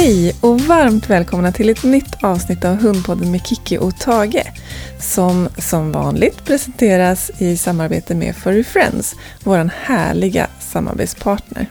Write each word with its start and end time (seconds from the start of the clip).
Hej 0.00 0.36
och 0.40 0.60
varmt 0.60 1.10
välkomna 1.10 1.52
till 1.52 1.68
ett 1.68 1.82
nytt 1.82 2.24
avsnitt 2.24 2.64
av 2.64 2.76
Hundpodden 2.76 3.30
med 3.30 3.46
Kiki 3.46 3.78
och 3.78 3.98
Tage. 3.98 4.42
Som 5.00 5.48
som 5.58 5.92
vanligt 5.92 6.44
presenteras 6.44 7.30
i 7.38 7.56
samarbete 7.56 8.14
med 8.14 8.36
Furry 8.36 8.64
Friends, 8.64 9.16
vår 9.44 9.70
härliga 9.74 10.46
samarbetspartner. 10.60 11.66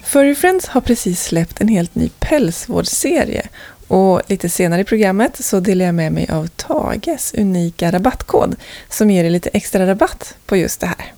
Furry 0.00 0.34
Friends 0.34 0.66
har 0.68 0.80
precis 0.80 1.24
släppt 1.24 1.60
en 1.60 1.68
helt 1.68 1.94
ny 1.94 2.08
pälsvårdsserie 2.18 3.46
och 3.88 4.22
lite 4.26 4.48
senare 4.48 4.80
i 4.80 4.84
programmet 4.84 5.44
så 5.44 5.60
delar 5.60 5.84
jag 5.84 5.94
med 5.94 6.12
mig 6.12 6.28
av 6.30 6.46
Tages 6.46 7.34
unika 7.34 7.92
rabattkod 7.92 8.56
som 8.88 9.10
ger 9.10 9.22
dig 9.22 9.32
lite 9.32 9.50
extra 9.52 9.86
rabatt 9.86 10.34
på 10.46 10.56
just 10.56 10.80
det 10.80 10.86
här. 10.86 11.12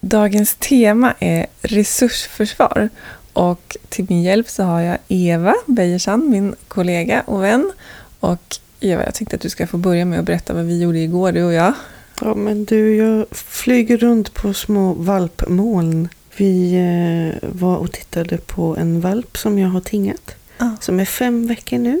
Dagens 0.00 0.54
tema 0.54 1.14
är 1.18 1.46
resursförsvar 1.62 2.90
och 3.36 3.76
till 3.88 4.06
min 4.08 4.22
hjälp 4.22 4.48
så 4.48 4.62
har 4.62 4.80
jag 4.80 4.98
Eva 5.08 5.54
Beijersand, 5.66 6.30
min 6.30 6.54
kollega 6.68 7.22
och 7.26 7.42
vän. 7.42 7.72
Och 8.20 8.56
Eva, 8.80 9.04
jag 9.04 9.14
tänkte 9.14 9.36
att 9.36 9.42
du 9.42 9.48
ska 9.48 9.66
få 9.66 9.76
börja 9.76 10.04
med 10.04 10.18
att 10.18 10.24
berätta 10.24 10.54
vad 10.54 10.64
vi 10.64 10.82
gjorde 10.82 10.98
igår, 10.98 11.32
du 11.32 11.44
och 11.44 11.52
jag. 11.52 11.72
Ja, 12.20 12.34
men 12.34 12.64
du, 12.64 12.96
jag 12.96 13.26
flyger 13.30 13.96
runt 13.96 14.34
på 14.34 14.54
små 14.54 14.92
valpmoln. 14.92 16.08
Vi 16.36 16.74
eh, 16.74 17.48
var 17.48 17.76
och 17.76 17.92
tittade 17.92 18.38
på 18.38 18.76
en 18.76 19.00
valp 19.00 19.36
som 19.36 19.58
jag 19.58 19.68
har 19.68 19.80
tingat. 19.80 20.36
Ah. 20.58 20.70
Som 20.80 21.00
är 21.00 21.04
fem 21.04 21.46
veckor 21.46 21.78
nu. 21.78 22.00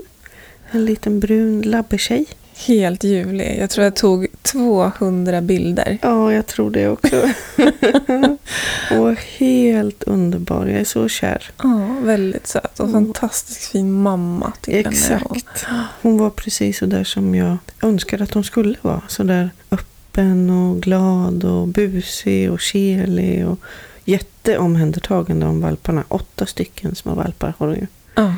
En 0.70 0.84
liten 0.84 1.20
brun 1.20 1.62
labbertjej. 1.62 2.26
Helt 2.58 3.04
ljuvlig. 3.04 3.58
Jag 3.60 3.70
tror 3.70 3.84
jag 3.84 3.96
tog 3.96 4.26
200 4.42 5.40
bilder. 5.40 5.98
Ja, 6.02 6.32
jag 6.32 6.46
tror 6.46 6.70
det 6.70 6.88
också. 6.88 7.28
och 8.90 9.14
helt 9.38 10.02
underbar. 10.02 10.66
Jag 10.66 10.80
är 10.80 10.84
så 10.84 11.08
kär. 11.08 11.50
Ja, 11.62 11.96
väldigt 12.02 12.46
söt 12.46 12.80
och 12.80 12.88
Mm. 12.88 13.04
fantastiskt 13.04 13.64
fin 13.64 13.92
mamma 13.92 14.52
till 14.60 14.74
henne. 14.74 14.88
Exakt. 14.88 15.66
Hon 16.02 16.18
var 16.18 16.30
precis 16.30 16.78
så 16.78 16.86
där 16.86 17.04
som 17.04 17.34
jag 17.34 17.56
önskade 17.82 18.24
att 18.24 18.34
hon 18.34 18.44
skulle 18.44 18.76
vara. 18.82 19.02
Så 19.08 19.22
där 19.22 19.50
öppen 19.70 20.50
och 20.50 20.82
glad 20.82 21.44
och 21.44 21.68
busig 21.68 22.50
och 22.50 22.60
kelig 22.60 23.46
och 23.48 23.58
jätteomhändertagande 24.04 25.46
om 25.46 25.60
valparna. 25.60 26.04
Åtta 26.08 26.46
stycken 26.46 26.94
små 26.94 27.14
valpar 27.14 27.54
har 27.58 27.66
hon 27.66 27.76
ju. 27.76 27.86
Ja. 28.14 28.34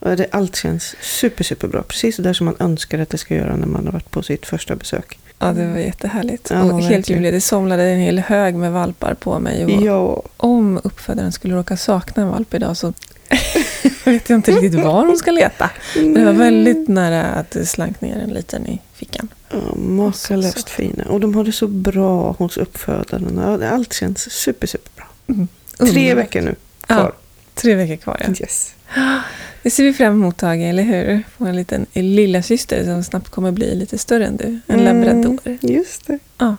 Det, 0.00 0.26
allt 0.32 0.56
känns 0.56 0.94
super, 1.00 1.44
superbra. 1.44 1.82
Precis 1.82 2.16
så 2.16 2.22
där 2.22 2.32
som 2.32 2.44
man 2.46 2.56
önskar 2.58 2.98
att 2.98 3.10
det 3.10 3.18
ska 3.18 3.34
göra 3.34 3.56
när 3.56 3.66
man 3.66 3.84
har 3.86 3.92
varit 3.92 4.10
på 4.10 4.22
sitt 4.22 4.46
första 4.46 4.76
besök. 4.76 5.18
ja, 5.38 5.52
det 5.52 5.66
var 5.66 5.78
jättehärligt. 5.78 6.50
Ja, 6.50 6.62
och 6.62 6.80
helt 6.80 6.90
verkligen. 6.92 7.22
ljuvlig. 7.22 7.32
Det 7.32 7.40
somnade 7.40 7.82
en 7.82 7.98
hel 8.00 8.18
hög 8.18 8.54
med 8.54 8.72
valpar 8.72 9.14
på 9.14 9.38
mig. 9.38 9.64
Och 9.64 9.70
Ja, 9.70 10.22
om 10.36 10.80
uppfödaren 10.84 11.32
skulle 11.32 11.54
råka 11.56 11.76
sakna 11.76 12.22
en 12.22 12.28
valp 12.28 12.54
idag 12.54 12.76
så 12.76 12.92
vet 14.04 14.30
jag 14.30 14.38
inte 14.38 14.50
riktigt 14.52 14.74
var 14.84 15.06
hon 15.06 15.16
ska 15.18 15.30
leta. 15.30 15.70
Men 15.94 16.14
det 16.14 16.24
var 16.24 16.32
väldigt 16.32 16.88
nära 16.88 17.22
att 17.24 17.50
det 17.50 17.66
slank 17.66 18.00
ner 18.00 18.18
en 18.18 18.30
liten 18.30 18.66
i 18.66 18.80
fickan. 18.94 19.28
ja, 19.50 19.74
makalöst 19.74 20.68
fina. 20.70 21.04
Och 21.04 21.20
de 21.20 21.34
har 21.34 21.44
det 21.44 21.52
så 21.52 21.66
bra 21.66 22.32
hos 22.32 22.56
uppfödaren. 22.56 23.58
Ja, 23.60 23.68
allt 23.68 23.92
känns 23.92 24.30
super, 24.32 24.66
superbra. 24.66 25.04
Mm. 25.28 25.48
Tre 25.78 26.14
veckor 26.14 26.40
nu 26.40 26.54
Ja, 26.88 26.94
kvar. 26.94 27.12
tre 27.54 27.74
veckor 27.74 27.96
kvar 27.96 28.22
ja. 28.26 28.34
Yes. 28.40 28.74
Det 29.66 29.70
ser 29.70 29.84
vi 29.84 29.92
fram 29.92 30.12
emot 30.12 30.36
Tage, 30.36 30.60
eller 30.68 30.82
hur? 30.82 31.22
Få 31.38 31.44
en 31.46 31.56
liten 31.56 31.86
lilla 31.92 32.42
syster 32.42 32.84
som 32.84 33.04
snabbt 33.04 33.28
kommer 33.28 33.50
bli 33.52 33.74
lite 33.74 33.98
större 33.98 34.26
än 34.26 34.36
du. 34.36 34.44
En 34.66 34.80
Mm. 34.80 34.84
labrador. 34.84 35.38
Just 35.60 36.06
det. 36.06 36.18
Ja. 36.38 36.56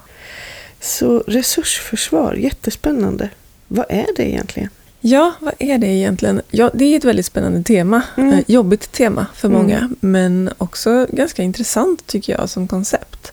Så 0.82 1.24
resursförsvar, 1.28 2.34
jättespännande. 2.34 3.30
Vad 3.68 3.86
är 3.90 4.06
det 4.16 4.30
egentligen? 4.30 4.70
Ja, 5.02 5.34
vad 5.40 5.54
är 5.60 5.78
det 5.78 5.88
egentligen? 5.88 6.42
Ja, 6.52 6.72
det 6.73 6.86
är 6.86 6.98
ett 6.98 7.04
väldigt 7.04 7.26
spännande 7.26 7.64
tema. 7.64 8.02
Mm. 8.17 8.34
Eh, 8.34 8.40
jobbigt 8.48 8.92
tema 8.92 9.26
för 9.36 9.48
Mm. 9.48 9.62
många, 9.62 9.90
men 10.00 10.50
också 10.58 11.08
ganska 11.10 11.44
intressant 11.44 12.08
tycker 12.08 12.34
jag 12.40 12.50
som 12.50 12.67
koncept. 12.67 13.32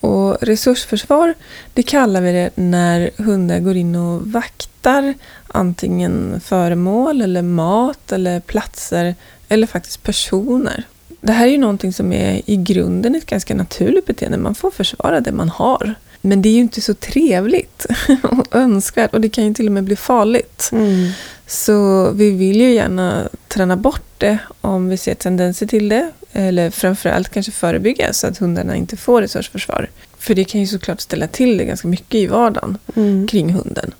Och 0.00 0.36
resursförsvar, 0.42 1.34
det 1.74 1.82
kallar 1.82 2.20
vi 2.20 2.32
det 2.32 2.50
när 2.54 3.10
hundar 3.16 3.58
går 3.58 3.76
in 3.76 3.96
och 3.96 4.22
vaktar 4.26 4.71
antingen 5.46 6.40
föremål 6.40 7.22
eller 7.22 7.42
mat 7.42 8.12
eller 8.12 8.40
platser 8.40 9.14
eller 9.48 9.66
faktiskt 9.66 10.02
personer. 10.02 10.84
Det 11.20 11.32
här 11.32 11.46
är 11.46 11.50
ju 11.50 11.58
någonting 11.58 11.92
som 11.92 12.12
är 12.12 12.42
i 12.46 12.56
grunden 12.56 13.14
ett 13.14 13.26
ganska 13.26 13.54
naturligt 13.54 14.06
beteende. 14.06 14.38
Man 14.38 14.54
får 14.54 14.70
försvara 14.70 15.20
det 15.20 15.32
man 15.32 15.48
har. 15.48 15.94
Men 16.20 16.42
det 16.42 16.48
är 16.48 16.52
ju 16.52 16.60
inte 16.60 16.80
så 16.80 16.94
trevligt 16.94 17.86
och 18.22 18.56
önskvärt 18.56 19.14
och 19.14 19.20
det 19.20 19.28
kan 19.28 19.46
ju 19.46 19.54
till 19.54 19.66
och 19.66 19.72
med 19.72 19.84
bli 19.84 19.96
farligt. 19.96 20.68
Mm. 20.72 21.10
Så 21.46 22.10
vi 22.10 22.30
vill 22.30 22.60
ju 22.60 22.72
gärna 22.74 23.28
träna 23.48 23.76
bort 23.76 24.02
det 24.18 24.38
om 24.60 24.88
vi 24.88 24.96
ser 24.96 25.14
tendenser 25.14 25.66
till 25.66 25.88
det. 25.88 26.10
Eller 26.32 26.70
framförallt 26.70 27.28
kanske 27.28 27.52
förebygga 27.52 28.12
så 28.12 28.26
att 28.26 28.38
hundarna 28.38 28.76
inte 28.76 28.96
får 28.96 29.22
resursförsvar. 29.22 29.88
För 30.18 30.34
det 30.34 30.44
kan 30.44 30.60
ju 30.60 30.66
såklart 30.66 31.00
ställa 31.00 31.26
till 31.26 31.56
det 31.56 31.64
ganska 31.64 31.88
mycket 31.88 32.14
i 32.14 32.26
vardagen 32.26 32.78
Mm. 32.96 33.26
kring 33.28 33.52
hunden. 33.52 33.92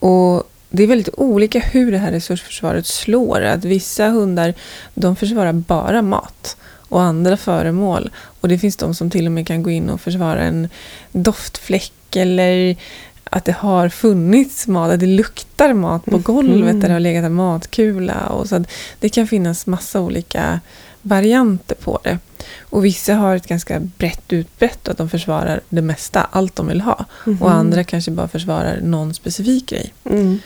Och 0.00 0.50
det 0.70 0.82
är 0.82 0.86
väldigt 0.86 1.14
olika 1.16 1.58
hur 1.58 1.92
det 1.92 1.98
här 1.98 2.12
resursförsvaret 2.12 2.86
slår. 2.86 3.40
Att 3.40 3.64
vissa 3.64 4.08
hundar 4.08 4.54
de 4.94 5.16
försvarar 5.16 5.52
bara 5.52 6.02
mat 6.02 6.56
och 6.88 7.02
andra 7.02 7.36
föremål. 7.36 8.10
Och 8.40 8.48
det 8.48 8.58
finns 8.58 8.76
de 8.76 8.94
som 8.94 9.10
till 9.10 9.26
och 9.26 9.32
med 9.32 9.46
kan 9.46 9.62
gå 9.62 9.70
in 9.70 9.90
och 9.90 10.00
försvara 10.00 10.42
en 10.42 10.68
doftfläck 11.12 12.16
eller 12.16 12.76
att 13.24 13.44
det 13.44 13.52
har 13.52 13.88
funnits 13.88 14.66
mat, 14.66 14.92
att 14.92 15.00
det 15.00 15.06
luktar 15.06 15.72
mat 15.72 16.04
på 16.04 16.18
golvet 16.18 16.80
där 16.80 16.88
det 16.88 16.94
har 16.94 17.00
legat 17.00 17.24
en 17.24 17.34
matkula. 17.34 18.26
Och 18.26 18.48
så 18.48 18.56
att 18.56 18.70
det 19.00 19.08
kan 19.08 19.26
finnas 19.26 19.66
massa 19.66 20.00
olika 20.00 20.60
varianter 21.02 21.74
på 21.74 22.00
det. 22.02 22.18
Och 22.60 22.84
vissa 22.84 23.14
har 23.14 23.36
ett 23.36 23.46
ganska 23.46 23.80
brett 23.80 24.32
utbrett 24.32 24.88
att 24.88 24.98
de 24.98 25.08
försvarar 25.08 25.60
det 25.68 25.82
mesta, 25.82 26.28
allt 26.30 26.56
de 26.56 26.66
vill 26.66 26.80
ha. 26.80 27.04
Mhm. 27.26 27.42
Och 27.42 27.50
andra 27.50 27.84
kanske 27.84 28.10
bara 28.10 28.28
försvarar 28.28 28.80
någon 28.80 29.14
specifik 29.14 29.66
grej. 29.66 29.92
Mm. 30.04 30.38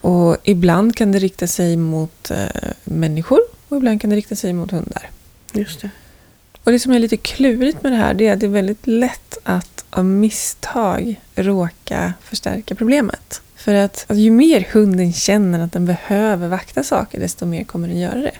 Och 0.00 0.36
ibland 0.44 0.96
kan 0.96 1.12
det 1.12 1.18
rikta 1.18 1.46
sig 1.46 1.76
mot 1.76 2.30
eh, 2.30 2.46
människor 2.84 3.40
och 3.68 3.76
ibland 3.76 4.00
kan 4.00 4.10
det 4.10 4.16
rikta 4.16 4.36
sig 4.36 4.52
mot 4.52 4.70
hundar. 4.70 5.10
Just 5.52 5.80
det. 5.80 5.90
Och 6.64 6.72
det 6.72 6.78
som 6.78 6.92
är 6.92 6.98
lite 6.98 7.16
klurigt 7.16 7.82
med 7.82 7.92
det 7.92 7.96
här 7.96 8.14
det 8.14 8.26
är 8.26 8.32
att 8.32 8.40
det 8.40 8.46
är 8.46 8.50
väldigt 8.50 8.86
lätt 8.86 9.38
att 9.42 9.84
av 9.90 10.04
misstag 10.04 11.20
råka 11.34 12.14
förstärka 12.22 12.74
problemet. 12.74 13.40
För 13.56 13.74
att, 13.74 14.04
att 14.08 14.16
ju 14.16 14.30
mer 14.30 14.68
hunden 14.72 15.12
känner 15.12 15.60
att 15.60 15.72
den 15.72 15.86
behöver 15.86 16.48
vakta 16.48 16.82
saker 16.82 17.20
desto 17.20 17.46
mer 17.46 17.64
kommer 17.64 17.88
den 17.88 17.98
göra 17.98 18.18
det. 18.18 18.34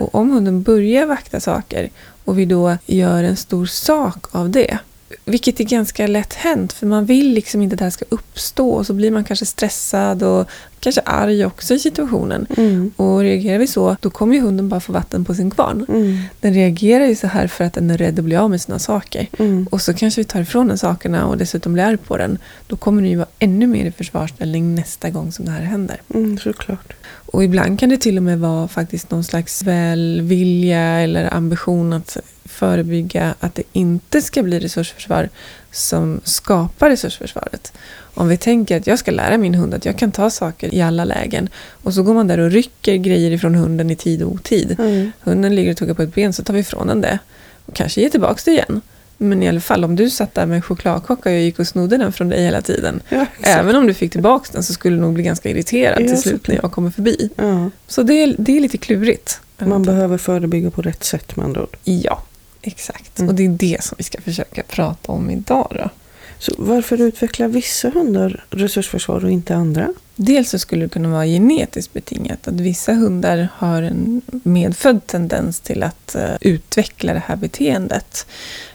Och 0.00 0.14
om 0.14 0.30
hunden 0.30 0.62
börjar 0.62 1.06
vakta 1.06 1.40
saker 1.40 1.90
och 2.24 2.38
vi 2.38 2.44
då 2.44 2.76
gör 2.86 3.24
en 3.24 3.36
stor 3.36 3.66
sak 3.66 4.26
av 4.30 4.50
det, 4.50 4.78
vilket 5.24 5.60
är 5.60 5.64
ganska 5.64 6.06
lätt 6.06 6.34
hänt 6.34 6.72
för 6.72 6.86
man 6.86 7.04
vill 7.04 7.32
liksom 7.32 7.62
inte 7.62 7.74
att 7.74 7.78
det 7.78 7.84
här 7.84 7.90
ska 7.90 8.04
uppstå 8.08 8.70
och 8.70 8.86
så 8.86 8.92
blir 8.92 9.10
man 9.10 9.24
kanske 9.24 9.46
stressad 9.46 10.22
och 10.22 10.50
kanske 10.80 11.00
arg 11.00 11.44
också 11.44 11.74
i 11.74 11.78
situationen. 11.78 12.46
Mm. 12.56 12.90
Och 12.96 13.20
reagerar 13.20 13.58
vi 13.58 13.66
så, 13.66 13.96
då 14.00 14.10
kommer 14.10 14.34
ju 14.34 14.40
hunden 14.40 14.68
bara 14.68 14.80
få 14.80 14.92
vatten 14.92 15.24
på 15.24 15.34
sin 15.34 15.50
kvarn. 15.50 15.86
Mm. 15.88 16.18
Den 16.40 16.54
reagerar 16.54 17.06
ju 17.06 17.16
så 17.16 17.26
här 17.26 17.46
för 17.46 17.64
att 17.64 17.72
den 17.72 17.90
är 17.90 17.98
rädd 17.98 18.18
att 18.18 18.24
bli 18.24 18.36
av 18.36 18.50
med 18.50 18.60
sina 18.60 18.78
saker. 18.78 19.28
Mm. 19.38 19.68
Och 19.70 19.82
så 19.82 19.94
kanske 19.94 20.20
vi 20.20 20.24
tar 20.24 20.40
ifrån 20.40 20.68
den 20.68 20.78
sakerna 20.78 21.26
och 21.26 21.38
dessutom 21.38 21.72
blir 21.72 21.84
arg 21.84 21.96
på 21.96 22.16
den. 22.16 22.38
Då 22.66 22.76
kommer 22.76 23.02
den 23.02 23.10
ju 23.10 23.16
vara 23.16 23.28
ännu 23.38 23.66
mer 23.66 23.84
i 23.84 23.92
försvarsställning 23.92 24.74
nästa 24.74 25.10
gång 25.10 25.32
som 25.32 25.44
det 25.44 25.50
här 25.50 25.62
händer. 25.62 26.00
Mm, 26.14 26.38
såklart. 26.38 26.92
Och 27.32 27.44
ibland 27.44 27.80
kan 27.80 27.88
det 27.88 27.96
till 27.96 28.16
och 28.16 28.22
med 28.22 28.38
vara 28.38 28.68
faktiskt 28.68 29.10
någon 29.10 29.24
slags 29.24 29.62
välvilja 29.62 30.80
eller 30.80 31.34
ambition 31.34 31.92
att 31.92 32.16
förebygga 32.44 33.34
att 33.40 33.54
det 33.54 33.62
inte 33.72 34.22
ska 34.22 34.42
bli 34.42 34.60
resursförsvar 34.60 35.28
som 35.70 36.20
skapar 36.24 36.90
resursförsvaret. 36.90 37.72
Om 38.14 38.28
vi 38.28 38.36
tänker 38.36 38.76
att 38.76 38.86
jag 38.86 38.98
ska 38.98 39.10
lära 39.10 39.38
min 39.38 39.54
hund 39.54 39.74
att 39.74 39.84
jag 39.84 39.98
kan 39.98 40.12
ta 40.12 40.30
saker 40.30 40.74
i 40.74 40.80
alla 40.80 41.04
lägen 41.04 41.48
och 41.82 41.94
så 41.94 42.02
går 42.02 42.14
man 42.14 42.26
där 42.26 42.38
och 42.38 42.50
rycker 42.50 42.96
grejer 42.96 43.30
ifrån 43.30 43.54
hunden 43.54 43.90
i 43.90 43.96
tid 43.96 44.22
och 44.22 44.32
otid. 44.32 44.76
Mm. 44.78 45.12
Hunden 45.20 45.54
ligger 45.54 45.70
och 45.70 45.76
tuggar 45.76 45.94
på 45.94 46.02
ett 46.02 46.14
ben 46.14 46.32
så 46.32 46.44
tar 46.44 46.54
vi 46.54 46.60
ifrån 46.60 46.86
den 46.86 47.00
det. 47.00 47.18
Och 47.66 47.74
kanske 47.74 48.00
ger 48.00 48.08
tillbaka 48.08 48.40
det 48.44 48.50
igen. 48.50 48.80
Men 49.22 49.42
i 49.42 49.48
alla 49.48 49.60
fall 49.60 49.84
om 49.84 49.96
du 49.96 50.10
satt 50.10 50.34
där 50.34 50.46
med 50.46 50.56
en 50.56 50.62
chokladkaka 50.62 51.28
och 51.28 51.34
jag 51.34 51.42
gick 51.42 51.58
och 51.58 51.66
snodde 51.66 51.96
den 51.96 52.12
från 52.12 52.28
dig 52.28 52.44
hela 52.44 52.62
tiden. 52.62 53.02
Ja. 53.08 53.26
Även 53.42 53.76
om 53.76 53.86
du 53.86 53.94
fick 53.94 54.12
tillbaka 54.12 54.48
den 54.52 54.62
så 54.62 54.72
skulle 54.72 54.96
du 54.96 55.00
nog 55.00 55.14
bli 55.14 55.22
ganska 55.22 55.50
irriterad 55.50 56.02
Ja, 56.02 56.08
till 56.08 56.22
slut 56.22 56.48
när 56.48 56.58
jag 56.62 56.72
kommer 56.72 56.90
förbi. 56.90 57.30
Ja. 57.36 57.70
Så 57.86 58.02
det 58.02 58.14
är, 58.14 58.34
det 58.38 58.56
är 58.56 58.60
lite 58.60 58.78
klurigt. 58.78 59.40
Man 59.58 59.82
behöver 59.82 60.18
förebygga 60.18 60.70
på 60.70 60.82
rätt 60.82 61.04
sätt 61.04 61.36
med 61.36 61.44
andra 61.44 61.62
ord. 61.62 61.76
Ja, 61.84 62.22
exakt. 62.62 63.18
Mm. 63.18 63.28
Och 63.28 63.34
det 63.34 63.44
är 63.44 63.48
det 63.48 63.84
som 63.84 63.94
vi 63.98 64.04
ska 64.04 64.20
försöka 64.20 64.62
prata 64.62 65.12
om 65.12 65.30
idag. 65.30 65.76
Då. 65.78 65.90
Så 66.38 66.52
varför 66.58 67.00
utvecklar 67.00 67.48
vissa 67.48 67.90
hundar 67.90 68.44
resursförsvar 68.50 69.24
och 69.24 69.30
inte 69.30 69.54
andra? 69.54 69.88
Dels 70.16 70.50
så 70.50 70.58
skulle 70.58 70.84
det 70.84 70.88
kunna 70.88 71.08
vara 71.08 71.26
genetiskt 71.26 71.92
betingat. 71.92 72.48
Att 72.48 72.60
vissa 72.60 72.92
hundar 72.92 73.48
har 73.54 73.82
en 73.82 74.22
medfödd 74.28 75.06
tendens 75.06 75.60
till 75.60 75.82
att 75.82 76.14
eh, 76.14 76.34
utveckla 76.40 77.12
det 77.12 77.22
här 77.26 77.36
beteendet. 77.36 78.26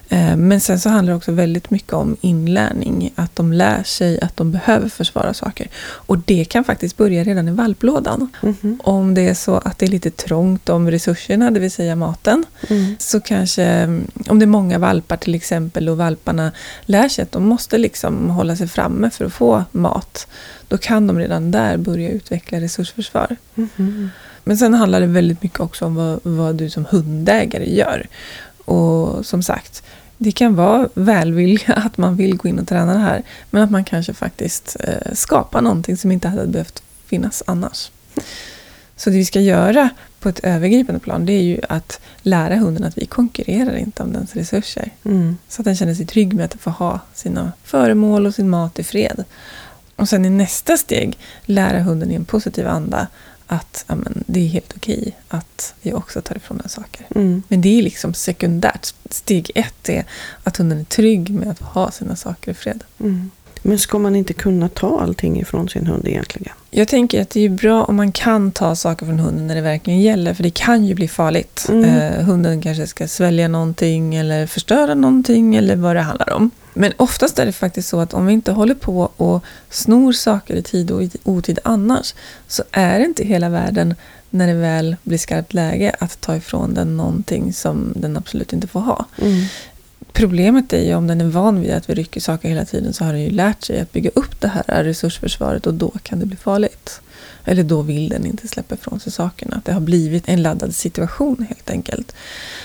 Eh, 0.09 0.37
Men 0.37 0.61
sen 0.61 0.79
så 0.79 0.89
handlar 0.89 1.13
det 1.13 1.17
också 1.17 1.31
väldigt 1.31 1.69
mycket 1.69 1.93
om 1.93 2.17
inlärning. 2.21 3.13
Att 3.15 3.35
de 3.35 3.53
lär 3.53 3.83
sig 3.83 4.19
att 4.21 4.37
de 4.37 4.51
behöver 4.51 4.89
försvara 4.89 5.33
saker. 5.33 5.67
Och 5.85 6.17
det 6.17 6.45
kan 6.45 6.63
faktiskt 6.63 6.97
börja 6.97 7.23
redan 7.23 7.47
i 7.47 7.51
valplådan. 7.51 8.29
Mhm. 8.41 8.79
Om 8.83 9.13
det 9.13 9.21
är 9.27 9.33
så 9.33 9.55
att 9.55 9.77
det 9.77 9.85
är 9.85 9.89
lite 9.89 10.11
trångt 10.11 10.69
om 10.69 10.91
resurserna, 10.91 11.51
det 11.51 11.59
vill 11.59 11.71
säga 11.71 11.95
maten. 11.95 12.45
Mm. 12.69 12.95
Så 12.99 13.19
kanske, 13.19 13.63
mm, 13.63 14.07
om 14.27 14.39
det 14.39 14.45
är 14.45 14.47
många 14.47 14.79
valpar 14.79 15.17
till 15.17 15.35
exempel 15.35 15.89
och 15.89 15.97
valparna 15.97 16.51
lär 16.85 17.09
sig 17.09 17.23
att 17.23 17.31
de 17.31 17.45
måste 17.45 17.77
liksom 17.77 18.29
hålla 18.29 18.55
sig 18.55 18.67
framme 18.67 19.09
för 19.09 19.25
att 19.25 19.33
få 19.33 19.63
mat. 19.71 20.27
Då 20.67 20.77
kan 20.77 21.07
de 21.07 21.19
redan 21.19 21.51
där 21.51 21.77
börja 21.77 22.09
utveckla 22.09 22.59
resursförsvar. 22.59 23.35
Mhm. 23.55 24.09
Men 24.43 24.57
sen 24.57 24.73
handlar 24.73 24.99
det 25.01 25.07
väldigt 25.07 25.43
mycket 25.43 25.59
också 25.59 25.85
om 25.85 25.95
vad, 25.95 26.19
vad 26.23 26.55
du 26.55 26.69
som 26.69 26.85
hundägare 26.85 27.75
gör. 27.75 28.07
Och 28.65 29.25
som 29.25 29.43
sagt, 29.43 29.83
det 30.17 30.31
kan 30.31 30.55
vara 30.55 30.89
välvilja 30.93 31.73
att 31.85 31.97
man 31.97 32.15
vill 32.15 32.37
gå 32.37 32.49
in 32.49 32.59
och 32.59 32.67
träna 32.67 32.93
det 32.93 32.99
här. 32.99 33.23
Men 33.49 33.63
att 33.63 33.71
man 33.71 33.83
kanske 33.83 34.13
faktiskt 34.13 34.77
eh, 34.79 35.13
skapar 35.13 35.61
någonting 35.61 35.97
som 35.97 36.11
inte 36.11 36.27
hade 36.27 36.47
behövt 36.47 36.83
finnas 37.05 37.43
annars. 37.47 37.91
Så 38.95 39.09
det 39.09 39.17
vi 39.17 39.25
ska 39.25 39.39
göra 39.39 39.89
på 40.19 40.29
ett 40.29 40.39
övergripande 40.39 40.99
plan 40.99 41.25
det 41.25 41.33
är 41.33 41.41
ju 41.41 41.59
att 41.69 41.99
lära 42.21 42.55
hunden 42.55 42.83
att 42.83 42.97
vi 42.97 43.05
konkurrerar 43.05 43.75
inte 43.75 44.03
om 44.03 44.13
dens 44.13 44.35
resurser. 44.35 44.91
Mm. 45.03 45.37
Så 45.49 45.61
att 45.61 45.65
den 45.65 45.75
känner 45.75 45.95
sig 45.95 46.05
trygg 46.05 46.33
med 46.33 46.45
att 46.45 46.61
få 46.61 46.69
ha 46.69 46.99
sina 47.13 47.51
föremål 47.63 48.25
och 48.25 48.35
sin 48.35 48.49
mat 48.49 48.79
i 48.79 48.83
fred. 48.83 49.23
Och 49.95 50.09
sen 50.09 50.25
i 50.25 50.29
nästa 50.29 50.77
steg 50.77 51.17
lära 51.45 51.79
hunden 51.79 52.11
i 52.11 52.15
en 52.15 52.25
positiv 52.25 52.67
anda 52.67 53.07
att 53.47 53.85
ja, 53.87 53.95
men, 53.95 54.23
det 54.27 54.39
är 54.39 54.47
helt 54.47 54.73
okej 54.75 55.17
att 55.27 55.73
vi 55.81 55.93
också 55.93 56.21
tar 56.21 56.37
ifrån 56.37 56.57
den 56.57 56.69
saker. 56.69 57.05
Mm. 57.15 57.43
Men 57.47 57.61
det 57.61 57.79
är 57.79 57.83
liksom 57.83 58.13
sekundärt. 58.13 58.93
Steg 59.09 59.51
ett 59.55 59.89
är 59.89 60.05
att 60.43 60.57
hunden 60.57 60.79
är 60.79 60.83
trygg 60.83 61.29
med 61.29 61.47
att 61.47 61.59
ha 61.59 61.91
sina 61.91 62.15
saker 62.15 62.51
i 62.51 62.53
fred. 62.53 62.83
Mm. 62.99 63.31
Men 63.67 63.79
ska 63.79 63.99
man 63.99 64.15
inte 64.15 64.33
kunna 64.33 64.69
ta 64.69 64.99
allting 64.99 65.39
ifrån 65.41 65.69
sin 65.69 65.87
hund 65.87 66.07
egentligen? 66.07 66.53
Jag 66.71 66.87
tänker 66.87 67.21
att 67.21 67.29
det 67.29 67.45
är 67.45 67.49
bra 67.49 67.83
om 67.83 67.95
man 67.95 68.11
kan 68.11 68.51
ta 68.51 68.75
saker 68.75 69.05
från 69.05 69.19
hunden 69.19 69.47
när 69.47 69.55
det 69.55 69.61
verkligen 69.61 70.01
gäller. 70.01 70.33
För 70.33 70.43
det 70.43 70.49
kan 70.49 70.85
ju 70.85 70.95
bli 70.95 71.07
farligt. 71.07 71.65
Mm. 71.69 71.83
Eh, 71.83 72.25
hunden 72.25 72.61
kanske 72.61 72.87
ska 72.87 73.07
svälja 73.07 73.47
någonting 73.47 74.15
eller 74.15 74.47
förstöra 74.47 74.93
någonting 74.93 75.55
eller 75.55 75.75
vad 75.75 75.95
det 75.95 76.01
handlar 76.01 76.33
om. 76.33 76.51
Men 76.73 76.93
oftast 76.97 77.39
är 77.39 77.45
det 77.45 77.51
faktiskt 77.51 77.89
så 77.89 77.99
att 77.99 78.13
om 78.13 78.25
vi 78.25 78.33
inte 78.33 78.51
håller 78.51 78.75
på 78.75 79.11
och 79.17 79.43
snor 79.69 80.13
saker 80.13 80.55
i 80.55 80.61
tid 80.61 80.91
och 80.91 81.03
i 81.03 81.11
otid 81.23 81.59
annars 81.63 82.13
så 82.47 82.63
är 82.71 82.99
det 82.99 83.05
inte 83.05 83.23
hela 83.23 83.49
världen 83.49 83.95
när 84.29 84.47
det 84.47 84.53
väl 84.53 84.95
blir 85.03 85.17
skarpt 85.17 85.53
läge 85.53 85.95
att 85.99 86.21
ta 86.21 86.35
ifrån 86.35 86.73
den 86.73 86.97
någonting 86.97 87.53
som 87.53 87.93
den 87.95 88.17
absolut 88.17 88.53
inte 88.53 88.67
får 88.67 88.79
ha. 88.79 89.05
Mm. 89.21 89.45
Problemet 90.15 90.73
är 90.73 90.81
ju 90.83 90.95
om 90.95 91.07
den 91.07 91.21
är 91.21 91.25
van 91.25 91.61
vid 91.61 91.71
att 91.71 91.89
vi 91.89 91.93
rycker 91.95 92.21
saker 92.21 92.49
hela 92.49 92.65
tiden 92.65 92.93
så 92.93 93.03
har 93.05 93.13
den 93.13 93.21
ju 93.21 93.29
lärt 93.29 93.63
sig 93.63 93.79
att 93.79 93.91
bygga 93.91 94.09
upp 94.15 94.41
det 94.41 94.47
här 94.47 94.83
resursförsvaret 94.83 95.67
och 95.67 95.73
då 95.73 95.91
kan 96.03 96.19
det 96.19 96.25
bli 96.25 96.35
farligt. 96.37 97.01
Eller 97.45 97.63
då 97.63 97.81
vill 97.81 98.09
den 98.09 98.25
inte 98.25 98.47
släppa 98.47 98.75
ifrån 98.75 98.99
sig 98.99 99.11
sakerna. 99.11 99.61
Det 99.65 99.71
har 99.71 99.81
blivit 99.81 100.23
en 100.29 100.41
laddad 100.41 100.75
situation 100.75 101.45
helt 101.49 101.69
enkelt. 101.69 102.15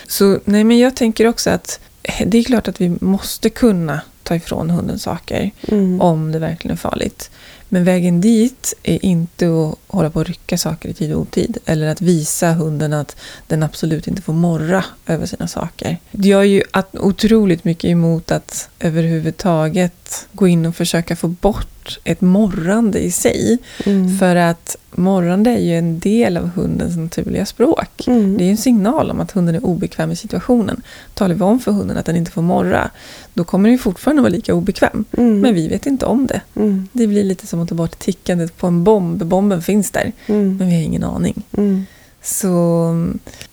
Så 0.08 0.41
nej, 0.44 0.64
men 0.64 0.79
jag 0.79 0.97
tänker 0.97 1.26
också 1.26 1.50
att 1.50 1.81
det 2.26 2.38
är 2.38 2.43
klart 2.44 2.69
att 2.69 2.81
vi 2.81 2.97
måste 3.00 3.50
kunna 3.50 4.00
ta 4.23 4.35
ifrån 4.35 4.70
hunden 4.70 4.99
saker 4.99 5.50
Mm. 5.69 6.00
om 6.00 6.32
det 6.32 6.38
verkligen 6.38 6.73
är 6.73 6.79
farligt. 6.79 7.31
Men 7.72 7.84
vägen 7.84 8.20
dit 8.20 8.75
är 8.82 9.05
inte 9.05 9.46
att 9.46 9.78
hålla 9.87 10.11
på 10.11 10.20
och 10.20 10.26
rycka 10.26 10.58
saker 10.58 10.88
i 10.88 10.94
tid 10.94 11.12
och 11.12 11.20
otid. 11.20 11.58
Eller 11.64 11.87
att 11.87 12.00
visa 12.00 12.52
hunden 12.52 12.93
att 12.93 13.17
den 13.46 13.62
absolut 13.62 14.06
inte 14.06 14.22
får 14.22 14.32
morra 14.32 14.84
över 15.06 15.26
sina 15.26 15.49
saker. 15.49 15.99
Jag 16.11 16.40
är 16.40 16.44
ju 16.44 16.62
otroligt 16.93 17.64
mycket 17.64 17.90
emot 17.90 18.31
att 18.31 18.69
överhuvudtaget 18.81 20.28
gå 20.32 20.49
in 20.49 20.67
och 20.67 20.76
försöka 20.76 21.17
få 21.17 21.28
bort 21.28 21.80
ett 22.05 22.21
morrande 22.21 22.99
i 22.99 23.11
sig. 23.11 23.59
Mm. 23.87 24.19
För 24.19 24.37
att 24.37 24.77
morrande 24.91 25.50
är 25.50 25.59
ju 25.59 25.79
en 25.79 25.99
del 25.99 26.37
av 26.37 26.49
hundens 26.49 26.97
naturliga 26.97 27.47
språk. 27.47 28.06
Mm. 28.06 28.37
Det 28.37 28.44
är 28.44 28.47
ju 28.47 28.50
en 28.50 28.56
signal 28.56 29.11
om 29.11 29.21
att 29.21 29.31
hunden 29.31 29.55
är 29.55 29.65
obekväm 29.65 30.11
i 30.11 30.17
situationen. 30.17 30.82
Talar 31.15 31.35
vi 31.35 31.43
om 31.43 31.61
för 31.61 31.73
hunden 31.73 31.97
att 31.97 32.06
den 32.06 32.17
inte 32.17 32.31
får 32.31 32.43
morra, 32.43 32.91
då 33.35 33.44
kommer 33.44 33.69
den 33.69 33.79
fortfarande 33.79 34.23
vara 34.23 34.32
lika 34.32 34.55
obekväm. 34.55 35.05
Mm. 35.19 35.41
Men 35.41 35.55
vi 35.55 35.69
vet 35.69 35.87
inte 35.87 36.06
om 36.06 36.27
det. 36.27 36.41
Mm. 36.56 36.88
Det 36.93 37.06
blir 37.06 37.25
lite 37.25 37.47
som 37.47 37.61
att 37.61 37.69
ta 37.69 37.75
bort 37.75 37.99
tickandet 37.99 38.56
på 38.56 38.67
en 38.67 38.85
bomb. 38.85 39.25
Bomben 39.25 39.62
finns 39.62 39.91
där, 39.91 40.12
Mm. 40.27 40.56
men 40.56 40.69
vi 40.69 40.75
har 40.75 40.82
ingen 40.82 41.05
aning. 41.05 41.43
Mm. 41.56 41.87
Så 42.23 42.94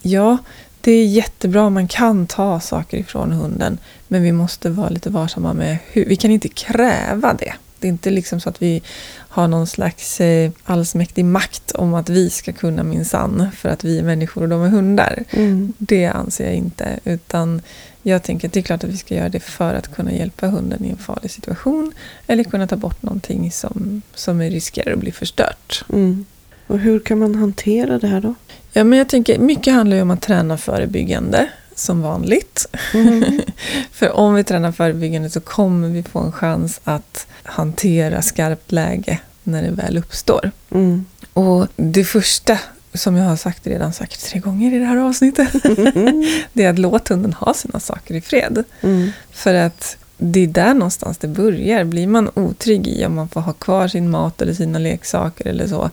ja, 0.02 0.38
det 0.82 0.92
är 0.92 1.06
jättebra 1.06 1.66
om 1.66 1.74
man 1.74 1.88
kan 1.88 2.28
ta 2.28 2.60
saker 2.60 2.98
ifrån 2.98 3.32
hunden. 3.32 3.78
Men 4.08 4.24
vi 4.24 4.32
måste 4.32 4.70
vara 4.70 4.90
lite 4.90 5.10
varsamma 5.10 5.54
med 5.54 5.78
hur. 5.92 6.06
Vi 6.06 6.16
kan 6.16 6.32
inte 6.32 6.48
kräva 6.50 7.34
det. 7.40 7.54
Det 7.80 7.88
är 7.88 7.90
inte 7.90 8.10
liksom 8.10 8.40
så 8.40 8.50
att 8.50 8.62
vi 8.62 8.82
har 9.12 9.48
någon 9.48 9.68
slags 9.68 10.22
eh, 10.22 10.52
allsmäktig 10.64 11.26
makt 11.26 11.72
om 11.72 11.94
att 11.94 12.10
vi 12.10 12.30
ska 12.30 12.54
kunna 12.54 12.84
minsann 12.84 13.48
för 13.58 13.70
att 13.70 13.84
vi 13.84 14.00
är 14.00 14.04
människor 14.04 14.42
och 14.42 14.50
de 14.50 14.62
är 14.62 14.70
hundar. 14.70 15.24
Mm. 15.30 15.74
Det 15.78 16.06
anser 16.06 16.46
jag 16.46 16.56
inte. 16.56 17.00
Utan 17.04 17.62
jag 18.02 18.24
tänker 18.24 18.48
att 18.48 18.54
det 18.54 18.60
är 18.60 18.64
klart 18.64 18.84
att 18.84 18.90
vi 18.90 18.98
ska 18.98 19.16
göra 19.16 19.30
det 19.30 19.40
för 19.40 19.74
att 19.74 19.96
kunna 19.96 20.12
hjälpa 20.12 20.48
hunden 20.48 20.86
i 20.86 20.90
en 20.90 20.98
farlig 20.98 21.32
situation. 21.32 21.94
Eller 22.28 22.44
kunna 22.44 22.68
ta 22.68 22.76
bort 22.76 23.04
någonting 23.04 23.52
som, 23.52 24.02
som 24.14 24.42
riskerar 24.42 24.94
att 24.94 25.00
bli 25.00 25.12
förstört. 25.12 25.86
Mm. 25.94 26.26
Och 26.68 26.80
hur 26.80 27.00
kan 27.00 27.20
man 27.20 27.36
hantera 27.36 28.00
det 28.00 28.08
här 28.08 28.22
då? 28.22 28.36
Ja, 28.74 28.84
men 28.84 29.00
jag 29.00 29.10
tänker, 29.10 29.40
mycket 29.40 29.74
handlar 29.74 29.98
ju 29.98 30.02
om 30.02 30.12
att 30.12 30.22
träna 30.22 30.58
förebyggande, 30.58 31.50
som 31.80 32.02
vanligt. 32.02 32.66
Mm. 32.94 33.42
För 33.92 34.12
om 34.12 34.34
vi 34.34 34.44
tränar 34.44 34.72
förebyggande 34.72 35.30
så 35.30 35.40
kommer 35.40 35.88
vi 35.88 36.04
få 36.04 36.20
en 36.20 36.32
chans 36.32 36.80
att 36.84 37.28
hantera 37.44 38.22
skarpt 38.22 38.72
läge 38.72 39.20
när 39.44 39.64
det 39.64 39.72
väl 39.72 39.98
uppstår. 39.98 40.52
Mm. 40.72 41.06
Och 41.34 41.68
det 41.76 42.04
första, 42.04 42.60
som 42.94 43.16
jag 43.16 43.26
har 43.26 43.36
sagt 43.36 43.68
redan 43.68 43.94
sagt 43.94 44.26
tre 44.26 44.40
gånger 44.40 44.74
i 44.74 44.80
det 44.80 44.86
här 44.86 44.98
avsnittet, 44.98 45.54
det 46.54 46.64
är 46.64 46.70
att 46.70 46.80
låt 46.80 47.08
hunden 47.08 47.34
ha 47.34 47.54
sina 47.54 47.80
saker 47.80 48.16
i 48.16 48.22
fred. 48.22 48.64
Mm. 48.82 49.12
För 49.32 49.54
att 49.54 49.98
det 50.18 50.40
är 50.40 50.48
där 50.48 50.74
någonstans 50.74 51.18
det 51.18 51.28
börjar. 51.28 51.84
Blir 51.84 52.08
man 52.08 52.30
otrygg 52.34 52.88
i 52.88 53.06
om 53.06 53.16
man 53.16 53.30
får 53.30 53.42
ha 53.42 53.54
kvar 53.54 53.88
sin 53.88 54.10
mat 54.10 54.42
eller 54.42 54.54
sina 54.54 54.80
leksaker 54.80 55.48
eller 55.48 55.68
så, 55.68 55.90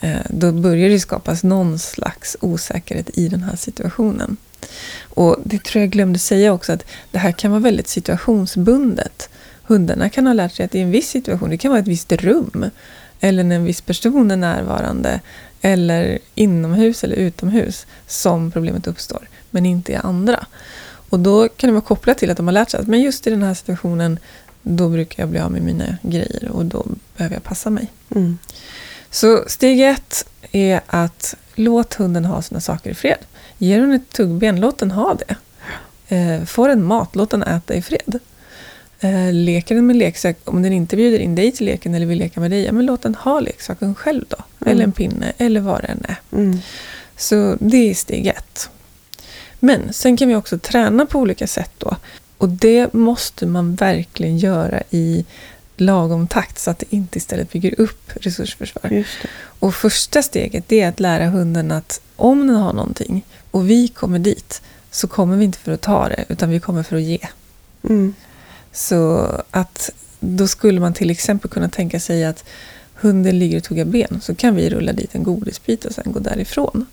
eh, 0.00 0.16
då 0.28 0.52
börjar 0.52 0.88
det 0.88 1.00
skapas 1.00 1.42
någon 1.42 1.78
slags 1.78 2.36
osäkerhet 2.40 3.10
i 3.18 3.28
den 3.28 3.42
här 3.42 3.56
situationen. 3.56 4.36
Och 5.00 5.36
det 5.44 5.64
tror 5.64 5.82
jag 5.82 5.90
glömde 5.90 6.18
säga 6.18 6.52
också, 6.52 6.72
att 6.72 6.84
det 7.10 7.18
här 7.18 7.32
kan 7.32 7.50
vara 7.50 7.60
väldigt 7.60 7.88
situationsbundet. 7.88 9.28
Hundarna 9.62 10.08
kan 10.08 10.26
ha 10.26 10.34
lärt 10.34 10.52
sig 10.52 10.64
att 10.64 10.74
i 10.74 10.80
en 10.80 10.90
viss 10.90 11.08
situation, 11.08 11.50
det 11.50 11.58
kan 11.58 11.70
vara 11.70 11.80
ett 11.80 11.88
visst 11.88 12.12
rum, 12.12 12.70
eller 13.20 13.44
när 13.44 13.56
en 13.56 13.64
viss 13.64 13.80
person 13.80 14.30
är 14.30 14.36
närvarande, 14.36 15.20
eller 15.60 16.18
inomhus 16.34 17.04
eller 17.04 17.16
utomhus, 17.16 17.86
som 18.06 18.50
problemet 18.50 18.86
uppstår, 18.86 19.28
men 19.50 19.66
inte 19.66 19.92
i 19.92 19.94
andra. 19.94 20.46
Och 21.10 21.20
då 21.20 21.48
kan 21.48 21.68
det 21.68 21.72
vara 21.72 21.84
kopplat 21.84 22.18
till 22.18 22.30
att 22.30 22.36
de 22.36 22.46
har 22.46 22.52
lärt 22.52 22.70
sig 22.70 22.80
att 22.80 22.86
men 22.86 23.00
just 23.00 23.26
i 23.26 23.30
den 23.30 23.42
här 23.42 23.54
situationen, 23.54 24.18
då 24.62 24.88
brukar 24.88 25.22
jag 25.22 25.30
bli 25.30 25.38
av 25.38 25.52
med 25.52 25.62
mina 25.62 25.96
grejer 26.02 26.48
och 26.52 26.64
då 26.64 26.86
behöver 27.16 27.36
jag 27.36 27.44
passa 27.44 27.70
mig. 27.70 27.92
Mm. 28.14 28.38
Så 29.16 29.44
steg 29.46 29.80
ett 29.80 30.28
är 30.52 30.80
att 30.86 31.34
låt 31.54 31.94
hunden 31.94 32.24
ha 32.24 32.42
sina 32.42 32.60
saker 32.60 32.90
i 32.90 32.94
fred. 32.94 33.18
Ger 33.58 33.80
hon 33.80 33.92
ett 33.92 34.10
tuggben, 34.10 34.60
låt 34.60 34.78
den 34.78 34.90
ha 34.90 35.14
det. 35.14 35.36
Eh, 36.16 36.44
får 36.44 36.68
den 36.68 36.84
mat, 36.84 37.16
låt 37.16 37.30
den 37.30 37.42
äta 37.42 37.74
i 37.74 37.82
fred. 37.82 38.18
Eh, 39.00 39.32
leker 39.32 39.74
den 39.74 39.86
med 39.86 39.96
leksak, 39.96 40.36
om 40.44 40.62
den 40.62 40.72
inte 40.72 40.96
bjuder 40.96 41.18
in 41.18 41.34
dig 41.34 41.52
till 41.52 41.66
leken 41.66 41.94
eller 41.94 42.06
vill 42.06 42.18
leka 42.18 42.40
med 42.40 42.50
dig, 42.50 42.64
ja, 42.64 42.72
men 42.72 42.86
låt 42.86 43.02
den 43.02 43.14
ha 43.14 43.40
leksaken 43.40 43.94
själv 43.94 44.24
då. 44.28 44.36
Mm. 44.36 44.72
Eller 44.72 44.84
en 44.84 44.92
pinne, 44.92 45.32
eller 45.38 45.60
vad 45.60 45.82
det 45.82 45.86
än 45.86 46.04
är. 46.08 46.20
Mm. 46.32 46.58
Så 47.16 47.56
det 47.60 47.90
är 47.90 47.94
steg 47.94 48.26
ett. 48.26 48.70
Men 49.60 49.92
sen 49.92 50.16
kan 50.16 50.28
vi 50.28 50.34
också 50.34 50.58
träna 50.58 51.06
på 51.06 51.18
olika 51.18 51.46
sätt 51.46 51.72
då. 51.78 51.96
Och 52.38 52.48
det 52.48 52.92
måste 52.92 53.46
man 53.46 53.74
verkligen 53.74 54.38
göra 54.38 54.82
i 54.90 55.24
lagom 55.80 56.28
takt 56.28 56.58
så 56.58 56.70
att 56.70 56.78
det 56.78 56.86
inte 56.90 57.18
istället 57.18 57.52
bygger 57.52 57.80
upp 57.80 58.10
resursförsvar. 58.14 59.04
Och 59.58 59.74
första 59.74 60.22
steget 60.22 60.64
det 60.66 60.80
är 60.80 60.88
att 60.88 61.00
lära 61.00 61.26
hunden 61.26 61.70
att 61.70 62.00
om 62.16 62.46
den 62.46 62.56
har 62.56 62.72
någonting 62.72 63.24
och 63.50 63.70
vi 63.70 63.88
kommer 63.88 64.18
dit 64.18 64.62
så 64.90 65.08
kommer 65.08 65.36
vi 65.36 65.44
inte 65.44 65.58
för 65.58 65.72
att 65.72 65.80
ta 65.80 66.08
det 66.08 66.24
utan 66.28 66.50
vi 66.50 66.60
kommer 66.60 66.82
för 66.82 66.96
att 66.96 67.02
ge. 67.02 67.18
Mm. 67.82 68.14
Så 68.72 69.30
att 69.50 69.90
då 70.20 70.48
skulle 70.48 70.80
man 70.80 70.94
till 70.94 71.10
exempel 71.10 71.50
kunna 71.50 71.68
tänka 71.68 72.00
sig 72.00 72.24
att 72.24 72.44
hunden 72.94 73.38
ligger 73.38 73.56
och 73.56 73.64
tuggar 73.64 73.84
ben 73.84 74.20
så 74.22 74.34
kan 74.34 74.54
vi 74.54 74.70
rulla 74.70 74.92
dit 74.92 75.14
en 75.14 75.22
godisbit 75.22 75.84
och 75.84 75.92
sen 75.92 76.12
gå 76.12 76.18
därifrån. 76.18 76.86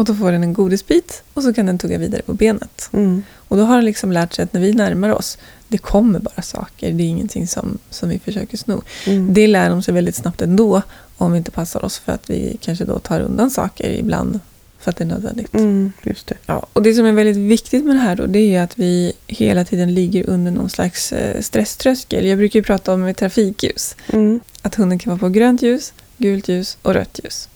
Och 0.00 0.06
då 0.06 0.14
får 0.14 0.32
den 0.32 0.42
en 0.42 0.52
godisbit 0.52 1.22
och 1.34 1.42
så 1.42 1.54
kan 1.54 1.66
den 1.66 1.78
tugga 1.78 1.98
vidare 1.98 2.22
på 2.22 2.32
benet. 2.34 2.88
Mm. 2.92 3.22
Och 3.36 3.56
då 3.56 3.62
har 3.62 3.76
den 3.76 3.84
liksom 3.84 4.12
lärt 4.12 4.32
sig 4.32 4.42
att 4.42 4.52
när 4.52 4.60
vi 4.60 4.72
närmar 4.72 5.10
oss, 5.10 5.38
det 5.68 5.78
kommer 5.78 6.18
bara 6.18 6.42
saker, 6.42 6.92
det 6.92 7.02
är 7.02 7.06
ingenting 7.06 7.46
som, 7.46 7.78
som 7.90 8.08
vi 8.08 8.18
försöker 8.18 8.56
sno. 8.56 8.82
Mm. 9.06 9.34
Det 9.34 9.46
lär 9.46 9.70
de 9.70 9.82
sig 9.82 9.94
väldigt 9.94 10.14
snabbt 10.14 10.42
ändå 10.42 10.82
om 11.16 11.32
vi 11.32 11.38
inte 11.38 11.50
passar 11.50 11.84
oss 11.84 11.98
för 11.98 12.12
att 12.12 12.30
vi 12.30 12.58
kanske 12.60 12.84
då 12.84 12.98
tar 12.98 13.20
undan 13.20 13.50
saker 13.50 13.90
ibland 13.90 14.40
för 14.78 14.90
att 14.90 14.96
det 14.96 15.04
är 15.04 15.08
nödvändigt. 15.08 15.54
Mm, 15.54 15.92
just 16.02 16.26
det. 16.26 16.36
Ja, 16.46 16.66
och 16.72 16.82
det 16.82 16.94
som 16.94 17.06
är 17.06 17.12
väldigt 17.12 17.36
viktigt 17.36 17.84
med 17.84 17.96
det 17.96 18.00
här 18.00 18.16
då, 18.16 18.26
det 18.26 18.54
är 18.54 18.62
att 18.62 18.78
vi 18.78 19.12
hela 19.26 19.64
tiden 19.64 19.94
ligger 19.94 20.30
under 20.30 20.50
någon 20.50 20.70
slags 20.70 21.12
eh, 21.12 21.40
stresströskel. 21.40 22.26
Jag 22.26 22.38
brukar 22.38 22.62
prata 22.62 22.94
om 22.94 23.14
trafikljus. 23.14 23.96
Mm. 24.12 24.40
Att 24.62 24.74
hunden 24.74 24.98
kan 24.98 25.10
vara 25.10 25.20
på 25.20 25.28
grönt 25.28 25.62
ljus, 25.62 25.92
gult 26.18 26.48
ljus 26.48 26.78
och 26.82 26.94
rött 26.94 27.20
ljus. 27.24 27.48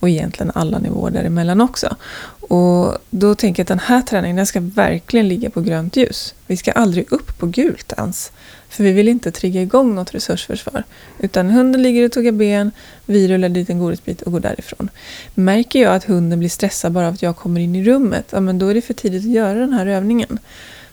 Och 0.00 0.08
egentligen 0.08 0.52
alla 0.54 0.78
nivåer 0.78 1.10
däremellan 1.10 1.60
också. 1.60 1.96
Och 2.48 2.98
då 3.10 3.34
tänker 3.34 3.60
jag 3.60 3.64
att 3.64 3.68
den 3.68 3.78
här 3.78 4.02
träningen 4.02 4.36
den 4.36 4.46
ska 4.46 4.60
verkligen 4.60 5.28
ligga 5.28 5.50
på 5.50 5.60
grönt 5.60 5.96
ljus. 5.96 6.34
Vi 6.46 6.56
ska 6.56 6.72
aldrig 6.72 7.12
upp 7.12 7.38
på 7.38 7.46
gult 7.46 7.92
ens. 7.96 8.32
För 8.68 8.84
vi 8.84 8.92
vill 8.92 9.08
inte 9.08 9.30
trigga 9.30 9.62
igång 9.62 9.94
något 9.94 10.14
resursförsvar. 10.14 10.82
Utan 11.18 11.50
hunden 11.50 11.82
ligger 11.82 12.04
och 12.04 12.12
tuggar 12.12 12.32
ben, 12.32 12.70
vi 13.06 13.28
rullar 13.28 13.48
dit 13.48 13.70
en 13.70 13.78
godisbit 13.78 14.22
och 14.22 14.32
går 14.32 14.40
därifrån. 14.40 14.88
Märker 15.34 15.82
jag 15.82 15.94
att 15.94 16.04
hunden 16.04 16.38
blir 16.38 16.48
stressad 16.48 16.92
bara 16.92 17.08
av 17.08 17.14
att 17.14 17.22
jag 17.22 17.36
kommer 17.36 17.60
in 17.60 17.76
i 17.76 17.84
rummet, 17.84 18.26
ja, 18.30 18.40
men 18.40 18.58
då 18.58 18.68
är 18.68 18.74
det 18.74 18.80
för 18.80 18.94
tidigt 18.94 19.24
att 19.24 19.30
göra 19.30 19.58
den 19.58 19.72
här 19.72 19.86
övningen. 19.86 20.38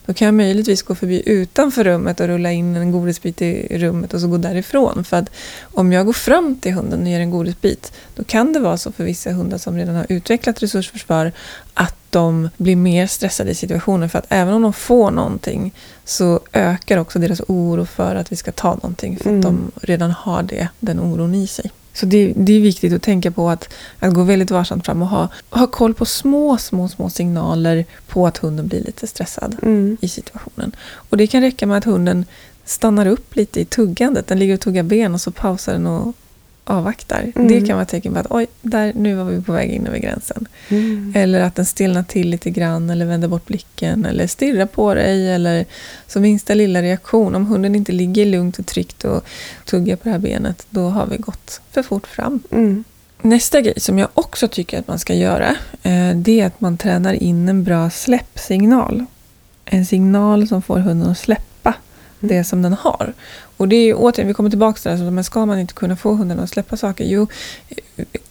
Då 0.05 0.13
kan 0.13 0.25
jag 0.25 0.35
möjligtvis 0.35 0.81
gå 0.81 0.95
förbi 0.95 1.23
utanför 1.25 1.83
rummet 1.83 2.19
och 2.19 2.27
rulla 2.27 2.51
in 2.51 2.75
en 2.75 2.91
godisbit 2.91 3.41
i 3.41 3.77
rummet 3.77 4.13
och 4.13 4.21
så 4.21 4.27
gå 4.27 4.37
därifrån. 4.37 5.03
För 5.03 5.17
att 5.17 5.29
om 5.61 5.91
jag 5.91 6.05
går 6.05 6.13
fram 6.13 6.55
till 6.55 6.73
hunden 6.73 7.01
och 7.01 7.07
ger 7.07 7.19
en 7.19 7.31
godisbit, 7.31 7.91
då 8.15 8.23
kan 8.23 8.53
det 8.53 8.59
vara 8.59 8.77
så 8.77 8.91
för 8.91 9.03
vissa 9.03 9.31
hundar 9.31 9.57
som 9.57 9.77
redan 9.77 9.95
har 9.95 10.05
utvecklat 10.09 10.63
resursförsvar 10.63 11.31
att 11.73 11.95
de 12.09 12.49
blir 12.57 12.75
mer 12.75 13.07
stressade 13.07 13.51
i 13.51 13.55
situationen. 13.55 14.09
För 14.09 14.19
att 14.19 14.25
även 14.29 14.53
om 14.53 14.61
de 14.61 14.73
får 14.73 15.11
någonting 15.11 15.73
så 16.05 16.39
ökar 16.53 16.97
också 16.97 17.19
deras 17.19 17.41
oro 17.47 17.85
för 17.85 18.15
att 18.15 18.31
vi 18.31 18.35
ska 18.35 18.51
ta 18.51 18.73
någonting. 18.73 19.17
För 19.17 19.23
att 19.23 19.27
Mm. 19.27 19.41
de 19.41 19.71
redan 19.81 20.11
har 20.11 20.43
det, 20.43 20.67
den 20.79 20.99
oron 20.99 21.35
i 21.35 21.47
sig. 21.47 21.71
Så 21.95 22.05
det, 22.05 22.33
det 22.35 22.53
är 22.53 22.59
viktigt 22.59 22.93
att 22.93 23.01
tänka 23.01 23.31
på 23.31 23.49
att, 23.49 23.69
att 23.99 24.13
gå 24.13 24.23
väldigt 24.23 24.51
varsamt 24.51 24.85
fram 24.85 25.01
och 25.01 25.07
ha, 25.07 25.27
ha 25.49 25.67
koll 25.67 25.93
på 25.93 26.05
små, 26.05 26.57
små, 26.57 26.87
små 26.87 27.09
signaler 27.09 27.85
på 28.07 28.27
att 28.27 28.37
hunden 28.37 28.67
blir 28.67 28.83
lite 28.83 29.07
stressad 29.07 29.55
Mm. 29.61 29.97
i 30.01 30.07
situationen. 30.07 30.75
Och 31.09 31.17
det 31.17 31.27
kan 31.27 31.41
räcka 31.41 31.67
med 31.67 31.77
att 31.77 31.83
hunden 31.83 32.25
stannar 32.65 33.05
upp 33.05 33.35
lite 33.35 33.61
i 33.61 33.65
tuggandet. 33.65 34.27
Den 34.27 34.39
ligger 34.39 34.53
och 34.53 34.59
tuggar 34.59 34.83
ben 34.83 35.13
och 35.13 35.21
så 35.21 35.31
pausar 35.31 35.73
den 35.73 35.87
och 35.87 36.15
avvaktar. 36.65 37.31
Mm. 37.35 37.47
Det 37.47 37.67
kan 37.67 37.75
vara 37.75 37.83
ett 37.83 37.89
tecken 37.89 38.13
på 38.13 38.19
att 38.19 38.27
oj, 38.29 38.47
där, 38.61 38.93
nu 38.95 39.15
var 39.15 39.23
vi 39.23 39.41
på 39.41 39.51
väg 39.51 39.71
in 39.71 39.87
över 39.87 39.97
gränsen. 39.97 40.47
Mm. 40.69 41.13
Eller 41.15 41.41
att 41.41 41.55
den 41.55 41.65
stillnar 41.65 42.03
till 42.03 42.29
lite 42.29 42.49
grann 42.49 42.89
eller 42.89 43.05
vänder 43.05 43.27
bort 43.27 43.45
blicken 43.45 44.05
eller 44.05 44.27
stirrar 44.27 44.65
på 44.65 44.93
dig 44.93 45.31
eller 45.31 45.65
som 46.07 46.21
minsta 46.21 46.53
lilla 46.53 46.81
reaktion. 46.81 47.35
Om 47.35 47.45
hunden 47.45 47.75
inte 47.75 47.91
ligger 47.91 48.25
lugnt 48.25 48.59
och 48.59 48.65
tryggt 48.65 49.03
och 49.03 49.25
tuggar 49.65 49.95
på 49.95 50.03
det 50.03 50.09
här 50.09 50.19
benet, 50.19 50.65
då 50.69 50.89
har 50.89 51.05
vi 51.05 51.17
gått 51.17 51.61
för 51.71 51.83
fort 51.83 52.07
fram. 52.07 52.43
Mm. 52.51 52.83
Nästa 53.21 53.61
grej 53.61 53.79
som 53.79 53.99
jag 53.99 54.09
också 54.13 54.47
tycker 54.47 54.79
att 54.79 54.87
man 54.87 54.99
ska 54.99 55.13
göra, 55.13 55.55
eh, 55.83 56.15
det 56.15 56.39
är 56.39 56.45
att 56.45 56.61
man 56.61 56.77
tränar 56.77 57.13
in 57.13 57.49
en 57.49 57.63
bra 57.63 57.89
släppsignal. 57.89 59.05
En 59.65 59.85
signal 59.85 60.47
som 60.47 60.61
får 60.61 60.79
hunden 60.79 61.09
att 61.09 61.17
släppa 61.17 61.54
det 62.19 62.43
som 62.43 62.61
den 62.61 62.73
har. 62.73 63.13
Och 63.57 63.67
det 63.67 63.75
är 63.75 63.83
ju 63.85 63.93
återigen, 63.93 64.27
vi 64.27 64.33
kommer 64.33 64.49
tillbaka 64.49 64.79
till 64.79 64.91
det 64.91 64.97
här, 64.97 65.11
men 65.11 65.23
ska 65.23 65.45
man 65.45 65.59
inte 65.59 65.73
kunna 65.73 65.95
få 65.95 66.13
hunden 66.13 66.39
att 66.39 66.49
släppa 66.49 66.77
saker? 66.77 67.05
Jo, 67.05 67.27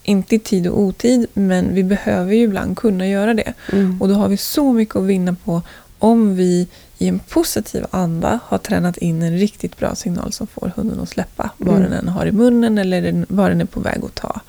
inte 0.02 0.34
i 0.34 0.38
tid 0.38 0.66
och 0.66 0.80
otid, 0.80 1.26
men 1.34 1.74
vi 1.74 1.84
behöver 1.84 2.32
ju 2.34 2.42
ibland 2.42 2.76
kunna 2.78 3.08
göra 3.08 3.34
det. 3.34 3.52
Mm. 3.72 4.02
Och 4.02 4.08
då 4.08 4.14
har 4.14 4.28
vi 4.28 4.36
så 4.36 4.72
mycket 4.72 4.96
att 4.96 5.02
vinna 5.04 5.36
på 5.44 5.62
om 5.98 6.36
vi 6.36 6.68
i 6.98 7.08
en 7.08 7.18
positiv 7.18 7.84
anda 7.90 8.38
har 8.46 8.58
tränat 8.58 8.96
in 8.96 9.22
en 9.22 9.38
riktigt 9.38 9.78
bra 9.78 9.94
signal 9.94 10.32
som 10.32 10.46
får 10.46 10.72
hunden 10.76 11.00
att 11.00 11.08
släppa 11.08 11.50
vad 11.58 11.76
Mm. 11.76 11.90
den 11.90 11.98
än 11.98 12.08
har 12.08 12.26
i 12.26 12.32
munnen 12.32 12.78
eller 12.78 13.24
vad 13.28 13.50
den 13.50 13.60
är 13.60 13.64
på 13.64 13.80
väg 13.80 14.04
att 14.04 14.14
ta. 14.14 14.40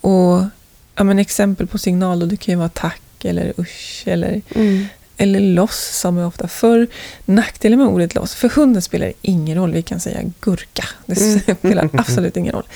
Och 0.00 0.42
ja, 0.94 1.04
men 1.04 1.18
exempel 1.18 1.66
på 1.66 1.78
signal 1.78 2.18
då, 2.20 2.26
det 2.26 2.36
kan 2.36 2.52
ju 2.52 2.58
vara 2.58 2.68
tack 2.68 3.00
eller 3.24 3.52
usch 3.58 4.02
eller, 4.06 4.42
Mm. 4.54 4.84
Eller 5.16 5.40
loss 5.40 5.98
som 6.00 6.18
är 6.18 6.26
ofta 6.26 6.48
förr. 6.48 6.86
Nackdelen 7.24 7.78
med 7.78 7.88
ordet 7.88 8.14
loss, 8.14 8.34
för 8.34 8.48
hunden 8.48 8.82
spelar 8.82 9.12
ingen 9.22 9.56
roll. 9.58 9.72
Vi 9.72 9.82
kan 9.82 10.00
säga 10.00 10.20
gurka, 10.40 10.84
det 11.06 11.20
Mm. 11.20 11.40
spelar 11.58 11.90
absolut 12.00 12.36
ingen 12.36 12.52
roll. 12.52 12.66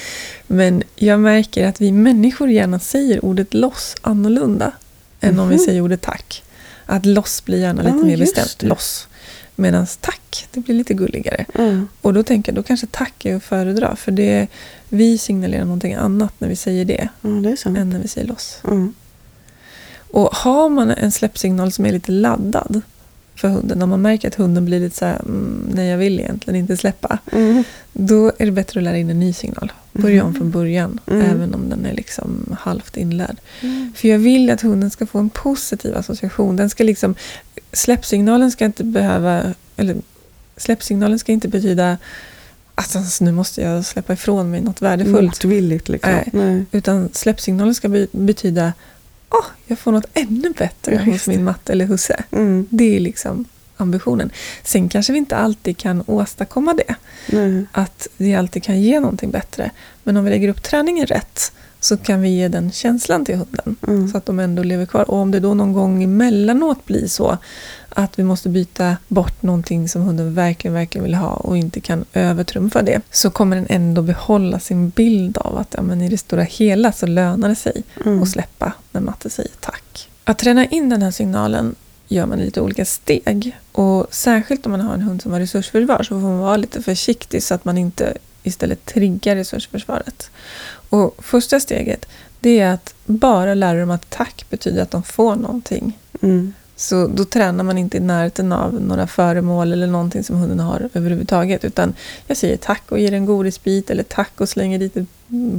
Men 0.46 0.82
jag 0.96 1.20
märker 1.20 1.66
att 1.66 1.80
vi 1.80 1.92
människor 1.92 2.50
gärna 2.50 2.78
säger 2.78 3.24
ordet 3.24 3.54
loss 3.54 3.94
annorlunda 4.00 4.72
än 5.20 5.38
om 5.38 5.48
vi 5.48 5.56
Mhm. 5.56 5.64
säger 5.64 5.80
ordet 5.80 6.00
tack. 6.02 6.42
Att 6.86 7.06
loss 7.06 7.44
blir 7.44 7.58
gärna 7.58 7.82
lite 7.82 7.96
Ja, 7.96 8.04
mer 8.04 8.16
bestämt. 8.16 8.62
Loss. 8.62 9.08
Medan 9.56 9.86
tack, 10.00 10.46
det 10.52 10.60
blir 10.60 10.74
lite 10.74 10.94
gulligare. 10.94 11.44
Mm. 11.54 11.88
Och 12.02 12.14
då 12.14 12.22
tänker 12.22 12.52
jag, 12.52 12.56
då 12.56 12.62
kanske 12.62 12.86
tack 12.86 13.24
är 13.24 13.36
att 13.36 13.42
föredra. 13.44 13.96
För 13.96 14.12
det, 14.12 14.46
vi 14.88 15.18
signalerar 15.18 15.64
någonting 15.64 15.94
annat 15.94 16.32
när 16.38 16.48
vi 16.48 16.56
säger 16.56 16.84
det 16.84 17.08
Ja, 17.20 17.28
det 17.30 17.64
än 17.66 17.90
när 17.90 17.98
vi 17.98 18.08
säger 18.08 18.26
loss. 18.28 18.60
Mm. 18.64 18.94
Och 20.10 20.28
har 20.34 20.68
man 20.68 20.90
en 20.90 21.12
släppsignal 21.12 21.72
som 21.72 21.86
är 21.86 21.92
lite 21.92 22.12
laddad 22.12 22.80
för 23.34 23.48
hunden, 23.48 23.82
om 23.82 23.90
man 23.90 24.02
märker 24.02 24.28
att 24.28 24.34
hunden 24.34 24.64
blir 24.64 24.80
lite 24.80 24.96
så 24.96 25.04
här, 25.04 25.14
mm, 25.20 25.70
nej 25.74 25.88
jag 25.88 25.98
vill 25.98 26.20
egentligen 26.20 26.60
inte 26.60 26.76
släppa. 26.76 27.18
Mm. 27.32 27.64
Då 27.92 28.32
är 28.38 28.46
det 28.46 28.52
bättre 28.52 28.80
att 28.80 28.84
lära 28.84 28.96
in 28.98 29.10
en 29.10 29.20
ny 29.20 29.32
signal. 29.32 29.72
Börja 29.92 30.22
om 30.24 30.30
Mhm. 30.30 30.38
från 30.38 30.50
början, 30.50 31.00
Mm. 31.06 31.22
även 31.30 31.54
om 31.54 31.68
den 31.68 31.86
är 31.86 31.94
liksom 31.94 32.56
halvt 32.60 32.96
inlärd. 32.96 33.36
Mm. 33.60 33.92
För 33.96 34.08
jag 34.08 34.18
vill 34.18 34.50
att 34.50 34.60
hunden 34.60 34.90
ska 34.90 35.06
få 35.06 35.18
en 35.18 35.30
positiv 35.30 35.96
association. 35.96 36.56
Den 36.56 36.70
ska 36.70 36.84
liksom, 36.84 37.14
släppsignalen 37.72 38.50
ska 38.50 38.64
inte 38.64 38.84
behöva, 38.84 39.54
eller 39.76 39.96
släppsignalen 40.56 41.18
ska 41.18 41.32
inte 41.32 41.48
betyda 41.48 41.98
att 42.74 42.96
alltså, 42.96 43.24
nu 43.24 43.32
måste 43.32 43.60
jag 43.62 43.84
släppa 43.84 44.12
ifrån 44.12 44.50
mig 44.50 44.60
något 44.60 44.82
värdefullt. 44.82 45.22
Motvilligt 45.44 45.88
liksom. 45.88 46.12
Nej. 46.12 46.28
Nej. 46.32 46.64
Utan 46.72 47.08
släppsignalen 47.12 47.74
ska 47.74 47.88
be- 47.88 48.06
betyda 48.12 48.72
åh, 49.30 49.44
jag 49.66 49.78
får 49.78 49.92
något 49.92 50.06
ännu 50.14 50.50
bättre 50.58 50.94
Ja, 50.94 51.12
hos 51.12 51.26
min 51.26 51.44
matte 51.44 51.72
eller 51.72 51.84
husse. 51.84 52.24
Mm. 52.30 52.66
Det 52.70 52.96
är 52.96 53.00
liksom 53.00 53.44
ambitionen. 53.76 54.30
Sen 54.62 54.88
kanske 54.88 55.12
vi 55.12 55.18
inte 55.18 55.36
alltid 55.36 55.76
kan 55.76 56.04
åstadkomma 56.06 56.74
det. 56.74 56.94
Nej. 57.26 57.66
Att 57.72 58.08
vi 58.16 58.34
alltid 58.34 58.62
kan 58.62 58.80
ge 58.80 59.00
någonting 59.00 59.30
bättre. 59.30 59.70
Men 60.02 60.16
om 60.16 60.24
vi 60.24 60.30
lägger 60.30 60.48
upp 60.48 60.62
träningen 60.62 61.06
rätt 61.06 61.52
så 61.80 61.96
kan 61.96 62.22
vi 62.22 62.28
ge 62.28 62.48
den 62.48 62.70
känslan 62.70 63.24
till 63.24 63.36
hunden. 63.36 63.76
Mm. 63.86 64.08
Så 64.08 64.18
att 64.18 64.26
de 64.26 64.38
ändå 64.38 64.62
lever 64.62 64.86
kvar. 64.86 65.10
Och 65.10 65.16
om 65.16 65.30
det 65.30 65.40
då 65.40 65.54
någon 65.54 65.72
gång 65.72 66.02
emellanåt 66.02 66.86
blir 66.86 67.06
så 67.06 67.38
att 67.98 68.18
vi 68.18 68.22
måste 68.24 68.48
byta 68.48 68.96
bort 69.08 69.42
någonting 69.42 69.88
som 69.88 70.02
hunden 70.02 70.34
verkligen, 70.34 70.74
verkligen 70.74 71.04
vill 71.04 71.14
ha 71.14 71.32
och 71.32 71.56
inte 71.56 71.80
kan 71.80 72.04
övertrumfa 72.12 72.82
det. 72.82 73.00
Så 73.10 73.30
kommer 73.30 73.56
den 73.56 73.66
ändå 73.68 74.02
behålla 74.02 74.58
sin 74.60 74.88
bild 74.88 75.38
av 75.38 75.58
att 75.58 75.74
ja, 75.76 75.82
men 75.82 76.02
i 76.02 76.08
det 76.08 76.18
stora 76.18 76.42
hela 76.42 76.92
så 76.92 77.06
lönar 77.06 77.48
det 77.48 77.54
sig 77.54 77.82
Mm. 78.06 78.22
att 78.22 78.28
släppa 78.28 78.72
när 78.92 79.00
matte 79.00 79.30
säger 79.30 79.50
tack. 79.60 80.10
Att 80.24 80.38
träna 80.38 80.66
in 80.66 80.88
den 80.88 81.02
här 81.02 81.10
signalen 81.10 81.74
gör 82.08 82.26
man 82.26 82.40
i 82.40 82.44
lite 82.44 82.60
olika 82.60 82.84
steg. 82.84 83.56
Och 83.72 84.06
särskilt 84.10 84.66
om 84.66 84.72
man 84.72 84.80
har 84.80 84.94
en 84.94 85.02
hund 85.02 85.22
som 85.22 85.32
har 85.32 85.40
resursförsvar 85.40 86.02
så 86.02 86.08
får 86.08 86.20
man 86.28 86.38
vara 86.38 86.56
lite 86.56 86.82
försiktig 86.82 87.42
så 87.42 87.54
att 87.54 87.64
man 87.64 87.78
inte 87.78 88.14
istället 88.42 88.84
triggar 88.86 89.36
resursförsvaret. 89.36 90.30
Och 90.90 91.14
första 91.18 91.60
steget 91.60 92.06
det 92.40 92.58
är 92.58 92.72
att 92.74 92.94
bara 93.06 93.54
lära 93.54 93.80
dem 93.80 93.90
att 93.90 94.10
tack 94.10 94.44
betyder 94.50 94.82
att 94.82 94.90
de 94.90 95.02
får 95.02 95.36
någonting. 95.36 95.98
Mm. 96.22 96.54
Så 96.80 97.06
då 97.06 97.24
tränar 97.24 97.64
man 97.64 97.78
inte 97.78 97.96
i 97.96 98.00
närheten 98.00 98.52
av 98.52 98.80
några 98.80 99.06
föremål 99.06 99.72
eller 99.72 99.86
någonting 99.86 100.24
som 100.24 100.36
hunden 100.36 100.60
har 100.60 100.88
överhuvudtaget. 100.94 101.64
Utan 101.64 101.94
jag 102.26 102.36
säger 102.36 102.56
tack 102.56 102.82
och 102.88 102.98
ger 102.98 103.12
en 103.12 103.26
godisbit 103.26 103.90
eller 103.90 104.02
tack 104.02 104.40
och 104.40 104.48
slänger 104.48 104.78
dit 104.78 104.96
en 104.96 105.06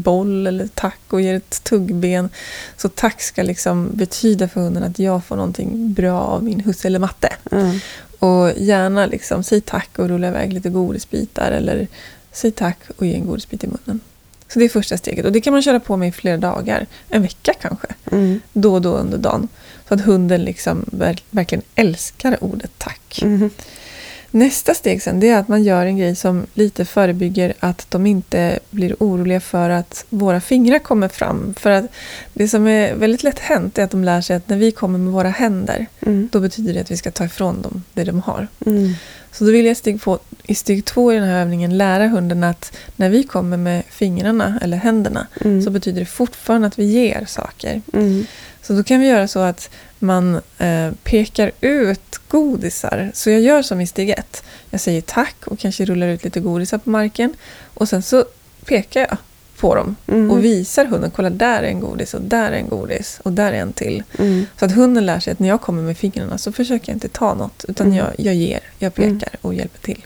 boll 0.01 0.47
eller 0.47 0.67
tack 0.67 0.99
och 1.09 1.21
ger 1.21 1.35
ett 1.35 1.63
tuggben. 1.63 2.29
Så 2.77 2.89
tack 2.89 3.21
ska 3.21 3.43
liksom 3.43 3.89
betyda 3.93 4.47
för 4.47 4.61
hunden 4.61 4.83
att 4.83 4.99
jag 4.99 5.25
får 5.25 5.35
någonting 5.35 5.93
bra 5.93 6.19
av 6.19 6.43
min 6.43 6.59
husse 6.59 6.87
eller 6.87 6.99
matte. 6.99 7.33
Ja. 7.51 7.73
Och 8.19 8.51
gärna 8.57 9.05
liksom 9.05 9.43
säg 9.43 9.61
tack 9.61 9.89
och 9.99 10.07
rulla 10.07 10.27
iväg 10.27 10.53
lite 10.53 10.69
godisbitar 10.69 11.51
eller 11.51 11.87
säg 12.31 12.51
tack 12.51 12.79
och 12.97 13.05
ge 13.05 13.15
en 13.15 13.25
godisbit 13.25 13.63
i 13.63 13.67
munnen. 13.67 13.99
Så 14.53 14.59
det 14.59 14.65
är 14.65 14.69
första 14.69 14.97
steget 14.97 15.25
och 15.25 15.31
det 15.31 15.41
kan 15.41 15.53
man 15.53 15.61
köra 15.61 15.79
på 15.79 15.97
med 15.97 16.09
i 16.09 16.11
flera 16.11 16.37
dagar, 16.37 16.85
en 17.09 17.21
vecka 17.21 17.53
kanske, 17.61 17.87
Mm. 18.11 18.39
då 18.53 18.73
och 18.73 18.81
då 18.81 18.89
under 18.97 19.17
dagen. 19.17 19.47
Så 19.87 19.93
att 19.93 20.01
hunden 20.01 20.43
liksom 20.43 20.85
ver- 20.91 21.23
verkligen 21.29 21.61
älskar 21.75 22.43
ordet 22.43 22.71
tack. 22.77 23.19
Mm. 23.21 23.49
Nästa 24.31 24.73
steg 24.73 25.01
sen 25.03 25.19
det 25.19 25.29
är 25.29 25.37
att 25.39 25.47
man 25.47 25.63
gör 25.63 25.85
en 25.85 25.97
grej 25.97 26.15
som 26.15 26.45
lite 26.53 26.85
förebygger 26.85 27.53
att 27.59 27.85
de 27.91 28.05
inte 28.05 28.59
blir 28.69 28.95
oroliga 28.99 29.39
för 29.39 29.69
att 29.69 30.05
våra 30.09 30.41
fingrar 30.41 30.79
kommer 30.79 31.07
fram. 31.07 31.53
För 31.57 31.69
att 31.71 31.85
det 32.33 32.47
som 32.47 32.67
är 32.67 32.93
väldigt 32.95 33.23
lätt 33.23 33.39
hänt 33.39 33.77
är 33.77 33.83
att 33.83 33.91
de 33.91 34.03
lär 34.03 34.21
sig 34.21 34.35
att 34.35 34.49
när 34.49 34.57
vi 34.57 34.71
kommer 34.71 34.99
med 34.99 35.13
våra 35.13 35.29
händer 35.29 35.85
Mm. 36.01 36.29
då 36.31 36.39
betyder 36.39 36.73
det 36.73 36.79
att 36.81 36.91
vi 36.91 36.97
ska 36.97 37.11
ta 37.11 37.25
ifrån 37.25 37.61
dem 37.61 37.83
det 37.93 38.03
de 38.03 38.21
har. 38.21 38.47
Mm. 38.65 38.93
Så 39.31 39.43
då 39.43 39.51
vill 39.51 39.65
jag 39.65 39.77
steg 39.77 40.01
på, 40.01 40.19
i 40.43 40.55
steg 40.55 40.85
två 40.85 41.13
i 41.13 41.15
den 41.15 41.23
här 41.23 41.41
övningen 41.41 41.77
lära 41.77 42.07
hunden 42.07 42.43
att 42.43 42.77
när 42.95 43.09
vi 43.09 43.23
kommer 43.23 43.57
med 43.57 43.83
fingrarna 43.89 44.59
eller 44.61 44.77
händerna 44.77 45.27
Mm. 45.41 45.61
så 45.61 45.69
betyder 45.69 45.99
det 45.99 46.05
fortfarande 46.05 46.67
att 46.67 46.79
vi 46.79 46.83
ger 46.85 47.25
saker. 47.25 47.81
Mm. 47.93 48.25
Så 48.61 48.73
då 48.73 48.83
kan 48.83 48.99
vi 48.99 49.07
göra 49.07 49.27
så 49.27 49.39
att 49.39 49.69
man 49.99 50.41
eh, 50.57 50.91
pekar 51.03 51.51
ut 51.61 52.19
godisar. 52.27 53.11
Så 53.13 53.29
jag 53.29 53.41
gör 53.41 53.61
som 53.61 53.81
i 53.81 53.87
steg 53.87 54.09
ett. 54.09 54.43
Jag 54.69 54.81
säger 54.81 55.01
tack 55.01 55.35
och 55.45 55.59
kanske 55.59 55.85
rullar 55.85 56.07
ut 56.07 56.23
lite 56.23 56.39
godisar 56.39 56.77
på 56.77 56.89
marken. 56.89 57.33
Och 57.73 57.89
sen 57.89 58.01
så 58.01 58.25
pekar 58.65 59.01
jag 59.01 59.17
på 59.59 59.75
dem 59.75 59.95
Mm. 60.07 60.31
och 60.31 60.43
visar 60.43 60.85
hunden, 60.85 61.11
kolla 61.11 61.29
där 61.29 61.63
är 61.63 61.67
en 61.67 61.79
godis 61.79 62.13
och 62.13 62.21
där 62.21 62.51
är 62.51 62.55
en 62.55 62.69
godis 62.69 63.19
och 63.23 63.33
där 63.33 63.53
är 63.53 63.57
en 63.61 63.73
till. 63.73 64.03
Mm. 64.19 64.45
Så 64.59 64.65
att 64.65 64.71
hunden 64.71 65.05
lär 65.05 65.19
sig 65.19 65.31
att 65.33 65.39
när 65.39 65.47
jag 65.47 65.61
kommer 65.61 65.81
med 65.81 65.97
fingrarna 65.97 66.37
så 66.37 66.51
försöker 66.51 66.89
jag 66.91 66.95
inte 66.95 67.07
ta 67.09 67.33
något 67.33 67.65
utan 67.67 67.87
Mm. 67.87 67.97
jag, 67.97 68.07
jag 68.17 68.35
ger, 68.35 68.59
jag 68.79 68.93
pekar 68.93 69.09
Mm. 69.09 69.21
och 69.41 69.53
hjälper 69.53 69.79
till. 69.79 70.05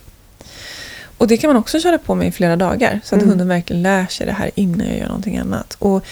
Och 1.17 1.27
det 1.27 1.38
kan 1.38 1.48
man 1.48 1.57
också 1.57 1.79
köra 1.79 1.98
på 1.98 2.15
med 2.15 2.27
i 2.27 2.31
flera 2.31 2.55
dagar 2.55 3.00
så 3.03 3.15
att 3.15 3.22
Mm. 3.22 3.29
hunden 3.29 3.48
verkligen 3.48 3.81
lär 3.83 4.05
sig 4.05 4.25
det 4.25 4.31
här 4.33 4.51
innan 4.55 4.88
jag 4.88 4.98
gör 4.98 5.07
någonting 5.07 5.38
annat. 5.38 5.75
Och 5.79 6.05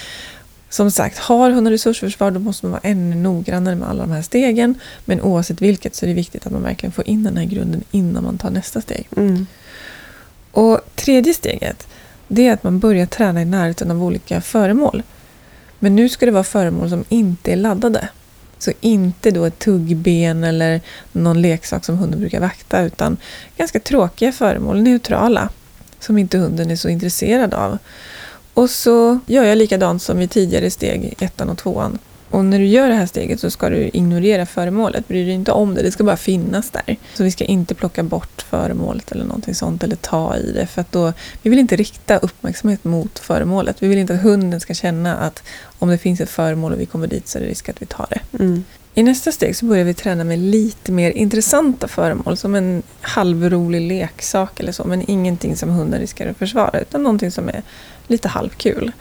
som 0.70 0.92
sagt, 0.92 1.18
har 1.18 1.52
hunden 1.52 1.72
resursförsvar 1.74 2.32
då 2.32 2.40
måste 2.40 2.66
man 2.66 2.72
vara 2.72 2.82
ännu 2.84 3.16
noggrannare 3.16 3.76
med 3.76 3.90
alla 3.90 4.04
de 4.04 4.12
här 4.12 4.22
stegen. 4.22 4.76
Men 5.06 5.22
oavsett 5.22 5.62
vilket 5.62 5.96
så 5.96 6.06
är 6.06 6.08
det 6.08 6.14
viktigt 6.14 6.46
att 6.46 6.52
man 6.52 6.64
verkligen 6.64 6.92
får 6.94 7.08
in 7.08 7.24
den 7.24 7.38
här 7.38 7.46
grunden 7.46 7.84
innan 7.92 8.24
man 8.24 8.38
tar 8.38 8.50
nästa 8.50 8.82
steg. 8.82 9.08
Mm. 9.18 9.48
Och 10.52 10.80
tredje 10.96 11.34
steget, 11.34 11.88
det 12.34 12.48
är 12.48 12.54
att 12.54 12.64
man 12.64 12.80
börjar 12.80 13.06
träna 13.06 13.42
i 13.42 13.46
närheten 13.46 13.92
av 13.92 14.04
olika 14.04 14.42
föremål. 14.42 15.04
Men 15.80 15.96
nu 15.96 16.10
ska 16.10 16.26
det 16.26 16.32
vara 16.32 16.44
föremål 16.44 16.90
som 16.90 17.04
inte 17.10 17.52
är 17.52 17.56
laddade. 17.56 18.10
Så 18.60 18.72
inte 18.82 19.32
då 19.32 19.46
ett 19.46 19.60
tuggben 19.60 20.44
eller 20.44 20.82
någon 21.12 21.42
leksak 21.42 21.86
som 21.86 21.98
hunden 21.98 22.20
brukar 22.20 22.40
vakta, 22.40 22.82
utan 22.82 23.18
ganska 23.58 23.80
tråkiga 23.80 24.32
föremål, 24.32 24.82
neutrala, 24.82 25.50
som 26.00 26.18
inte 26.18 26.38
hunden 26.38 26.72
är 26.72 26.76
så 26.76 26.90
intresserad 26.90 27.54
av. 27.54 27.78
Och 28.54 28.70
så 28.70 29.20
gör 29.26 29.44
jag 29.44 29.58
likadant 29.58 30.02
som 30.02 30.22
i 30.22 30.28
tidigare 30.28 30.72
steg, 30.72 31.14
ettan 31.20 31.50
och 31.50 31.58
tvåan. 31.58 32.00
Och 32.32 32.46
när 32.46 32.60
du 32.60 32.66
gör 32.66 32.90
det 32.90 32.96
här 32.96 33.06
steget 33.06 33.40
så 33.40 33.52
ska 33.52 33.70
du 33.70 33.90
ignorera 33.94 34.46
föremålet, 34.46 35.08
bry 35.08 35.26
dig 35.26 35.34
inte 35.34 35.52
om 35.52 35.76
det, 35.76 35.82
det 35.82 35.92
ska 35.92 36.04
bara 36.04 36.18
finnas 36.18 36.70
där. 36.70 36.96
Så 37.14 37.24
vi 37.24 37.32
ska 37.32 37.44
inte 37.44 37.76
plocka 37.76 38.04
bort 38.04 38.42
föremålet 38.42 39.12
eller 39.12 39.26
någonting 39.26 39.56
sånt 39.56 39.84
eller 39.84 39.96
ta 39.96 40.36
i 40.36 40.52
det 40.52 40.68
för 40.68 40.82
att 40.82 40.92
då, 40.92 41.14
vi 41.42 41.50
vill 41.50 41.60
inte 41.60 41.76
rikta 41.76 42.18
uppmärksamhet 42.18 42.84
mot 42.84 43.20
föremålet. 43.20 43.84
Vi 43.84 43.88
vill 43.88 43.98
inte 43.98 44.14
att 44.14 44.22
hunden 44.22 44.60
ska 44.60 44.74
känna 44.74 45.18
att 45.18 45.44
om 45.80 45.90
det 45.90 45.98
finns 45.98 46.22
ett 46.22 46.30
föremål 46.30 46.74
och 46.74 46.80
vi 46.80 46.86
kommer 46.86 47.08
dit 47.08 47.28
så 47.28 47.38
är 47.38 47.42
det 47.42 47.50
risk 47.50 47.70
att 47.70 47.82
vi 47.82 47.86
tar 47.86 48.08
det. 48.10 48.44
Mm. 48.44 48.64
I 48.94 49.04
nästa 49.04 49.32
steg 49.32 49.56
så 49.56 49.66
börjar 49.66 49.86
vi 49.86 49.94
träna 49.94 50.24
med 50.24 50.40
lite 50.40 50.92
mer 50.92 51.12
intressanta 51.12 51.88
föremål 51.88 52.38
som 52.38 52.56
en 52.56 52.84
halvrolig 53.02 53.82
leksak 53.82 54.60
eller 54.60 54.72
så 54.72 54.84
men 54.84 55.10
ingenting 55.10 55.56
som 55.56 55.70
hunden 55.70 56.00
riskerar 56.00 56.32
att 56.32 56.38
försvara 56.38 56.80
utan 56.80 57.04
någonting 57.04 57.32
som 57.32 57.50
är 57.50 57.64
lite 58.08 58.28
halvkul. 58.28 58.92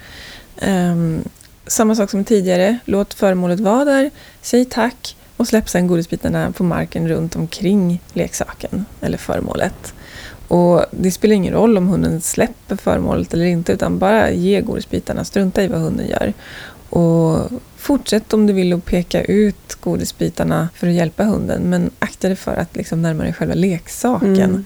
Ehm, 0.58 1.24
samma 1.70 1.94
sak 1.94 2.10
som 2.10 2.24
tidigare, 2.24 2.78
låt 2.84 3.14
föremålet 3.14 3.60
vara 3.60 3.84
där, 3.84 4.10
säg 4.42 4.64
tack 4.64 5.16
och 5.36 5.48
släpp 5.48 5.68
sen 5.68 5.86
godisbitarna 5.86 6.52
på 6.52 6.64
marken 6.64 7.08
runt 7.08 7.36
omkring 7.36 8.02
leksaken 8.12 8.84
eller 9.00 9.18
föremålet. 9.18 9.94
Och 10.48 10.84
det 10.90 11.10
spelar 11.10 11.34
ingen 11.34 11.54
roll 11.54 11.78
om 11.78 11.88
hunden 11.88 12.20
släpper 12.20 12.76
föremålet 12.76 13.34
eller 13.34 13.44
inte 13.44 13.72
utan 13.72 13.98
bara 13.98 14.30
ge 14.30 14.60
godisbitarna, 14.60 15.24
strunta 15.24 15.62
i 15.62 15.68
vad 15.68 15.80
hunden 15.80 16.08
gör. 16.08 16.32
Och 16.90 17.50
fortsätt 17.76 18.32
om 18.32 18.46
du 18.46 18.52
vill 18.52 18.72
att 18.72 18.84
peka 18.84 19.22
ut 19.22 19.74
godisbitarna 19.80 20.68
för 20.74 20.86
att 20.86 20.92
hjälpa 20.92 21.24
hunden 21.24 21.62
men 21.62 21.90
akta 21.98 22.28
dig 22.28 22.36
för 22.36 22.56
att 22.56 22.76
liksom 22.76 23.02
närma 23.02 23.22
dig 23.22 23.32
själva 23.32 23.54
leksaken. 23.54 24.36
Mm. 24.36 24.64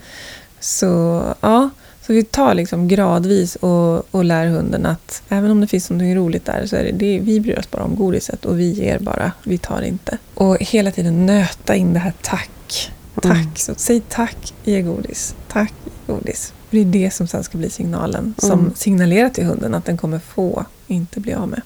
Så 0.59 1.23
ja, 1.41 1.69
så 2.07 2.13
vi 2.13 2.23
tar 2.23 2.53
liksom 2.53 2.87
gradvis 2.87 3.55
och, 3.55 4.15
och 4.15 4.25
lär 4.25 4.47
hunden 4.47 4.85
att 4.85 5.21
även 5.29 5.51
om 5.51 5.61
det 5.61 5.67
finns 5.67 5.89
något 5.89 6.15
roligt 6.15 6.45
där 6.45 6.65
så 6.65 6.75
är 6.75 6.83
det, 6.83 6.91
det 6.91 7.19
vi 7.19 7.39
bryr 7.39 7.59
oss 7.59 7.71
bara 7.71 7.83
om 7.83 7.95
godiset 7.95 8.45
och 8.45 8.59
vi 8.59 8.69
ger 8.71 8.99
bara, 8.99 9.31
vi 9.43 9.57
tar 9.57 9.81
inte. 9.81 10.17
Och 10.33 10.57
hela 10.59 10.91
tiden 10.91 11.25
nöta 11.25 11.75
in 11.75 11.93
det 11.93 11.99
här 11.99 12.13
tack. 12.21 12.91
Tack, 13.21 13.31
Mm. 13.35 13.55
så 13.55 13.73
säg 13.77 14.01
tack, 14.09 14.53
ge 14.63 14.81
godis. 14.81 15.35
Tack, 15.47 15.73
ge 15.85 16.13
godis. 16.13 16.53
För 16.69 16.77
det 16.77 16.81
är 16.81 16.85
det 16.85 17.11
som 17.13 17.27
sen 17.27 17.43
ska 17.43 17.57
bli 17.57 17.69
signalen 17.69 18.33
som 18.37 18.59
Mm. 18.59 18.71
signalerar 18.75 19.29
till 19.29 19.45
hunden 19.45 19.73
att 19.73 19.85
den 19.85 19.97
kommer 19.97 20.19
få, 20.19 20.65
inte 20.87 21.19
bli 21.19 21.33
av 21.33 21.47
med. 21.47 21.61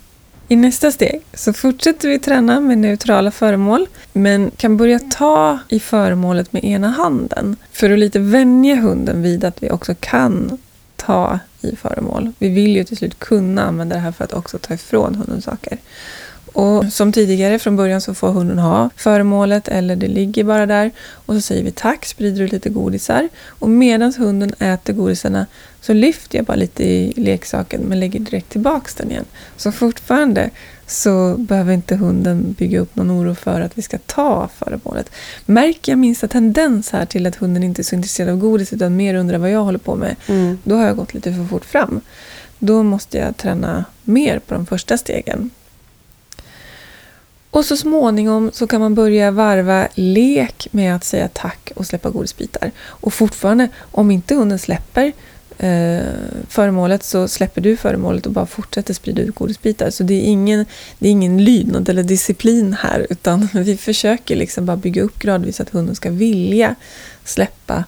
I 0.51 0.56
nästa 0.56 0.91
steg 0.91 1.22
så 1.34 1.53
fortsätter 1.53 2.10
vi 2.10 2.20
träna 2.20 2.60
med 2.60 2.77
neutrala 2.77 3.32
föremål 3.32 3.88
men 4.13 4.51
kan 4.58 4.77
börja 4.77 5.00
ta 5.00 5.60
i 5.70 5.79
föremålet 5.79 6.53
med 6.53 6.63
ena 6.63 6.89
handen 6.89 7.56
för 7.72 7.89
att 7.89 8.00
lite 8.00 8.20
vänja 8.20 8.75
hunden 8.75 9.22
vid 9.22 9.44
att 9.44 9.63
vi 9.63 9.70
också 9.72 9.96
kan 10.00 10.58
ta 10.96 11.39
i 11.62 11.75
föremål. 11.75 12.32
Vi 12.39 12.50
vill 12.50 12.75
ju 12.75 12.83
till 12.83 12.98
slut 12.98 13.20
kunna 13.20 13.64
använda 13.64 13.96
det 13.96 14.01
här 14.01 14.12
för 14.12 14.24
att 14.24 14.33
också 14.33 14.57
ta 14.57 14.74
ifrån 14.74 15.16
hunden 15.16 15.42
saker. 15.42 15.77
Och 16.53 16.85
som 16.94 17.12
tidigare, 17.12 17.59
från 17.59 17.75
början 17.75 18.01
så 18.01 18.14
får 18.14 18.31
hunden 18.31 18.59
ha 18.59 18.90
föremålet 18.96 19.68
eller 19.68 19.96
det 19.96 20.07
ligger 20.07 20.44
bara 20.44 20.66
där. 20.66 20.92
Och 21.12 21.35
så 21.35 21.42
säger 21.42 21.64
vi 21.64 21.72
tack, 21.72 22.05
sprider 22.05 22.40
du 22.42 22.48
lite 22.48 22.70
godisar. 22.70 23.29
Och 23.48 23.70
medan 23.70 24.14
hunden 24.14 24.53
äter 24.59 24.94
godisarna 24.94 25.46
så 25.81 25.94
lyfter 25.94 26.38
jag 26.38 26.46
bara 26.46 26.55
lite 26.57 26.83
i 26.83 27.14
leksaken 27.16 27.81
men 27.81 28.00
lägger 28.00 28.20
direkt 28.20 28.50
tillbaks 28.50 28.96
den 28.96 29.12
igen. 29.12 29.25
Så 29.57 29.72
fortfarande 29.72 30.50
så 30.88 31.35
behöver 31.38 31.74
inte 31.74 31.96
hunden 31.96 32.55
bygga 32.57 32.79
upp 32.79 32.96
någon 32.96 33.12
oro 33.12 33.35
för 33.35 33.62
att 33.62 33.77
vi 33.77 33.81
ska 33.81 33.98
ta 33.98 34.50
föremålet. 34.57 35.12
Märker 35.46 35.92
jag 35.92 36.00
minsta 36.00 36.27
tendens 36.27 36.92
här 36.92 37.05
till 37.05 37.25
att 37.27 37.35
hunden 37.35 37.64
inte 37.64 37.81
är 37.81 37.83
så 37.83 37.96
intresserad 37.96 38.29
av 38.29 38.38
godis 38.38 38.74
utan 38.74 38.96
mer 38.96 39.14
undrar 39.16 39.38
vad 39.38 39.51
jag 39.51 39.64
håller 39.64 39.79
på 39.79 39.96
med, 39.96 40.16
Mm. 40.27 40.57
då 40.64 40.75
har 40.75 40.85
jag 40.85 40.96
gått 40.96 41.14
lite 41.14 41.33
för 41.33 41.46
fort 41.46 41.66
fram. 41.66 42.01
Då 42.59 42.83
måste 42.83 43.18
jag 43.18 43.38
träna 43.38 43.85
mer 44.03 44.40
på 44.40 44.53
de 44.53 44.66
första 44.66 44.98
stegen. 44.98 45.50
Och 47.51 47.66
så 47.66 47.77
småningom 47.77 48.51
så 48.53 48.68
kan 48.68 48.81
man 48.81 48.96
börja 48.96 49.31
varva 49.31 49.88
lek 49.96 50.68
med 50.72 50.96
att 50.96 51.03
säga 51.03 51.29
tack 51.33 51.72
och 51.75 51.85
släppa 51.85 52.09
godisbitar. 52.09 52.72
Och 52.79 53.14
fortfarande, 53.14 53.70
om 53.92 54.12
inte 54.12 54.35
hunden 54.35 54.59
släpper 54.59 55.12
eh, 55.57 56.03
föremålet 56.50 57.03
så 57.03 57.27
släpper 57.27 57.62
du 57.62 57.77
föremålet 57.77 58.25
och 58.25 58.31
bara 58.31 58.46
fortsätter 58.46 58.94
sprida 58.94 59.22
ut 59.22 59.35
godisbitar. 59.35 59.90
Så 59.90 60.03
det 60.03 60.14
är 60.14 60.24
ingen, 60.24 60.66
det 61.00 61.07
är 61.07 61.12
ingen 61.12 61.44
lydnad 61.44 61.90
eller 61.90 62.03
disciplin 62.03 62.74
här 62.74 63.07
utan 63.09 63.50
vi 63.53 63.77
försöker 63.77 64.35
liksom 64.35 64.66
bara 64.66 64.77
bygga 64.77 65.01
upp 65.01 65.20
gradvis 65.20 65.59
att 65.59 65.70
hunden 65.70 65.96
ska 65.96 66.09
vilja 66.09 66.75
släppa 67.24 67.83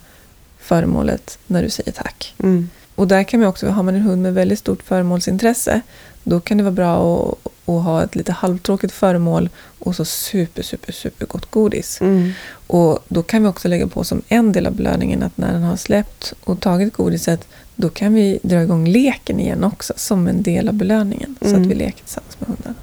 föremålet 0.59 1.37
när 1.47 1.63
du 1.63 1.69
säger 1.69 1.91
tack. 1.91 2.33
Mm. 2.43 2.69
Och 2.95 3.07
där 3.07 3.23
kan 3.23 3.39
vi 3.39 3.45
också, 3.45 3.67
har 3.67 3.83
man 3.83 3.95
en 3.95 4.01
hund 4.01 4.21
med 4.21 4.33
väldigt 4.33 4.59
stort 4.59 4.83
föremålsintresse, 4.83 5.81
då 6.23 6.39
kan 6.39 6.57
det 6.57 6.63
vara 6.63 6.71
bra 6.71 6.95
att, 6.95 7.51
att 7.69 7.83
ha 7.83 8.03
ett 8.03 8.15
lite 8.15 8.31
halvtråkigt 8.31 8.93
föremål 8.93 9.49
och 9.79 9.95
så 9.95 10.05
super, 10.05 10.63
super, 10.63 10.91
super 10.91 11.25
gott 11.25 11.51
godis. 11.51 12.01
Mm. 12.01 12.31
Och 12.67 12.99
då 13.07 13.23
kan 13.23 13.43
vi 13.43 13.49
också 13.49 13.67
lägga 13.67 13.87
på 13.87 14.03
som 14.03 14.21
en 14.27 14.51
del 14.51 14.67
av 14.67 14.75
belöningen 14.75 15.23
att 15.23 15.37
när 15.37 15.53
den 15.53 15.63
har 15.63 15.75
släppt 15.75 16.33
och 16.43 16.59
tagit 16.59 16.93
godiset, 16.93 17.47
då 17.75 17.89
kan 17.89 18.13
vi 18.13 18.39
dra 18.43 18.61
igång 18.61 18.87
leken 18.87 19.39
igen 19.39 19.63
också 19.63 19.93
som 19.95 20.27
en 20.27 20.43
del 20.43 20.67
av 20.67 20.73
belöningen. 20.73 21.35
Så 21.41 21.47
Mm. 21.47 21.61
att 21.61 21.67
vi 21.67 21.75
leker 21.75 22.03
tillsammans 22.03 22.39
med 22.39 22.47
hunden. 22.49 22.75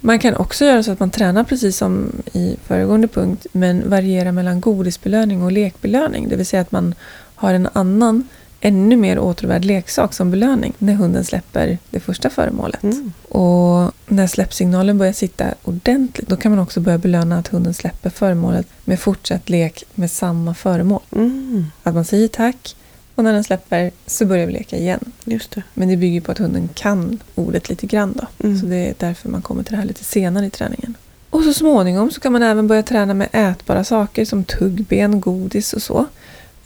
Man 0.00 0.18
kan 0.18 0.36
också 0.36 0.64
göra 0.64 0.82
så 0.82 0.92
att 0.92 1.00
man 1.00 1.10
tränar 1.10 1.44
precis 1.44 1.76
som 1.76 2.12
i 2.32 2.56
föregående 2.66 3.08
punkt, 3.08 3.46
men 3.52 3.90
variera 3.90 4.32
mellan 4.32 4.60
godisbelöning 4.60 5.42
och 5.42 5.52
lekbelöning. 5.52 6.28
Det 6.28 6.36
vill 6.36 6.46
säga 6.46 6.62
att 6.62 6.72
man 6.72 6.94
har 7.34 7.54
en 7.54 7.68
annan, 7.72 8.28
ännu 8.64 8.96
mer 8.96 9.18
återvärd 9.18 9.64
leksak 9.64 10.14
som 10.14 10.30
belöning 10.30 10.72
när 10.78 10.94
hunden 10.94 11.24
släpper 11.24 11.78
det 11.90 12.00
första 12.00 12.30
föremålet. 12.30 12.82
Mm. 12.82 13.12
Och 13.28 13.92
när 14.06 14.26
släppsignalen 14.26 14.98
börjar 14.98 15.12
sitta 15.12 15.46
ordentligt, 15.62 16.28
då 16.28 16.36
kan 16.36 16.52
man 16.52 16.58
också 16.58 16.80
börja 16.80 16.98
belöna 16.98 17.38
att 17.38 17.48
hunden 17.48 17.74
släpper 17.74 18.10
föremålet 18.10 18.66
med 18.84 19.00
fortsatt 19.00 19.50
lek 19.50 19.84
med 19.94 20.10
samma 20.10 20.54
föremål. 20.54 21.02
Mm. 21.16 21.66
Att 21.82 21.94
man 21.94 22.04
säger 22.04 22.28
tack 22.28 22.76
och 23.14 23.24
när 23.24 23.32
den 23.32 23.44
släpper 23.44 23.90
så 24.06 24.26
börjar 24.26 24.46
vi 24.46 24.52
leka 24.52 24.76
igen. 24.76 25.12
Just 25.24 25.50
det. 25.50 25.62
Men 25.74 25.88
det 25.88 25.96
bygger 25.96 26.20
på 26.20 26.32
att 26.32 26.38
hunden 26.38 26.68
kan 26.74 27.18
ordet 27.34 27.68
lite 27.68 27.86
grann 27.86 28.12
då. 28.12 28.46
Mm. 28.46 28.60
Så 28.60 28.66
det 28.66 28.76
är 28.76 28.94
därför 28.98 29.28
man 29.28 29.42
kommer 29.42 29.62
till 29.62 29.72
det 29.72 29.78
här 29.78 29.84
lite 29.84 30.04
senare 30.04 30.46
i 30.46 30.50
träningen. 30.50 30.94
Och 31.30 31.42
så 31.42 31.54
småningom 31.54 32.10
så 32.10 32.20
kan 32.20 32.32
man 32.32 32.42
även 32.42 32.66
börja 32.66 32.82
träna 32.82 33.14
med 33.14 33.28
ätbara 33.32 33.84
saker 33.84 34.24
som 34.24 34.44
tuggben, 34.44 35.20
godis 35.20 35.72
och 35.72 35.82
så. 35.82 36.06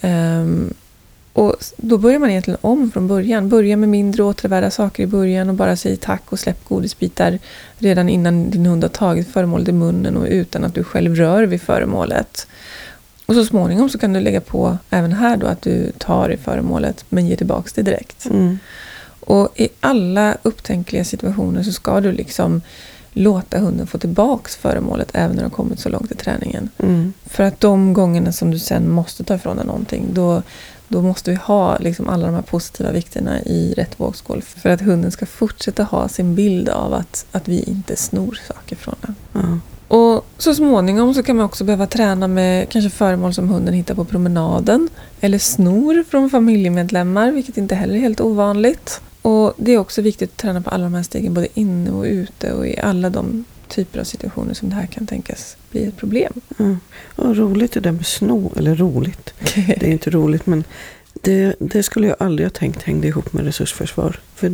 Ehm, 0.00 0.74
och 1.36 1.56
då 1.76 1.98
börjar 1.98 2.18
man 2.18 2.30
egentligen 2.30 2.58
om 2.60 2.90
från 2.90 3.08
början. 3.08 3.48
Börja 3.48 3.76
med 3.76 3.88
mindre 3.88 4.22
återvärda 4.22 4.70
saker 4.70 5.02
i 5.02 5.06
början 5.06 5.48
och 5.48 5.54
bara 5.54 5.76
säg 5.76 5.96
tack 5.96 6.22
och 6.28 6.38
släpp 6.38 6.68
godisbitar 6.68 7.38
redan 7.78 8.08
innan 8.08 8.50
din 8.50 8.66
hund 8.66 8.84
har 8.84 8.88
tagit 8.88 9.28
föremålet 9.28 9.68
i 9.68 9.72
munnen 9.72 10.16
och 10.16 10.26
utan 10.30 10.64
att 10.64 10.74
du 10.74 10.84
själv 10.84 11.14
rör 11.14 11.42
vid 11.42 11.62
föremålet. 11.62 12.46
Och 13.26 13.34
så 13.34 13.44
småningom 13.44 13.90
så 13.90 13.98
kan 13.98 14.12
du 14.12 14.20
lägga 14.20 14.40
på 14.40 14.78
även 14.90 15.12
här 15.12 15.36
då 15.36 15.46
att 15.46 15.62
du 15.62 15.92
tar 15.98 16.30
i 16.30 16.36
föremålet 16.36 17.04
men 17.08 17.26
ger 17.26 17.36
tillbaka 17.36 17.70
det 17.74 17.82
direkt. 17.82 18.26
Mm. 18.26 18.58
Och 19.20 19.48
i 19.54 19.68
alla 19.80 20.36
upptänkliga 20.42 21.04
situationer 21.04 21.62
så 21.62 21.72
ska 21.72 22.00
du 22.00 22.12
liksom 22.12 22.62
låta 23.12 23.58
hunden 23.58 23.86
få 23.86 23.98
tillbaks 23.98 24.56
föremålet 24.56 25.10
även 25.12 25.36
när 25.36 25.42
de 25.42 25.50
kommit 25.50 25.80
så 25.80 25.88
långt 25.88 26.12
i 26.12 26.14
träningen. 26.14 26.70
Mm. 26.78 27.12
För 27.24 27.44
att 27.44 27.60
de 27.60 27.92
gångerna 27.92 28.32
som 28.32 28.50
du 28.50 28.58
sen 28.58 28.90
måste 28.90 29.24
ta 29.24 29.34
ifrån 29.34 29.56
den 29.56 29.66
någonting, 29.66 30.06
då, 30.12 30.42
då 30.88 31.02
måste 31.02 31.30
vi 31.30 31.36
ha 31.36 31.78
liksom 31.78 32.08
alla 32.08 32.26
de 32.26 32.34
här 32.34 32.42
positiva 32.42 32.92
vikterna 32.92 33.42
i 33.42 33.74
rätt 33.76 34.00
vågskål. 34.00 34.42
För 34.42 34.70
att 34.70 34.80
hunden 34.80 35.10
ska 35.10 35.26
fortsätta 35.26 35.82
ha 35.82 36.08
sin 36.08 36.34
bild 36.34 36.68
av 36.68 36.94
att, 36.94 37.26
att 37.32 37.48
vi 37.48 37.60
inte 37.62 37.96
snor 37.96 38.38
saker 38.48 38.76
från 38.76 38.94
den. 39.00 39.14
Ja. 39.32 39.58
Och 39.88 40.26
så 40.38 40.54
småningom 40.54 41.14
så 41.14 41.22
kan 41.22 41.36
man 41.36 41.44
också 41.44 41.64
behöva 41.64 41.86
träna 41.86 42.28
med 42.28 42.68
kanske 42.68 42.90
föremål 42.90 43.34
som 43.34 43.48
hunden 43.48 43.74
hittar 43.74 43.94
på 43.94 44.04
promenaden. 44.04 44.88
Eller 45.20 45.38
snor 45.38 46.04
från 46.10 46.30
familjemedlemmar, 46.30 47.32
vilket 47.32 47.56
inte 47.56 47.74
heller 47.74 47.94
är 47.94 47.98
helt 47.98 48.20
ovanligt. 48.20 49.00
Och 49.22 49.54
det 49.56 49.72
är 49.72 49.78
också 49.78 50.02
viktigt 50.02 50.30
att 50.30 50.36
träna 50.36 50.60
på 50.60 50.70
alla 50.70 50.84
de 50.84 50.94
här 50.94 51.02
stegen, 51.02 51.34
både 51.34 51.48
inne 51.54 51.90
och 51.90 52.04
ute 52.04 52.52
och 52.52 52.66
i 52.66 52.78
alla 52.78 53.10
de 53.10 53.44
typer 53.68 54.00
av 54.00 54.04
situationer 54.04 54.54
som 54.54 54.68
det 54.68 54.74
här 54.74 54.86
kan 54.86 55.06
tänkas 55.06 55.56
bli 55.70 55.84
ett 55.84 55.96
problem. 55.96 56.32
Ja. 56.56 56.76
Och 57.16 57.36
roligt 57.36 57.72
det 57.72 57.80
där 57.80 57.92
med 57.92 58.06
sno, 58.06 58.52
eller 58.56 58.74
roligt, 58.74 59.34
det 59.54 59.82
är 59.82 59.92
inte 59.92 60.10
roligt 60.10 60.46
men 60.46 60.64
det, 61.22 61.54
det 61.58 61.82
skulle 61.82 62.06
jag 62.06 62.16
aldrig 62.20 62.46
ha 62.46 62.50
tänkt 62.50 62.82
hängde 62.82 63.08
ihop 63.08 63.32
med 63.32 63.44
resursförsvar. 63.44 64.20
För 64.34 64.52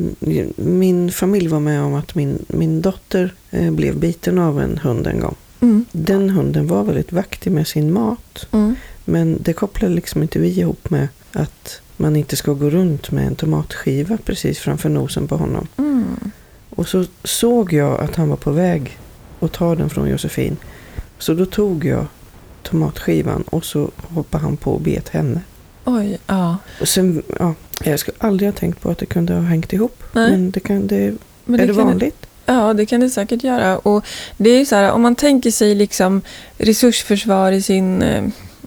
min 0.62 1.12
familj 1.12 1.48
var 1.48 1.60
med 1.60 1.82
om 1.82 1.94
att 1.94 2.14
min, 2.14 2.44
min 2.48 2.82
dotter 2.82 3.34
eh, 3.50 3.70
blev 3.70 3.98
biten 3.98 4.38
av 4.38 4.60
en 4.60 4.78
hund 4.78 5.06
en 5.06 5.20
gång. 5.20 5.34
Mm. 5.60 5.84
Den 5.92 6.30
hunden 6.30 6.66
var 6.66 6.84
väldigt 6.84 7.12
vaktig 7.12 7.52
med 7.52 7.66
sin 7.66 7.92
mat. 7.92 8.46
Mm. 8.52 8.74
Men 9.04 9.38
det 9.42 9.52
kopplade 9.52 9.94
liksom 9.94 10.22
inte 10.22 10.38
vi 10.38 10.60
ihop 10.60 10.90
med 10.90 11.08
att 11.32 11.80
man 11.96 12.16
inte 12.16 12.36
ska 12.36 12.52
gå 12.52 12.70
runt 12.70 13.10
med 13.10 13.26
en 13.26 13.34
tomatskiva 13.34 14.18
precis 14.24 14.58
framför 14.58 14.88
nosen 14.88 15.28
på 15.28 15.36
honom. 15.36 15.68
Mm. 15.76 16.30
Och 16.70 16.88
så 16.88 17.04
såg 17.24 17.72
jag 17.72 18.00
att 18.00 18.16
han 18.16 18.28
var 18.28 18.36
på 18.36 18.50
väg 18.50 18.98
att 19.42 19.52
ta 19.52 19.74
den 19.74 19.90
från 19.90 20.08
Josefin. 20.08 20.56
Så 21.18 21.34
då 21.34 21.46
tog 21.46 21.84
jag 21.84 22.06
tomatskivan 22.62 23.42
och 23.42 23.64
så 23.64 23.90
hoppade 23.96 24.44
han 24.44 24.56
på 24.56 24.72
och 24.72 24.80
bet 24.80 25.08
henne. 25.08 25.40
Oj, 25.84 26.18
ja. 26.26 26.56
Och 26.80 26.88
sen, 26.88 27.22
ja, 27.38 27.54
jag 27.84 28.00
skulle 28.00 28.16
aldrig 28.20 28.48
ha 28.48 28.52
tänkt 28.58 28.80
på 28.80 28.90
att 28.90 28.98
det 28.98 29.06
kunde 29.06 29.34
ha 29.34 29.40
hängt 29.40 29.72
ihop. 29.72 30.02
Nej. 30.12 30.30
Men 30.30 30.50
det 30.50 30.60
kan, 30.60 30.86
det, 30.86 31.14
Men 31.44 31.60
är 31.60 31.66
det 31.66 31.72
vanligt? 31.72 32.26
Ja, 32.46 32.74
det 32.74 32.86
kan 32.86 33.00
det 33.00 33.10
säkert 33.10 33.44
göra. 33.44 33.78
Och 33.78 34.04
det 34.36 34.50
är 34.50 34.58
ju 34.58 34.64
så 34.64 34.76
här, 34.76 34.92
om 34.92 35.02
man 35.02 35.14
tänker 35.14 35.50
sig 35.50 35.74
liksom 35.74 36.22
resursförsvar 36.58 37.52
i 37.52 37.62
sin 37.62 38.02
eh, 38.02 38.24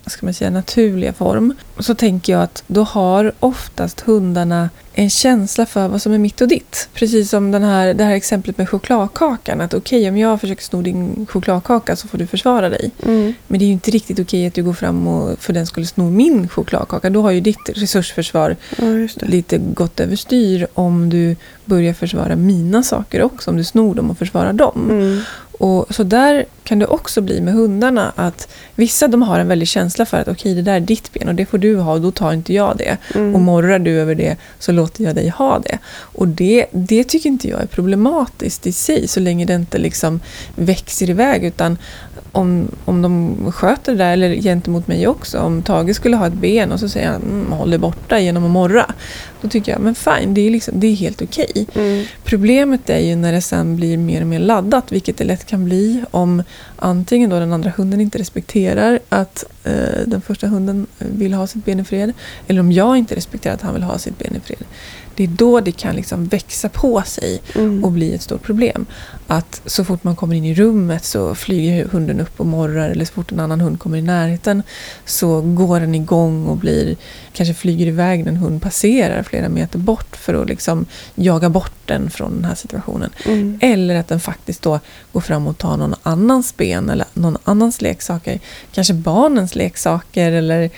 ska 0.07 0.25
man 0.25 0.33
säga, 0.33 0.49
naturliga 0.49 1.13
form 1.13 1.53
så 1.79 1.95
tänker 1.95 2.33
jag 2.33 2.41
att 2.41 2.63
då 2.67 2.83
har 2.83 3.31
oftast 3.39 4.01
hundarna 4.01 4.69
en 4.97 5.09
känsla 5.09 5.65
för 5.65 5.87
vad 5.87 6.01
som 6.01 6.13
är 6.13 6.17
mitt 6.17 6.41
och 6.41 6.47
ditt. 6.47 6.89
Precis 6.93 7.29
som 7.29 7.51
den 7.51 7.63
här, 7.63 7.93
det 7.93 8.03
här 8.03 8.13
exemplet 8.13 8.57
med 8.57 8.69
chokladkakan. 8.69 9.61
Att 9.61 9.73
okej, 9.73 9.99
okay, 9.99 10.09
om 10.09 10.17
jag 10.17 10.41
försöker 10.41 10.63
sno 10.63 10.81
din 10.81 11.25
chokladkaka 11.29 11.95
så 11.95 12.07
får 12.07 12.17
du 12.17 12.27
försvara 12.27 12.69
dig. 12.69 12.91
Mm. 13.03 13.33
Men 13.47 13.59
det 13.59 13.65
är 13.65 13.67
ju 13.67 13.73
inte 13.73 13.91
riktigt 13.91 14.19
okej 14.19 14.23
okay 14.23 14.47
att 14.47 14.53
du 14.53 14.63
går 14.63 14.73
fram 14.73 15.07
och 15.07 15.39
för 15.39 15.53
den 15.53 15.67
skulle 15.67 15.85
sno 15.85 16.09
min 16.09 16.49
chokladkaka. 16.49 17.09
Då 17.09 17.21
har 17.21 17.31
ju 17.31 17.41
ditt 17.41 17.69
resursförsvar 17.75 18.55
Ja, 18.77 18.85
lite 19.21 19.57
gått 19.57 19.99
överstyr 19.99 20.67
om 20.73 21.09
du 21.09 21.35
börjar 21.65 21.93
försvara 21.93 22.35
mina 22.35 22.83
saker 22.83 23.21
också. 23.21 23.51
Om 23.51 23.57
du 23.57 23.63
snor 23.63 23.95
dem 23.95 24.11
och 24.11 24.17
försvarar 24.17 24.53
dem. 24.53 24.87
Mm. 24.89 25.21
Och 25.59 25.95
så 25.95 26.03
där 26.03 26.45
kan 26.63 26.79
det 26.79 26.87
också 26.87 27.21
bli 27.21 27.41
med 27.41 27.53
hundarna 27.53 28.11
att 28.15 28.47
vissa 28.75 29.07
de 29.07 29.21
har 29.21 29.39
en 29.39 29.47
väldig 29.47 29.67
känsla 29.67 30.05
för 30.05 30.17
att 30.17 30.27
okej 30.27 30.33
okay, 30.33 30.53
det 30.53 30.61
där 30.61 30.75
är 30.75 30.79
ditt 30.79 31.13
ben 31.13 31.27
och 31.27 31.35
det 31.35 31.45
får 31.45 31.57
du 31.57 31.77
ha 31.77 31.93
och 31.93 32.01
då 32.01 32.11
tar 32.11 32.33
inte 32.33 32.53
jag 32.53 32.77
det. 32.77 32.97
Mm. 33.15 33.35
Och 33.35 33.41
morrar 33.41 33.79
du 33.79 33.99
över 33.99 34.15
det 34.15 34.37
så 34.59 34.71
låter 34.71 35.03
jag 35.03 35.15
dig 35.15 35.29
ha 35.29 35.59
det. 35.59 35.79
Och 35.97 36.27
det, 36.27 36.65
det 36.71 37.03
tycker 37.03 37.29
inte 37.29 37.47
jag 37.47 37.61
är 37.61 37.65
problematiskt 37.65 38.67
i 38.67 38.71
sig 38.71 39.07
så 39.07 39.19
länge 39.19 39.45
det 39.45 39.55
inte 39.55 39.77
liksom 39.77 40.19
växer 40.55 41.09
iväg 41.09 41.43
utan 41.43 41.77
om, 42.31 42.71
om 42.85 43.01
de 43.01 43.35
sköter 43.51 43.91
det 43.91 43.97
där, 43.97 44.13
eller 44.13 44.35
gentemot 44.35 44.87
mig 44.87 45.07
också, 45.07 45.39
om 45.39 45.61
Tage 45.61 45.95
skulle 45.95 46.15
ha 46.15 46.27
ett 46.27 46.33
ben 46.33 46.71
och 46.71 46.79
så 46.79 46.89
säger 46.89 47.07
han 47.07 47.21
mm, 47.21 47.51
håll 47.51 47.71
det 47.71 47.77
borta 47.77 48.19
genom 48.19 48.45
att 48.45 48.51
morra. 48.51 48.85
Då 49.45 49.49
tycker 49.49 49.71
jag, 49.71 49.81
men 49.81 49.95
fine, 49.95 50.33
det 50.33 50.41
är, 50.41 50.51
liksom, 50.51 50.79
det 50.79 50.87
är 50.87 50.95
helt 50.95 51.21
okej. 51.21 51.51
Okay. 51.55 51.83
Mm. 51.83 52.05
Problemet 52.23 52.89
är 52.89 52.99
ju 52.99 53.15
när 53.15 53.33
det 53.33 53.41
sen 53.41 53.75
blir 53.75 53.97
mer 53.97 54.21
och 54.21 54.27
mer 54.27 54.39
laddat, 54.39 54.91
vilket 54.91 55.17
det 55.17 55.23
lätt 55.23 55.45
kan 55.45 55.65
bli 55.65 56.03
om 56.11 56.43
antingen 56.75 57.29
då 57.29 57.39
den 57.39 57.53
andra 57.53 57.73
hunden 57.77 58.01
inte 58.01 58.17
respekterar 58.17 58.99
att 59.09 59.43
eh, 59.63 60.01
den 60.05 60.21
första 60.21 60.47
hunden 60.47 60.87
vill 60.97 61.33
ha 61.33 61.47
sitt 61.47 61.65
ben 61.65 61.79
i 61.79 61.83
fred, 61.83 62.13
eller 62.47 62.59
om 62.59 62.71
jag 62.71 62.97
inte 62.97 63.15
respekterar 63.15 63.53
att 63.53 63.61
han 63.61 63.73
vill 63.73 63.83
ha 63.83 63.97
sitt 63.97 64.19
ben 64.19 64.35
i 64.35 64.39
fred. 64.39 64.63
Det 65.15 65.23
är 65.23 65.27
då 65.27 65.59
det 65.59 65.71
kan 65.71 65.95
liksom 65.95 66.25
växa 66.25 66.69
på 66.69 67.01
sig 67.05 67.41
Mm. 67.55 67.83
och 67.83 67.91
bli 67.91 68.13
ett 68.13 68.21
stort 68.21 68.43
problem. 68.43 68.85
Att 69.27 69.61
så 69.65 69.85
fort 69.85 70.03
man 70.03 70.15
kommer 70.15 70.35
in 70.35 70.45
i 70.45 70.53
rummet 70.55 71.05
så 71.05 71.35
flyger 71.35 71.85
hunden 71.85 72.19
upp 72.19 72.39
och 72.39 72.45
morrar 72.45 72.89
eller 72.89 73.05
så 73.05 73.13
fort 73.13 73.31
en 73.31 73.39
annan 73.39 73.61
hund 73.61 73.79
kommer 73.79 73.97
i 73.97 74.01
närheten 74.01 74.63
så 75.05 75.41
går 75.41 75.79
den 75.79 75.95
igång 75.95 76.45
och 76.45 76.57
blir, 76.57 76.95
kanske 77.33 77.53
flyger 77.53 77.87
iväg 77.87 78.23
när 78.25 78.31
en 78.31 78.37
hund 78.37 78.61
passerar 78.61 79.23
flera 79.23 79.49
meter 79.49 79.79
bort 79.79 80.15
för 80.15 80.33
att 80.33 80.47
liksom 80.47 80.85
jaga 81.15 81.49
bort 81.49 81.71
den 81.85 82.09
från 82.09 82.35
den 82.35 82.45
här 82.45 82.55
situationen. 82.55 83.09
Mm. 83.25 83.59
Eller 83.61 83.95
att 83.95 84.07
den 84.07 84.19
faktiskt 84.19 84.61
då 84.61 84.79
går 85.13 85.21
fram 85.21 85.47
och 85.47 85.57
tar 85.57 85.77
någon 85.77 85.95
annans 86.03 86.57
ben 86.57 86.89
eller 86.89 87.05
någon 87.13 87.37
annans 87.43 87.81
leksaker. 87.81 88.39
Kanske 88.71 88.93
barnens 88.93 89.55
leksaker 89.55 90.31
eller, 90.31 90.69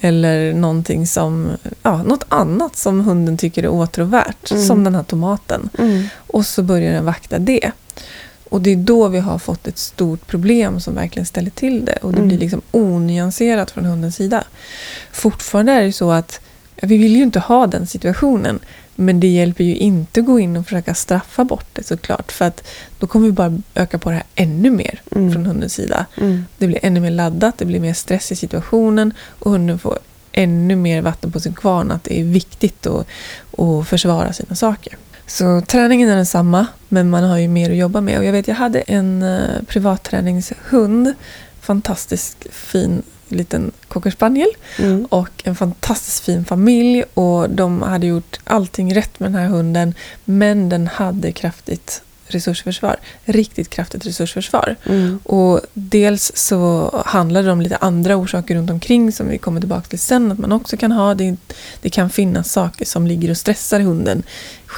eller 0.00 0.52
någonting 0.52 1.06
som, 1.06 1.48
ja, 1.82 2.02
något 2.02 2.24
annat 2.28 2.76
som 2.76 3.00
hunden 3.00 3.36
tycker 3.38 3.62
är 3.62 3.68
åtråvärt. 3.68 4.50
Mm. 4.50 4.64
Som 4.64 4.84
den 4.84 4.94
här 4.94 5.02
tomaten. 5.02 5.68
Mm. 5.78 6.04
Och 6.26 6.46
så 6.46 6.62
börjar 6.62 6.92
den 6.92 7.04
vakta 7.04 7.38
det. 7.38 7.70
Och 8.50 8.60
det 8.60 8.70
är 8.72 8.76
då 8.76 9.08
vi 9.08 9.18
har 9.18 9.38
fått 9.38 9.66
ett 9.66 9.78
stort 9.78 10.26
problem 10.26 10.80
som 10.80 10.94
verkligen 10.94 11.26
ställer 11.26 11.50
till 11.50 11.84
det. 11.84 11.96
Och 12.02 12.12
det 12.12 12.16
Mm. 12.18 12.28
blir 12.28 12.38
liksom 12.38 12.62
onyanserat 12.70 13.70
från 13.70 13.84
hundens 13.84 14.16
sida. 14.16 14.44
Fortfarande 15.12 15.72
är 15.72 15.82
det 15.82 15.92
så 15.92 16.10
att 16.10 16.40
vi 16.82 16.96
vill 16.96 17.16
ju 17.16 17.22
inte 17.22 17.38
ha 17.38 17.66
den 17.66 17.86
situationen. 17.86 18.58
Men 18.96 19.20
det 19.20 19.26
hjälper 19.26 19.64
ju 19.64 19.76
inte 19.76 20.20
att 20.20 20.26
gå 20.26 20.40
in 20.40 20.56
och 20.56 20.64
försöka 20.64 20.94
straffa 20.94 21.44
bort 21.44 21.66
det 21.72 21.82
såklart. 21.86 22.32
För 22.32 22.44
att 22.44 22.68
då 22.98 23.06
kommer 23.06 23.26
vi 23.26 23.32
bara 23.32 23.58
öka 23.74 23.98
på 23.98 24.10
det 24.10 24.16
här 24.16 24.24
ännu 24.34 24.70
mer 24.70 25.00
Mm. 25.10 25.32
från 25.32 25.46
hundens 25.46 25.74
sida. 25.74 26.06
Mm. 26.16 26.44
Det 26.58 26.66
blir 26.66 26.78
ännu 26.82 27.00
mer 27.00 27.10
laddat, 27.10 27.58
det 27.58 27.64
blir 27.64 27.80
mer 27.80 27.94
stress 27.94 28.32
i 28.32 28.36
situationen 28.36 29.12
och 29.38 29.50
hunden 29.50 29.78
får 29.78 29.98
ännu 30.32 30.76
mer 30.76 31.02
vatten 31.02 31.32
på 31.32 31.40
sin 31.40 31.54
kvarn 31.54 31.90
att 31.90 32.04
det 32.04 32.20
är 32.20 32.24
viktigt 32.24 32.86
att, 32.86 33.06
att 33.58 33.88
försvara 33.88 34.32
sina 34.32 34.54
saker. 34.54 34.96
Så 35.26 35.60
träningen 35.60 36.08
är 36.08 36.16
densamma, 36.16 36.66
men 36.88 37.10
man 37.10 37.24
har 37.24 37.38
ju 37.38 37.48
mer 37.48 37.70
att 37.70 37.76
jobba 37.76 38.00
med. 38.00 38.18
Och 38.18 38.24
jag 38.24 38.32
vet, 38.32 38.48
jag 38.48 38.54
hade 38.54 38.80
en 38.80 39.22
uh, 39.22 39.62
privatträningshund, 39.66 41.14
fantastiskt 41.60 42.46
fin 42.52 43.02
liten 43.28 43.72
cockerspaniel 43.88 44.48
Mm. 44.78 45.04
och 45.04 45.28
en 45.44 45.56
fantastiskt 45.56 46.24
fin 46.24 46.44
familj 46.44 47.04
och 47.14 47.50
de 47.50 47.82
hade 47.82 48.06
gjort 48.06 48.40
allting 48.44 48.94
rätt 48.94 49.20
med 49.20 49.32
den 49.32 49.40
här 49.40 49.48
hunden 49.48 49.94
men 50.24 50.68
den 50.68 50.86
hade 50.86 51.32
kraftigt 51.32 52.02
resursförsvar. 52.28 52.96
Riktigt 53.24 53.70
kraftigt 53.70 54.06
resursförsvar. 54.06 54.76
Mm. 54.86 55.18
Och 55.24 55.60
dels 55.74 56.32
så 56.34 56.90
handlar 57.06 57.42
det 57.42 57.52
om 57.52 57.60
lite 57.60 57.76
andra 57.76 58.16
orsaker 58.16 58.54
runt 58.54 58.70
omkring 58.70 59.12
som 59.12 59.28
vi 59.28 59.38
kommer 59.38 59.60
tillbaka 59.60 59.88
till 59.88 59.98
sen 59.98 60.32
att 60.32 60.38
man 60.38 60.52
också 60.52 60.76
kan 60.76 60.92
ha. 60.92 61.14
Det, 61.14 61.36
det 61.80 61.90
kan 61.90 62.10
finnas 62.10 62.52
saker 62.52 62.84
som 62.84 63.06
ligger 63.06 63.30
och 63.30 63.36
stressar 63.36 63.80
hunden 63.80 64.22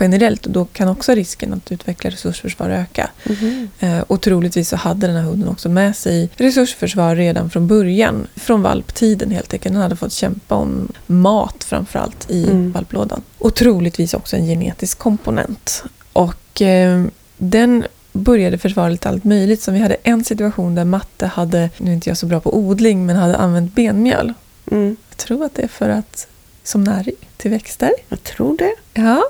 generellt 0.00 0.46
och 0.46 0.52
då 0.52 0.64
kan 0.64 0.88
också 0.88 1.12
risken 1.14 1.52
att 1.54 1.72
utveckla 1.72 2.10
resursförsvar 2.10 2.70
öka. 2.70 3.10
Mhm. 3.24 3.68
Eh, 3.80 3.98
och 4.00 4.20
troligtvis 4.20 4.68
så 4.68 4.76
hade 4.76 5.06
den 5.06 5.16
här 5.16 5.22
hunden 5.22 5.48
också 5.48 5.68
med 5.68 5.96
sig 5.96 6.30
resursförsvar 6.36 7.16
redan 7.16 7.50
från 7.50 7.66
början. 7.66 8.26
Från 8.36 8.62
valptiden 8.62 9.30
helt 9.30 9.52
enkelt. 9.52 9.72
Den 9.72 9.82
hade 9.82 9.96
fått 9.96 10.12
kämpa 10.12 10.54
om 10.54 10.92
mat 11.06 11.64
framförallt 11.64 12.30
i 12.30 12.44
Mm. 12.44 12.72
valplådan. 12.72 13.22
Och 13.38 13.54
troligtvis 13.54 14.14
också 14.14 14.36
en 14.36 14.46
genetisk 14.46 14.98
komponent. 14.98 15.84
Och 16.12 16.62
eh, 16.62 17.04
den 17.38 17.86
började 18.12 18.58
försvara 18.58 18.88
lite 18.88 19.08
allt 19.08 19.24
möjligt. 19.24 19.62
Så 19.62 19.72
vi 19.72 19.78
hade 19.78 19.96
en 20.02 20.24
situation 20.24 20.74
där 20.74 20.84
Matte 20.84 21.26
hade, 21.26 21.70
nu 21.76 21.90
är 21.90 21.94
inte 21.94 22.10
jag 22.10 22.16
så 22.16 22.26
bra 22.26 22.40
på 22.40 22.56
odling, 22.56 23.06
men 23.06 23.16
hade 23.16 23.36
använt 23.36 23.74
benmjöl. 23.74 24.34
Mm. 24.70 24.96
Jag 25.08 25.16
tror 25.16 25.44
att 25.44 25.54
det 25.54 25.62
är 25.62 25.68
för 25.68 25.88
att 25.88 26.28
som 26.62 26.84
näring 26.84 27.14
till 27.36 27.50
växter. 27.50 27.90
Jag 28.08 28.22
tror 28.22 28.56
det. 28.56 28.74
Ja, 28.94 29.22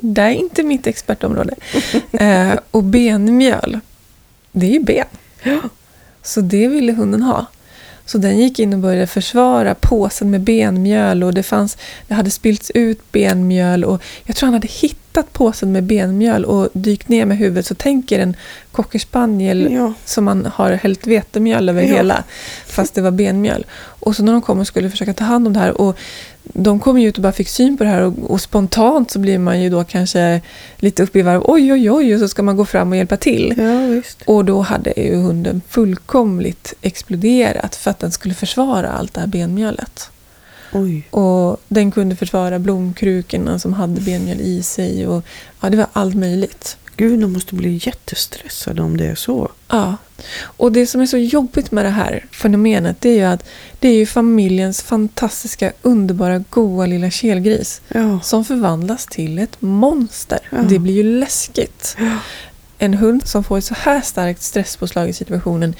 det 0.00 0.22
är 0.22 0.30
inte 0.30 0.62
mitt 0.62 0.86
expertområde. 0.86 1.54
Eh, 2.12 2.54
och 2.70 2.82
benmjöl, 2.82 3.80
det 4.52 4.66
är 4.66 4.70
ju 4.70 4.80
ben. 4.80 5.06
Så 6.22 6.40
det 6.40 6.68
ville 6.68 6.92
hunden 6.92 7.22
ha. 7.22 7.46
Så 8.06 8.18
den 8.18 8.38
gick 8.38 8.58
in 8.58 8.72
och 8.72 8.78
började 8.78 9.06
försvara 9.06 9.74
påsen 9.74 10.30
med 10.30 10.40
benmjöl 10.40 11.22
och 11.24 11.34
det, 11.34 11.42
fanns, 11.42 11.78
det 12.08 12.14
hade 12.14 12.30
spillts 12.30 12.70
ut 12.74 13.12
benmjöl 13.12 13.84
och 13.84 14.02
jag 14.24 14.36
tror 14.36 14.46
han 14.46 14.54
hade 14.54 14.68
hittat 14.68 15.32
påsen 15.32 15.72
med 15.72 15.84
benmjöl 15.84 16.44
och 16.44 16.68
dykt 16.72 17.08
ner 17.08 17.24
med 17.26 17.36
huvudet. 17.38 17.66
Så 17.66 17.74
tänker 17.74 18.18
en 18.18 18.36
cockerspaniel 18.72 19.72
Ja. 19.72 19.92
som 20.04 20.24
man 20.24 20.46
har 20.54 20.70
hällt 20.72 21.06
vetemjöl 21.06 21.68
över 21.68 21.82
Ja. 21.82 21.88
hela, 21.96 22.24
fast 22.66 22.94
det 22.94 23.00
var 23.02 23.10
benmjöl. 23.10 23.66
Och 23.78 24.16
så 24.16 24.22
när 24.22 24.32
de 24.32 24.42
kom 24.42 24.58
och 24.60 24.66
skulle 24.66 24.90
försöka 24.90 25.12
ta 25.14 25.24
hand 25.24 25.46
om 25.46 25.52
det 25.52 25.60
här 25.60 25.80
och 25.80 25.96
de 26.52 26.80
kom 26.80 26.98
ju 26.98 27.08
ut 27.08 27.16
och 27.16 27.22
bara 27.22 27.32
fick 27.32 27.48
syn 27.48 27.76
på 27.76 27.84
det 27.84 27.90
här 27.90 28.02
och, 28.02 28.30
och 28.30 28.40
spontant 28.40 29.10
så 29.10 29.18
blir 29.18 29.38
man 29.38 29.62
ju 29.62 29.70
då 29.70 29.84
kanske 29.84 30.40
lite 30.76 31.02
uppe 31.02 31.18
i 31.18 31.22
varv. 31.22 31.42
Oj, 31.44 31.72
oj, 31.72 31.90
oj, 31.90 32.14
och 32.14 32.20
så 32.20 32.28
ska 32.28 32.42
man 32.42 32.56
gå 32.56 32.64
fram 32.64 32.90
och 32.90 32.96
hjälpa 32.96 33.16
till. 33.16 33.54
ja, 33.56 33.86
visst. 33.86 34.22
Och 34.26 34.44
då 34.44 34.60
hade 34.60 34.92
ju 34.96 35.16
hunden 35.16 35.62
fullkomligt 35.68 36.74
exploderat 36.82 37.76
för 37.76 37.90
att 37.90 37.98
den 37.98 38.12
skulle 38.12 38.34
försvara 38.34 38.92
allt 38.92 39.14
det 39.14 39.20
här 39.20 39.26
benmjölet. 39.26 40.10
Oj. 40.72 41.02
Och 41.10 41.56
den 41.68 41.90
kunde 41.90 42.16
försvara 42.16 42.58
blomkrukorna 42.58 43.58
som 43.58 43.72
hade 43.72 44.00
benmjöl 44.00 44.40
i 44.40 44.62
sig. 44.62 45.06
Och, 45.06 45.24
ja, 45.60 45.70
det 45.70 45.76
var 45.76 45.86
allt 45.92 46.14
möjligt. 46.14 46.76
Gud, 46.96 47.20
de 47.20 47.32
måste 47.32 47.54
bli 47.54 47.80
jättestressade 47.82 48.82
om 48.82 48.96
det 48.96 49.06
är 49.06 49.14
så. 49.14 49.48
Ja, 49.68 49.96
Och 50.42 50.72
det 50.72 50.86
som 50.86 51.00
är 51.00 51.06
så 51.06 51.16
jobbigt 51.18 51.72
med 51.72 51.84
det 51.84 51.90
här 51.90 52.24
fenomenet 52.30 52.96
det 53.00 53.08
är 53.08 53.14
ju 53.14 53.22
att 53.24 53.44
det 53.80 53.88
är 53.88 53.94
ju 53.94 54.06
familjens 54.06 54.82
fantastiska, 54.82 55.72
underbara, 55.82 56.44
goa 56.50 56.86
lilla 56.86 57.10
kelgris 57.10 57.80
Ja. 57.88 58.20
som 58.22 58.44
förvandlas 58.44 59.06
till 59.06 59.38
ett 59.38 59.56
monster. 59.62 60.38
Ja. 60.50 60.58
Det 60.68 60.78
blir 60.78 60.94
ju 60.94 61.18
läskigt. 61.18 61.96
Ja. 61.98 62.12
En 62.78 62.94
hund 62.94 63.26
som 63.26 63.44
får 63.44 63.58
ett 63.58 63.64
så 63.64 63.74
här 63.78 64.00
starkt 64.00 64.42
stresspåslag 64.42 65.08
i 65.08 65.12
situationen, 65.12 65.74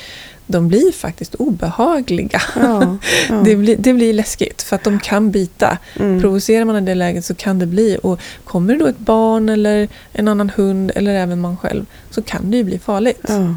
de 0.46 0.68
blir 0.68 0.92
faktiskt 0.92 1.34
obehagliga. 1.34 2.42
Ja. 2.56 2.96
Ja. 3.28 3.34
Det, 3.44 3.56
blir, 3.56 3.76
det 3.76 3.92
blir 3.92 4.12
läskigt 4.12 4.62
för 4.62 4.76
att 4.76 4.84
de 4.84 5.00
kan 5.00 5.30
bita. 5.30 5.78
Mm. 6.00 6.20
Provocerar 6.20 6.64
man 6.64 6.76
i 6.76 6.80
det 6.80 6.94
läget 6.94 7.24
så 7.24 7.34
kan 7.34 7.58
det 7.58 7.66
bli. 7.66 7.98
Och 8.02 8.20
kommer 8.44 8.72
det 8.74 8.78
då 8.80 8.86
ett 8.86 8.98
barn 8.98 9.48
eller 9.48 9.88
en 10.12 10.28
annan 10.28 10.50
hund 10.50 10.92
eller 10.94 11.14
även 11.14 11.40
man 11.40 11.56
själv 11.56 11.86
så 12.10 12.22
kan 12.22 12.50
det 12.50 12.56
ju 12.56 12.64
bli 12.64 12.78
farligt. 12.78 13.22
Ja. 13.28 13.54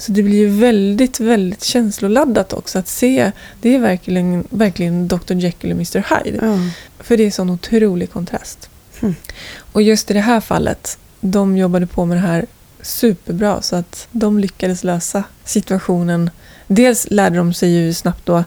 Så 0.00 0.12
det 0.12 0.22
blir 0.22 0.36
ju 0.36 0.48
väldigt, 0.48 1.20
väldigt 1.20 1.64
känsloladdat 1.64 2.52
också 2.52 2.78
att 2.78 2.88
se. 2.88 3.32
Det 3.60 3.74
är 3.74 3.78
verkligen, 3.78 4.44
verkligen 4.50 5.08
Dr 5.08 5.34
Jekyll 5.34 5.70
och 5.70 5.76
Mr 5.76 6.24
Hyde. 6.24 6.38
Ja. 6.46 6.58
För 6.98 7.16
det 7.16 7.26
är 7.26 7.30
sån 7.30 7.50
otrolig 7.50 8.12
kontrast. 8.12 8.70
Mm. 9.00 9.14
Och 9.72 9.82
just 9.82 10.10
i 10.10 10.14
det 10.14 10.20
här 10.20 10.40
fallet, 10.40 10.98
de 11.20 11.56
jobbade 11.56 11.86
på 11.86 12.04
med 12.04 12.16
det 12.16 12.20
här 12.20 12.46
superbra 12.82 13.62
så 13.62 13.76
att 13.76 14.08
de 14.10 14.38
lyckades 14.38 14.84
lösa 14.84 15.24
situationen. 15.44 16.30
Dels 16.66 17.06
lärde 17.10 17.36
de 17.36 17.54
sig 17.54 17.70
ju 17.70 17.94
snabbt 17.94 18.26
då 18.26 18.44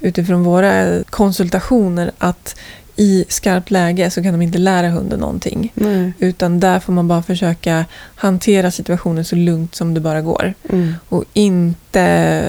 utifrån 0.00 0.44
våra 0.44 1.04
konsultationer 1.04 2.10
att 2.18 2.56
i 2.96 3.24
skarpt 3.28 3.70
läge 3.70 4.10
så 4.10 4.22
kan 4.22 4.32
de 4.32 4.42
inte 4.42 4.58
lära 4.58 4.90
hunden 4.90 5.20
någonting. 5.20 5.72
Nej. 5.74 6.12
Utan 6.18 6.60
där 6.60 6.80
får 6.80 6.92
man 6.92 7.08
bara 7.08 7.22
försöka 7.22 7.84
hantera 8.14 8.70
situationen 8.70 9.24
så 9.24 9.36
lugnt 9.36 9.74
som 9.74 9.94
det 9.94 10.00
bara 10.00 10.20
går. 10.20 10.54
Mm. 10.68 10.94
Och 11.08 11.24
inte 11.32 12.42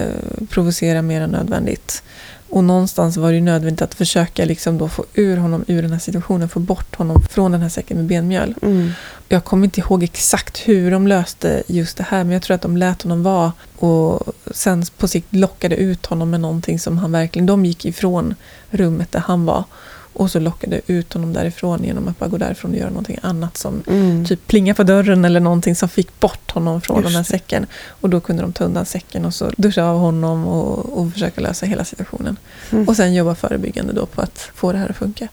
provocera 0.48 1.02
mer 1.02 1.20
än 1.20 1.30
nödvändigt. 1.30 2.02
Och 2.50 2.64
någonstans 2.64 3.16
var 3.16 3.32
det 3.32 3.40
nödvändigt 3.40 3.82
att 3.82 3.94
försöka 3.94 4.44
liksom 4.44 4.78
då 4.78 4.88
få 4.88 5.04
ur 5.14 5.36
honom 5.36 5.64
ur 5.66 5.82
den 5.82 5.92
här 5.92 5.98
situationen, 5.98 6.48
få 6.48 6.60
bort 6.60 6.96
honom 6.96 7.22
från 7.30 7.52
den 7.52 7.62
här 7.62 7.68
säcken 7.68 7.96
med 7.96 8.06
benmjöl. 8.06 8.54
Mm. 8.62 8.90
Jag 9.28 9.44
kommer 9.44 9.64
inte 9.64 9.80
ihåg 9.80 10.02
exakt 10.02 10.58
hur 10.58 10.90
de 10.90 11.06
löste 11.06 11.62
just 11.66 11.96
det 11.96 12.06
här, 12.08 12.24
men 12.24 12.32
jag 12.32 12.42
tror 12.42 12.54
att 12.54 12.62
de 12.62 12.76
lät 12.76 13.02
honom 13.02 13.22
vara 13.22 13.52
och 13.78 14.34
sen 14.50 14.84
på 14.98 15.08
sikt 15.08 15.34
lockade 15.34 15.76
ut 15.76 16.06
honom 16.06 16.30
med 16.30 16.40
någonting 16.40 16.78
som 16.78 16.98
han 16.98 17.12
verkligen... 17.12 17.46
De 17.46 17.64
gick 17.64 17.84
ifrån 17.84 18.34
rummet 18.70 19.12
där 19.12 19.20
han 19.20 19.44
var 19.44 19.64
och 20.18 20.30
så 20.30 20.38
lockade 20.38 20.80
ut 20.86 21.12
honom 21.12 21.32
därifrån 21.32 21.84
genom 21.84 22.08
att 22.08 22.18
bara 22.18 22.28
gå 22.28 22.36
därifrån 22.38 22.70
och 22.70 22.76
göra 22.76 22.88
någonting 22.88 23.18
annat 23.22 23.56
som 23.56 23.82
Mm. 23.86 24.24
typ 24.24 24.46
plinga 24.46 24.74
på 24.74 24.82
dörren 24.82 25.24
eller 25.24 25.40
någonting 25.40 25.76
som 25.76 25.88
fick 25.88 26.20
bort 26.20 26.50
honom 26.50 26.80
från 26.80 26.96
Just 26.96 27.08
den 27.08 27.16
här 27.16 27.24
säcken. 27.24 27.66
Och 27.88 28.10
då 28.10 28.20
kunde 28.20 28.42
de 28.42 28.52
ta 28.52 28.64
undan 28.64 28.86
säcken 28.86 29.24
och 29.24 29.34
så 29.34 29.50
duscha 29.56 29.84
av 29.84 29.98
honom 29.98 30.46
och, 30.46 30.98
och 30.98 31.12
försöka 31.12 31.40
lösa 31.40 31.66
hela 31.66 31.84
situationen. 31.84 32.36
Mm. 32.70 32.88
Och 32.88 32.96
sen 32.96 33.14
jobba 33.14 33.34
förebyggande 33.34 33.92
då 33.92 34.06
på 34.06 34.20
att 34.20 34.50
få 34.54 34.72
det 34.72 34.78
här 34.78 34.88
att 34.88 34.96
funka. 34.96 35.28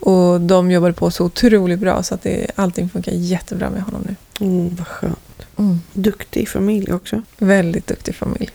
Och 0.00 0.40
de 0.40 0.70
jobbade 0.70 0.92
på 0.92 1.10
så 1.10 1.24
otroligt 1.24 1.78
bra 1.78 2.02
så 2.02 2.14
att 2.14 2.22
det, 2.22 2.46
allting 2.54 2.88
funkar 2.88 3.12
jättebra 3.12 3.70
med 3.70 3.82
honom 3.82 4.02
nu. 4.08 4.46
Mm, 4.46 4.76
vad 4.76 4.86
skönt. 4.86 5.18
Mm. 5.58 5.80
Duktig 5.92 6.48
familj 6.48 6.92
också. 6.92 7.22
Väldigt 7.38 7.86
duktig 7.86 8.14
familj. 8.14 8.50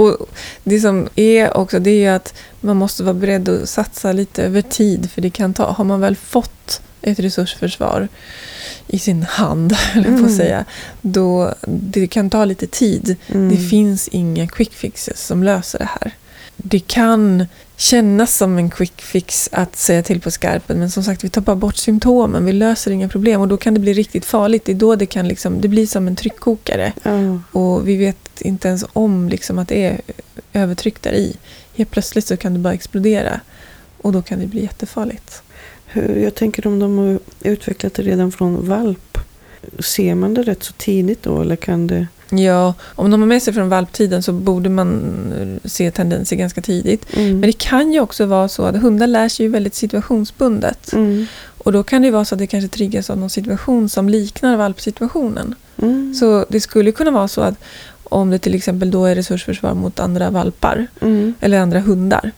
Och 0.00 0.16
det 0.64 0.80
som 0.80 1.08
är 1.14 1.56
också 1.56 1.78
det 1.78 2.04
är 2.04 2.12
att 2.16 2.34
man 2.60 2.76
måste 2.76 3.02
vara 3.02 3.14
beredd 3.14 3.48
att 3.48 3.68
satsa 3.68 4.12
lite 4.12 4.42
över 4.42 4.62
tid. 4.62 5.10
För 5.10 5.22
det 5.22 5.30
kan 5.30 5.54
ta, 5.54 5.70
har 5.70 5.84
man 5.84 6.00
väl 6.00 6.16
fått 6.16 6.80
ett 7.02 7.18
resursförsvar 7.18 8.08
i 8.86 8.98
sin 8.98 9.22
hand, 9.22 9.76
eller 9.94 10.04
på 10.04 10.10
Mm. 10.10 10.24
att 10.24 10.36
säga, 10.36 10.64
då 11.00 11.54
det 11.66 12.06
kan 12.06 12.30
ta 12.30 12.44
lite 12.44 12.66
tid. 12.66 13.16
Mm. 13.28 13.48
Det 13.48 13.56
finns 13.56 14.08
inga 14.08 14.46
quick 14.46 14.72
fixes 14.74 15.26
som 15.26 15.42
löser 15.42 15.78
det 15.78 15.88
här. 16.00 16.12
Det 16.64 16.80
kan 16.80 17.46
kännas 17.76 18.36
som 18.36 18.58
en 18.58 18.70
quick 18.70 19.00
fix 19.02 19.48
att 19.52 19.76
säga 19.76 20.02
till 20.02 20.20
på 20.20 20.30
skarpen 20.30 20.78
men 20.78 20.90
som 20.90 21.02
sagt 21.02 21.24
vi 21.24 21.28
tar 21.28 21.40
bara 21.40 21.56
bort 21.56 21.76
symptomen, 21.76 22.44
vi 22.44 22.52
löser 22.52 22.90
inga 22.90 23.08
problem 23.08 23.40
och 23.40 23.48
då 23.48 23.56
kan 23.56 23.74
det 23.74 23.80
bli 23.80 23.92
riktigt 23.92 24.24
farligt. 24.24 24.64
Det 24.64 24.72
är 24.72 24.76
då 24.76 24.96
det 24.96 25.06
kan 25.06 25.28
liksom, 25.28 25.60
det 25.60 25.68
blir 25.68 25.86
som 25.86 26.08
en 26.08 26.16
tryckkokare 26.16 26.92
Ja. 27.02 27.40
och 27.52 27.88
vi 27.88 27.96
vet 27.96 28.40
inte 28.40 28.68
ens 28.68 28.84
om 28.92 29.28
liksom 29.28 29.58
att 29.58 29.68
det 29.68 29.86
är 29.86 30.00
övertryck 30.52 31.02
där 31.02 31.12
i. 31.12 31.36
Helt 31.74 31.90
plötsligt 31.90 32.26
så 32.26 32.36
kan 32.36 32.52
det 32.52 32.58
bara 32.58 32.74
explodera 32.74 33.40
och 34.02 34.12
då 34.12 34.22
kan 34.22 34.40
det 34.40 34.46
bli 34.46 34.62
jättefarligt. 34.62 35.42
Jag 36.16 36.34
tänker 36.34 36.66
om 36.66 36.78
de 36.78 36.98
har 36.98 37.18
utvecklat 37.40 37.94
det 37.94 38.02
redan 38.02 38.32
från 38.32 38.68
valp. 38.68 39.18
Ser 39.78 40.14
man 40.14 40.34
det 40.34 40.42
rätt 40.42 40.62
så 40.62 40.72
tidigt 40.72 41.22
då 41.22 41.40
eller 41.40 41.56
kan 41.56 41.86
det... 41.86 42.06
Ja, 42.30 42.74
om 42.94 43.10
de 43.10 43.20
har 43.20 43.28
med 43.28 43.42
sig 43.42 43.54
från 43.54 43.68
valptiden 43.68 44.22
så 44.22 44.32
borde 44.32 44.68
man 44.68 45.60
se 45.64 45.90
tendenser 45.90 46.36
ganska 46.36 46.62
tidigt. 46.62 47.06
Mm. 47.16 47.30
Men 47.30 47.40
det 47.40 47.58
kan 47.58 47.92
ju 47.92 48.00
också 48.00 48.26
vara 48.26 48.48
så 48.48 48.62
att 48.64 48.76
hundar 48.76 49.06
lär 49.06 49.28
sig 49.28 49.46
ju 49.46 49.52
väldigt 49.52 49.74
situationsbundet. 49.74 50.92
Mm. 50.92 51.26
Och 51.64 51.72
då 51.72 51.82
kan 51.82 52.02
det 52.02 52.10
vara 52.10 52.24
så 52.24 52.34
att 52.34 52.38
det 52.38 52.46
kanske 52.46 52.68
triggas 52.68 53.10
av 53.10 53.18
någon 53.18 53.30
situation 53.30 53.88
som 53.88 54.08
liknar 54.08 54.56
valpsituationen. 54.56 55.54
Mm. 55.82 56.14
Så 56.14 56.46
det 56.48 56.60
skulle 56.60 56.92
kunna 56.92 57.10
vara 57.10 57.28
så 57.28 57.40
att 57.40 57.54
om 58.04 58.30
det 58.30 58.38
till 58.38 58.54
exempel 58.54 58.90
då 58.90 59.04
är 59.04 59.14
resursförsvar 59.14 59.74
mot 59.74 60.00
andra 60.00 60.30
valpar 60.30 60.86
Mm. 61.00 61.34
eller 61.40 61.60
andra 61.60 61.80
hundar. 61.80 62.32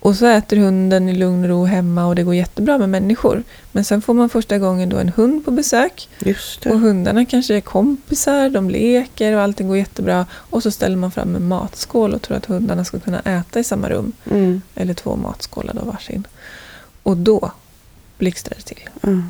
Och 0.00 0.16
så 0.16 0.26
äter 0.26 0.56
hunden 0.56 1.08
i 1.08 1.14
lugn 1.14 1.44
och 1.44 1.48
ro 1.48 1.64
hemma 1.64 2.06
och 2.06 2.14
det 2.14 2.22
går 2.22 2.34
jättebra 2.34 2.78
med 2.78 2.88
människor. 2.88 3.42
Men 3.72 3.84
sen 3.84 4.02
får 4.02 4.14
man 4.14 4.28
första 4.28 4.58
gången 4.58 4.88
då 4.88 4.96
en 4.96 5.08
hund 5.08 5.44
på 5.44 5.50
besök 5.50 6.08
och 6.66 6.80
hundarna 6.80 7.24
kanske 7.24 7.54
är 7.54 7.60
kompisar, 7.60 8.50
de 8.50 8.70
leker 8.70 9.36
och 9.36 9.42
allting 9.42 9.68
går 9.68 9.76
jättebra. 9.76 10.26
Och 10.32 10.62
så 10.62 10.70
ställer 10.70 10.96
man 10.96 11.10
fram 11.10 11.36
en 11.36 11.48
matskål 11.48 12.14
och 12.14 12.22
tror 12.22 12.36
att 12.36 12.46
hundarna 12.46 12.84
ska 12.84 12.98
kunna 12.98 13.20
äta 13.20 13.60
i 13.60 13.64
samma 13.64 13.88
rum. 13.88 14.12
Mm. 14.30 14.62
Eller 14.74 14.94
två 14.94 15.16
matskålar 15.16 15.74
då 15.74 15.84
varsin. 15.84 16.26
Och 17.02 17.16
då 17.16 17.52
blixtrar 18.18 18.54
det 18.56 18.62
till. 18.62 18.88
Ja. 19.00 19.22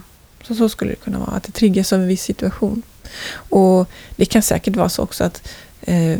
Så, 0.43 0.55
så 0.55 0.69
skulle 0.69 0.91
det 0.91 0.97
kunna 0.97 1.19
vara, 1.19 1.31
att 1.31 1.43
det 1.43 1.53
triggas 1.53 1.93
av 1.93 2.01
en 2.01 2.09
viss 2.09 2.23
situation. 2.23 2.83
Och 3.33 3.89
det 4.17 4.25
kan 4.25 4.43
säkert 4.43 4.77
vara 4.77 4.89
så 4.89 5.03
också 5.03 5.25
att 5.25 5.49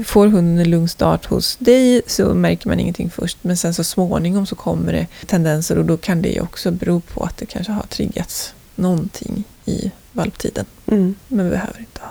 får 0.05 0.27
hunden 0.27 0.59
en 0.59 0.71
lugn 0.71 0.89
start 0.89 1.27
hos 1.27 1.57
dig 1.57 2.03
så 2.07 2.35
märker 2.35 2.69
man 2.69 2.81
ingenting 2.81 3.11
först. 3.11 3.39
Men 3.43 3.57
sen 3.57 3.75
så 3.75 3.85
småningom 3.85 4.47
så 4.47 4.55
kommer 4.55 4.93
det 4.93 5.07
tendenser 5.27 5.79
och 5.79 5.85
då 5.85 5.97
kan 5.97 6.23
det 6.23 6.41
också 6.41 6.71
bero 6.71 7.01
på 7.01 7.25
att 7.25 7.37
det 7.37 7.47
kanske 7.47 7.73
har 7.73 7.83
triggats 7.83 8.55
någonting 8.75 9.45
i 9.65 9.91
valptiden. 10.13 10.65
Mm. 10.87 11.15
Men 11.29 11.45
vi 11.45 11.51
behöver 11.51 11.81
inte 11.81 12.01
ha. 12.01 12.11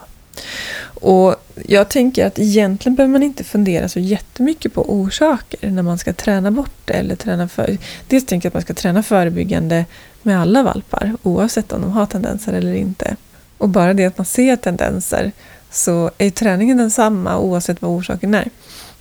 Och 1.02 1.36
jag 1.66 1.90
tänker 1.90 2.26
att 2.26 2.40
egentligen 2.40 2.96
behöver 2.96 3.12
man 3.12 3.24
inte 3.24 3.44
fundera 3.44 3.90
så 3.90 4.00
jättemycket 4.00 4.74
på 4.74 4.94
orsaker 4.94 5.70
när 5.70 5.82
man 5.82 5.98
ska 5.98 6.14
träna 6.14 6.52
bort 6.52 6.76
det 6.86 6.94
eller 6.94 7.16
träna 7.16 7.48
för. 7.48 7.78
Dels 8.08 8.26
tänker 8.26 8.46
jag 8.46 8.50
att 8.50 8.54
man 8.54 8.62
ska 8.62 8.74
träna 8.74 9.04
förebyggande 9.04 9.86
med 10.22 10.42
alla 10.42 10.64
valpar 10.64 11.16
oavsett 11.24 11.72
om 11.72 11.82
de 11.82 11.92
har 11.92 12.06
tendenser 12.06 12.54
eller 12.54 12.74
inte. 12.74 13.16
Och 13.58 13.70
bara 13.70 13.94
det 13.94 14.06
att 14.06 14.18
man 14.18 14.26
ser 14.26 14.56
tendenser 14.56 15.32
så 15.72 16.12
är 16.18 16.30
träningen 16.30 16.78
densamma 16.78 17.38
oavsett 17.38 17.82
vad 17.82 17.92
orsaken 17.92 18.34
är. 18.34 18.50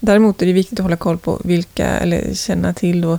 Däremot 0.00 0.42
är 0.42 0.46
det 0.46 0.52
viktigt 0.52 0.80
att 0.80 0.82
hålla 0.82 0.96
koll 0.96 1.18
på 1.18 1.40
vilka, 1.44 1.86
eller 1.86 2.34
känna 2.34 2.72
till 2.74 3.04
och, 3.04 3.18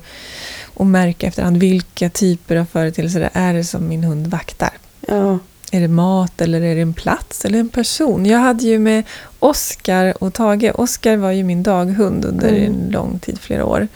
och 0.73 0.86
märka 0.86 1.27
efterhand 1.27 1.57
vilka 1.57 2.10
typer 2.10 2.55
av 2.55 2.65
företeelser 2.65 3.19
det 3.19 3.29
är 3.33 3.63
som 3.63 3.88
min 3.88 4.03
hund 4.03 4.27
vaktar. 4.27 4.71
Ja. 5.07 5.39
Är 5.71 5.81
det 5.81 5.88
mat 5.88 6.41
eller 6.41 6.62
är 6.62 6.75
det 6.75 6.81
en 6.81 6.93
plats 6.93 7.45
eller 7.45 7.60
en 7.60 7.69
person? 7.69 8.25
Jag 8.25 8.39
hade 8.39 8.63
ju 8.63 8.79
med 8.79 9.03
Oskar 9.39 10.23
och 10.23 10.33
Tage. 10.33 10.71
Oskar 10.75 11.17
var 11.17 11.31
ju 11.31 11.43
min 11.43 11.63
daghund 11.63 12.25
under 12.25 12.47
Mm. 12.49 12.63
en 12.63 12.91
lång 12.91 13.19
tid, 13.19 13.39
flera 13.39 13.65
år. 13.65 13.88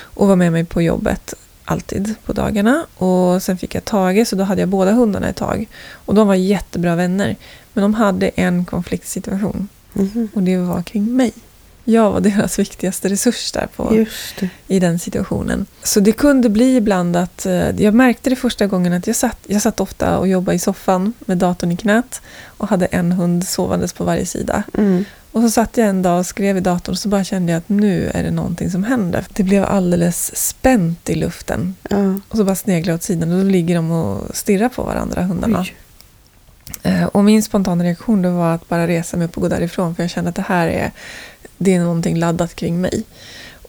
Och 0.00 0.28
var 0.28 0.36
med 0.36 0.52
mig 0.52 0.64
på 0.64 0.82
jobbet 0.82 1.34
alltid 1.70 2.14
på 2.24 2.32
dagarna. 2.32 2.86
Och 2.96 3.42
sen 3.42 3.58
fick 3.58 3.74
jag 3.74 3.84
Tage, 3.84 4.28
så 4.28 4.36
då 4.36 4.44
hade 4.44 4.62
jag 4.62 4.68
båda 4.68 4.92
hundarna 4.92 5.28
ett 5.28 5.36
tag. 5.36 5.68
Och 5.92 6.14
de 6.14 6.28
var 6.28 6.34
jättebra 6.34 6.96
vänner. 6.96 7.36
Men 7.72 7.82
de 7.82 7.94
hade 7.94 8.28
en 8.28 8.64
konfliktsituation. 8.64 9.68
Mhm. 9.92 10.28
Och 10.34 10.42
det 10.42 10.56
var 10.56 10.82
kring 10.82 11.16
mig. 11.16 11.32
Jag 11.84 12.10
var 12.10 12.20
deras 12.30 12.58
viktigaste 12.58 13.08
resurs 13.08 13.52
där 13.52 13.68
på, 13.76 14.06
i 14.68 14.80
den 14.80 14.98
situationen. 14.98 15.66
Så 15.82 16.00
det 16.00 16.12
kunde 16.12 16.48
bli 16.48 16.76
ibland 16.76 17.16
att 17.16 17.46
eh, 17.46 17.80
jag 17.80 17.94
märkte 17.94 18.30
det 18.30 18.36
första 18.36 18.66
gången 18.66 18.92
att 18.92 19.06
jag 19.06 19.16
satt, 19.16 19.38
jag 19.46 19.62
satt 19.62 19.80
ofta 19.80 20.18
och 20.18 20.28
jobbade 20.28 20.56
i 20.56 20.58
soffan 20.58 21.12
med 21.20 21.38
datorn 21.38 21.72
i 21.72 21.76
knät 21.76 22.22
och 22.46 22.68
hade 22.68 22.86
en 22.86 23.12
hund 23.12 23.46
sovandes 23.46 23.92
på 23.92 24.04
varje 24.04 24.26
sida. 24.26 24.62
Mm. 24.74 25.04
Och 25.32 25.42
så 25.42 25.50
satt 25.50 25.76
jag 25.76 25.88
en 25.88 26.02
dag 26.02 26.18
och 26.18 26.26
skrev 26.26 26.56
i 26.56 26.60
datorn 26.60 26.92
och 26.92 26.98
så 26.98 27.08
bara 27.08 27.24
kände 27.24 27.52
jag 27.52 27.58
att 27.58 27.68
nu 27.68 28.10
är 28.14 28.22
det 28.22 28.30
någonting 28.30 28.70
som 28.70 28.84
händer. 28.84 29.26
Det 29.32 29.42
blev 29.42 29.64
alldeles 29.64 30.36
spänt 30.48 31.10
i 31.10 31.14
luften. 31.14 31.74
Ja. 31.90 32.14
Och 32.28 32.36
så 32.36 32.44
bara 32.44 32.54
sneglade 32.56 32.90
jag 32.90 32.94
åt 32.94 33.02
sidan 33.02 33.32
och 33.32 33.44
då 33.44 33.50
ligger 33.50 33.74
de 33.74 33.90
och 33.90 34.36
stirrar 34.36 34.68
på 34.68 34.82
varandra, 34.82 35.22
hundarna. 35.22 35.66
Eh, 36.82 37.04
Och 37.04 37.24
min 37.24 37.42
spontana 37.42 37.84
reaktion 37.84 38.22
då 38.22 38.30
var 38.30 38.54
att 38.54 38.68
bara 38.68 38.86
resa 38.86 39.16
mig 39.16 39.24
upp 39.26 39.36
och 39.36 39.42
gå 39.42 39.48
därifrån 39.48 39.94
för 39.94 40.02
jag 40.02 40.10
kände 40.10 40.28
att 40.30 40.36
det 40.36 40.44
här 40.48 40.68
är, 40.68 40.90
det 41.58 41.74
är 41.74 41.80
någonting 41.80 42.16
laddat 42.18 42.54
kring 42.54 42.80
mig. 42.80 43.04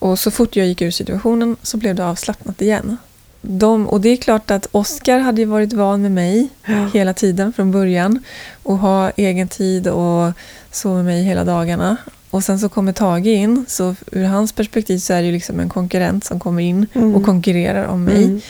Och 0.00 0.18
så 0.18 0.30
fort 0.30 0.56
jag 0.56 0.66
gick 0.66 0.82
ur 0.82 0.90
situationen 0.90 1.56
så 1.62 1.76
blev 1.76 1.94
det 1.94 2.06
avslappnat 2.06 2.62
igen. 2.62 2.96
De, 3.42 3.88
och 3.88 4.00
det 4.00 4.08
är 4.08 4.16
klart 4.16 4.50
att 4.50 4.66
Oskar 4.72 5.18
hade 5.18 5.40
ju 5.40 5.46
varit 5.46 5.72
van 5.72 6.02
med 6.02 6.12
mig 6.12 6.48
Ja. 6.66 6.88
hela 6.94 7.14
tiden 7.14 7.52
från 7.52 7.70
början 7.70 8.24
och 8.62 8.78
ha 8.78 9.10
egen 9.16 9.48
tid 9.48 9.88
och 9.88 10.32
sova 10.70 10.94
med 10.96 11.04
mig 11.04 11.22
hela 11.22 11.44
dagarna. 11.44 11.96
Och 12.30 12.44
sen 12.44 12.58
så 12.58 12.68
kommer 12.68 12.92
Tage 12.92 13.26
in, 13.26 13.64
så 13.68 13.94
ur 14.12 14.24
hans 14.24 14.52
perspektiv 14.52 14.98
så 14.98 15.12
är 15.12 15.20
det 15.20 15.26
ju 15.26 15.32
liksom 15.32 15.60
en 15.60 15.68
konkurrent 15.68 16.24
som 16.24 16.40
kommer 16.40 16.62
in 16.62 16.86
Mm. 16.94 17.14
och 17.14 17.24
konkurrerar 17.24 17.84
om 17.86 18.04
mig. 18.04 18.24
Mm. 18.24 18.40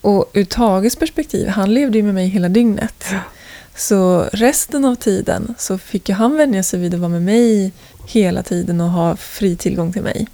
Och 0.00 0.30
ur 0.34 0.44
Tages 0.44 0.96
perspektiv, 0.96 1.48
han 1.48 1.74
levde 1.74 1.98
ju 1.98 2.04
med 2.04 2.14
mig 2.14 2.26
hela 2.28 2.48
dygnet. 2.48 3.04
Så 3.76 4.26
resten 4.32 4.84
av 4.84 4.94
tiden 4.94 5.54
så 5.58 5.78
fick 5.78 6.08
ju 6.08 6.14
han 6.14 6.36
vänja 6.36 6.62
sig 6.62 6.80
vid 6.80 6.94
att 6.94 7.00
vara 7.00 7.08
med 7.08 7.22
mig 7.22 7.72
hela 8.06 8.42
tiden 8.42 8.80
och 8.80 8.90
ha 8.90 9.16
fri 9.16 9.56
tillgång 9.56 9.92
till 9.92 10.02
mig. 10.02 10.26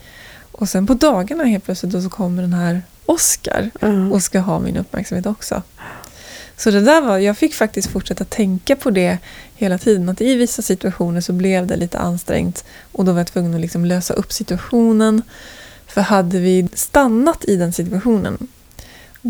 Och 0.52 0.68
sen 0.68 0.86
på 0.86 0.94
dagarna 0.94 1.44
helt 1.44 1.64
plötsligt 1.64 1.92
då 1.92 2.00
så 2.02 2.08
kommer 2.10 2.42
den 2.42 2.52
här 2.54 2.82
Oscar 3.06 3.70
Ja. 3.80 3.88
och 4.10 4.22
ska 4.22 4.38
ha 4.38 4.58
min 4.58 4.76
uppmärksamhet 4.76 5.26
också. 5.26 5.62
Så 6.56 6.70
det 6.70 6.80
där 6.80 7.00
var, 7.00 7.18
jag 7.18 7.38
fick 7.38 7.54
faktiskt 7.54 7.90
fortsätta 7.90 8.24
tänka 8.24 8.76
på 8.76 8.90
det 8.90 9.18
hela 9.54 9.78
tiden. 9.78 10.08
Att 10.08 10.20
i 10.20 10.34
vissa 10.34 10.62
situationer 10.62 11.20
så 11.20 11.32
blev 11.32 11.66
det 11.66 11.76
lite 11.76 11.98
ansträngt 11.98 12.64
och 12.92 13.04
då 13.04 13.12
var 13.12 13.20
jag 13.20 13.26
tvungen 13.26 13.54
att 13.54 13.60
liksom 13.60 13.84
lösa 13.84 14.14
upp 14.14 14.32
situationen. 14.32 15.22
För 15.86 16.00
hade 16.00 16.38
vi 16.38 16.68
stannat 16.74 17.44
i 17.44 17.56
den 17.56 17.72
situationen 17.72 18.48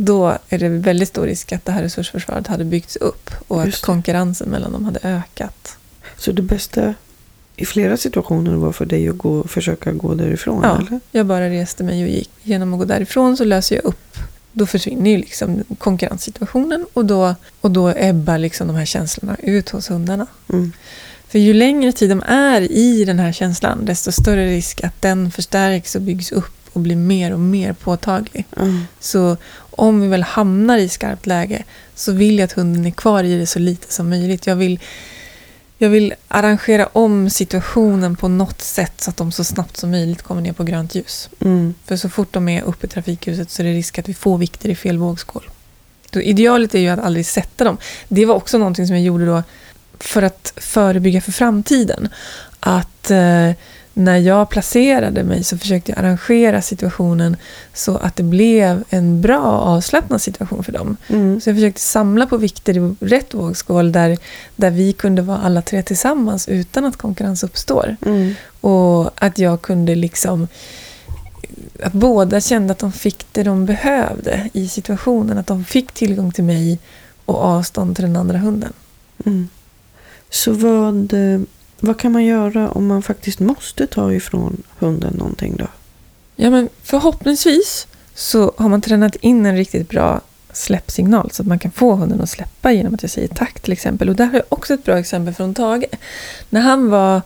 då 0.05 0.39
är 0.49 0.59
det 0.59 0.69
väldigt 0.69 1.09
stor 1.09 1.27
risk 1.27 1.53
att 1.53 1.65
det 1.65 1.73
här 1.73 1.83
resursförsvaret 1.83 2.47
hade 2.47 2.65
byggts 2.65 2.97
upp 2.97 3.31
och 3.49 3.63
att 3.63 3.81
konkurrensen 3.81 4.49
mellan 4.49 4.73
dem 4.73 4.85
hade 4.85 5.01
ökat. 5.03 5.77
Så 6.17 6.33
det 6.33 6.43
bästa 6.43 6.95
i 7.57 7.67
flera 7.67 7.97
situationer 7.97 8.55
var 8.55 8.73
för 8.73 8.87
dig 8.87 9.09
att 9.09 9.19
gå, 9.19 9.45
försöka 9.45 9.93
gå 9.93 10.15
därifrån? 10.15 10.61
Ja, 10.63 10.79
Eller? 10.79 11.01
jag 11.11 11.27
bara 11.27 11.51
reste 11.51 11.85
mig 11.85 12.03
och 12.05 12.11
gick. 12.11 12.31
Genom 12.43 12.73
att 12.73 12.79
gå 12.79 12.85
därifrån 12.85 13.37
så 13.37 13.45
löser 13.45 13.77
jag 13.77 13.85
upp. 13.85 14.19
Då 14.53 14.67
försvinner 14.67 15.11
ju 15.11 15.17
liksom 15.17 15.65
konkurrenssituationen 15.79 16.87
och 16.93 17.05
då, 17.05 17.35
och 17.61 17.71
då 17.71 17.89
ebbar 17.97 18.39
liksom 18.39 18.67
de 18.67 18.77
här 18.77 18.85
känslorna 18.85 19.37
ut 19.43 19.69
hos 19.69 19.91
hundarna. 19.91 20.27
Mm. 20.53 20.73
För 21.29 21.39
ju 21.39 21.55
längre 21.55 21.93
tid 21.93 22.11
de 22.11 22.23
är 22.27 22.61
i 22.61 23.05
den 23.05 23.19
här 23.19 23.33
känslan, 23.33 23.85
desto 23.85 24.13
större 24.13 24.47
risk 24.47 24.85
att 24.85 25.03
den 25.03 25.31
förstärks 25.31 25.95
och 25.95 26.03
byggs 26.03 26.33
upp 26.33 26.57
och 26.73 26.81
blir 26.81 26.97
mer 26.97 27.33
och 27.33 27.41
mer 27.41 27.73
påtaglig. 27.73 28.45
Mm. 28.57 28.81
Så 29.01 29.37
om 29.59 30.01
vi 30.01 30.09
väl 30.09 30.23
hamnar 30.23 30.79
i 30.79 30.89
skarpt 30.89 31.27
läge 31.27 31.65
så 31.95 32.13
vill 32.13 32.39
jag 32.39 32.45
att 32.45 32.53
hunden 32.53 32.87
är 32.87 32.91
kvar 32.91 33.25
i 33.25 33.39
det 33.39 33.47
så 33.47 33.59
lite 33.59 33.93
som 33.93 34.11
möjligt. 34.11 34.47
Jag 34.47 34.57
vill, 34.57 34.81
jag 35.79 35.89
vill 35.89 36.15
arrangera 36.29 36.89
om 36.93 37.31
situationen 37.31 38.17
på 38.17 38.29
något 38.29 38.63
sätt 38.63 39.01
så 39.01 39.11
att 39.11 39.17
de 39.17 39.33
så 39.33 39.45
snabbt 39.45 39.77
som 39.77 39.91
möjligt 39.91 40.23
kommer 40.23 40.43
ner 40.43 40.53
på 40.53 40.65
grönt 40.65 40.95
ljus. 40.95 41.31
Mm. 41.41 41.75
För 41.85 41.97
så 41.97 42.09
fort 42.09 42.33
de 42.33 42.49
är 42.49 42.63
uppe 42.63 42.87
i 42.87 42.91
trafikljuset 42.91 43.51
så 43.51 43.63
är 43.63 43.67
det 43.67 43.73
risk 43.73 43.99
att 43.99 44.09
vi 44.09 44.15
får 44.15 44.39
vikter 44.39 44.69
i 44.69 44.75
fel 44.75 44.99
vågskål. 44.99 45.51
Då 46.11 46.21
idealet 46.21 46.75
är 46.75 46.79
ju 46.79 46.89
att 46.89 46.99
aldrig 46.99 47.27
sätta 47.27 47.65
dem. 47.65 47.77
Det 48.09 48.27
var 48.27 48.35
också 48.35 48.59
någonting 48.59 48.87
som 48.87 48.97
jag 48.97 49.05
gjorde 49.05 49.27
då 49.27 49.43
för 49.99 50.23
att 50.23 50.53
förebygga 50.57 51.21
för 51.21 51.33
framtiden. 51.33 52.09
Att 52.61 53.11
eh, 53.11 53.51
när 53.99 54.19
jag 54.19 54.49
placerade 54.49 55.25
mig 55.25 55.45
så 55.45 55.59
försökte 55.59 55.93
jag 55.93 55.99
arrangera 55.99 56.63
situationen 56.63 57.37
så 57.75 57.97
att 57.97 58.17
det 58.17 58.23
blev 58.23 58.85
en 58.91 59.21
bra 59.21 59.43
avslappnad 59.43 60.23
situation 60.23 60.65
för 60.65 60.73
dem. 60.73 60.97
Mm. 61.09 61.41
Så 61.41 61.51
jag 61.51 61.57
försökte 61.57 61.81
samla 61.81 62.27
på 62.27 62.37
vikter 62.37 62.77
i 62.77 62.95
rätt 63.01 63.35
vågskål 63.35 63.93
där, 63.93 64.19
där 64.57 64.71
vi 64.71 64.93
kunde 64.93 65.23
vara 65.23 65.39
alla 65.39 65.63
tre 65.63 65.83
tillsammans 65.83 66.49
utan 66.49 66.85
att 66.85 66.97
konkurrens 66.97 67.45
uppstår. 67.45 67.97
Mm. 68.07 68.35
Och 68.61 69.11
att 69.25 69.39
jag 69.39 69.63
kunde 69.63 69.95
liksom... 69.95 70.49
Att 71.83 71.93
båda 71.93 72.41
kände 72.41 72.73
att 72.73 72.79
de 72.79 72.93
fick 72.93 73.27
det 73.33 73.43
de 73.43 73.67
behövde 73.67 74.51
i 74.53 74.69
situationen. 74.69 75.39
Att 75.39 75.47
de 75.47 75.65
fick 75.65 75.93
tillgång 75.93 76.33
till 76.33 76.45
mig 76.45 76.79
och 77.25 77.45
avstånd 77.45 77.97
till 77.97 78.05
den 78.05 78.17
andra 78.17 78.39
hunden. 78.39 78.73
Mm. 79.27 79.49
Så 80.31 80.53
vad, 80.53 81.13
eh, 81.13 81.41
vad 81.81 81.99
kan 81.99 82.13
man 82.13 82.25
göra 82.25 82.71
om 82.71 82.87
man 82.87 83.03
faktiskt 83.03 83.41
måste 83.41 83.87
ta 83.87 84.13
ifrån 84.13 84.63
hunden 84.79 85.15
någonting 85.15 85.57
då? 85.57 85.67
Ja, 86.37 86.51
men 86.51 86.69
förhoppningsvis 86.83 87.87
så 88.15 88.53
har 88.57 88.69
man 88.69 88.81
tränat 88.81 89.17
in 89.17 89.47
en 89.47 89.57
riktigt 89.57 89.89
bra 89.89 90.21
släppsignal 90.53 91.31
så 91.33 91.43
att 91.43 91.47
man 91.47 91.59
kan 91.59 91.71
få 91.71 91.95
hunden 91.95 92.21
att 92.21 92.31
släppa 92.31 92.73
genom 92.73 92.95
att 92.95 93.03
jag 93.03 93.11
säger 93.11 93.29
tack 93.29 93.61
till 93.61 93.73
exempel. 93.73 94.09
Och 94.09 94.17
där 94.17 94.27
har 94.27 94.35
jag 94.35 94.45
också 94.49 94.75
ett 94.75 94.85
bra 94.85 94.99
exempel 94.99 95.35
från 95.35 95.55
Tage. 95.55 95.85
När 96.51 96.61
han 96.61 96.91
var 96.91 97.23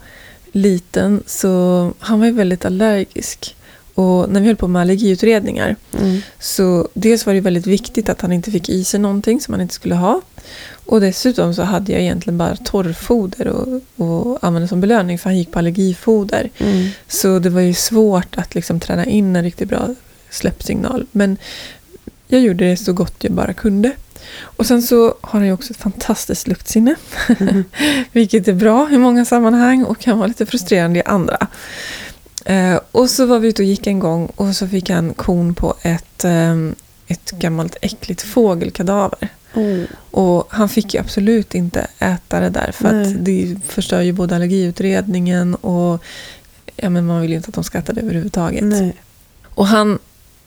liten 0.52 1.22
så 1.26 1.92
han 1.98 2.18
var 2.18 2.26
ju 2.26 2.32
väldigt 2.32 2.64
allergisk. 2.64 3.56
Och 3.94 4.30
när 4.30 4.40
vi 4.40 4.46
höll 4.46 4.56
på 4.56 4.68
med 4.68 4.82
allergiutredningar 4.82 5.76
Mm. 5.98 6.20
Så 6.38 6.88
dels 6.94 7.26
var 7.26 7.34
det 7.34 7.40
väldigt 7.40 7.66
viktigt 7.66 8.08
att 8.08 8.20
han 8.20 8.32
inte 8.32 8.50
fick 8.50 8.68
i 8.68 8.84
sig 8.84 9.00
någonting 9.00 9.40
som 9.40 9.54
han 9.54 9.60
inte 9.60 9.74
skulle 9.74 9.94
ha. 9.94 10.20
Och 10.90 11.00
dessutom 11.00 11.54
så 11.54 11.62
hade 11.62 11.92
jag 11.92 12.00
egentligen 12.00 12.38
bara 12.38 12.56
torrfoder 12.56 13.48
och, 13.48 13.80
och 13.96 14.38
använde 14.44 14.68
som 14.68 14.80
belöning 14.80 15.18
för 15.18 15.30
han 15.30 15.38
gick 15.38 15.52
på 15.52 15.58
allergifoder. 15.58 16.50
Mm. 16.58 16.88
Så 17.08 17.38
det 17.38 17.50
var 17.50 17.60
ju 17.60 17.74
svårt 17.74 18.38
att 18.38 18.54
liksom 18.54 18.80
träna 18.80 19.04
in 19.04 19.36
en 19.36 19.44
riktigt 19.44 19.68
bra 19.68 19.94
släppsignal. 20.30 21.06
Men 21.12 21.36
jag 22.26 22.40
gjorde 22.40 22.68
det 22.68 22.76
så 22.76 22.92
gott 22.92 23.14
jag 23.18 23.32
bara 23.32 23.52
kunde. 23.52 23.92
Och 24.40 24.66
sen 24.66 24.82
så 24.82 25.14
har 25.20 25.38
han 25.38 25.46
ju 25.46 25.52
också 25.52 25.72
ett 25.72 25.76
fantastiskt 25.76 26.48
luktsinne. 26.48 26.94
Mm. 27.40 27.64
Vilket 28.12 28.48
är 28.48 28.54
bra 28.54 28.90
i 28.90 28.98
många 28.98 29.24
sammanhang 29.24 29.84
och 29.84 29.98
kan 29.98 30.18
vara 30.18 30.28
lite 30.28 30.46
frustrerande 30.46 30.98
i 30.98 31.02
andra. 31.02 31.46
Eh, 32.44 32.80
och 32.90 33.10
så 33.10 33.26
var 33.26 33.38
vi 33.38 33.48
ute 33.48 33.62
och 33.62 33.68
gick 33.68 33.86
en 33.86 33.98
gång 33.98 34.26
och 34.36 34.56
så 34.56 34.68
fick 34.68 34.90
han 34.90 35.14
kon 35.14 35.54
på 35.54 35.74
ett, 35.82 36.24
eh, 36.24 36.56
ett 37.06 37.30
gammalt 37.30 37.76
äckligt 37.82 38.22
fågelkadaver. 38.22 39.28
Oh. 39.54 39.84
Och 40.10 40.46
han 40.50 40.68
fick 40.68 40.94
ju 40.94 41.00
absolut 41.00 41.54
inte 41.54 41.86
äta 41.98 42.40
det 42.40 42.50
där 42.50 42.72
för 42.72 42.92
Nej. 42.92 43.02
att 43.02 43.24
det 43.24 43.56
förstör 43.66 44.00
ju 44.00 44.12
både 44.12 44.36
allergiutredningen 44.36 45.54
och 45.54 46.02
ja, 46.76 46.90
men 46.90 47.06
man 47.06 47.20
vill 47.20 47.30
ju 47.30 47.36
inte 47.36 47.48
att 47.48 47.54
de 47.54 47.64
ska 47.64 47.78
äta 47.78 47.92
det 47.92 48.00
överhuvudtaget. 48.00 48.64
Nej. 48.64 48.94
Och 49.54 49.66
han 49.66 49.98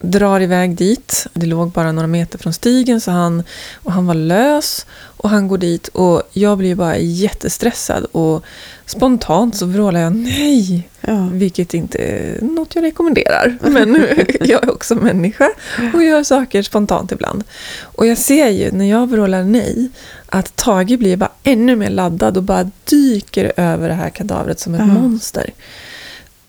drar 0.03 0.39
iväg 0.39 0.75
dit. 0.75 1.27
Det 1.33 1.45
låg 1.45 1.71
bara 1.71 1.91
några 1.91 2.07
meter 2.07 2.37
från 2.39 2.53
stigen 2.53 3.01
så 3.01 3.11
han, 3.11 3.43
och 3.75 3.91
han 3.91 4.05
var 4.05 4.13
lös. 4.13 4.85
Och 4.95 5.29
han 5.29 5.47
går 5.47 5.57
dit 5.57 5.87
och 5.87 6.21
jag 6.33 6.57
blir 6.57 6.75
bara 6.75 6.97
jättestressad 6.97 8.03
och 8.11 8.43
spontant 8.85 9.55
så 9.55 9.65
vrålar 9.65 9.99
jag 9.99 10.15
nej. 10.15 10.89
Ja. 11.01 11.29
Vilket 11.31 11.73
inte 11.73 11.97
är 11.97 12.41
något 12.41 12.75
jag 12.75 12.83
rekommenderar. 12.83 13.57
Men 13.61 14.05
jag 14.41 14.63
är 14.63 14.71
också 14.71 14.95
människa 14.95 15.49
och 15.93 16.03
gör 16.03 16.23
saker 16.23 16.63
spontant 16.63 17.11
ibland. 17.11 17.43
Och 17.81 18.07
jag 18.07 18.17
ser 18.17 18.47
ju 18.49 18.71
när 18.71 18.85
jag 18.89 19.09
vrålar 19.09 19.43
nej 19.43 19.89
att 20.25 20.55
Tage 20.55 20.97
blir 20.99 21.17
bara 21.17 21.31
ännu 21.43 21.75
mer 21.75 21.89
laddad 21.89 22.37
och 22.37 22.43
bara 22.43 22.71
dyker 22.85 23.51
över 23.57 23.87
det 23.89 23.95
här 23.95 24.09
kadavret 24.09 24.59
som 24.59 24.73
ett 24.73 24.79
Ja. 24.79 24.85
monster. 24.85 25.49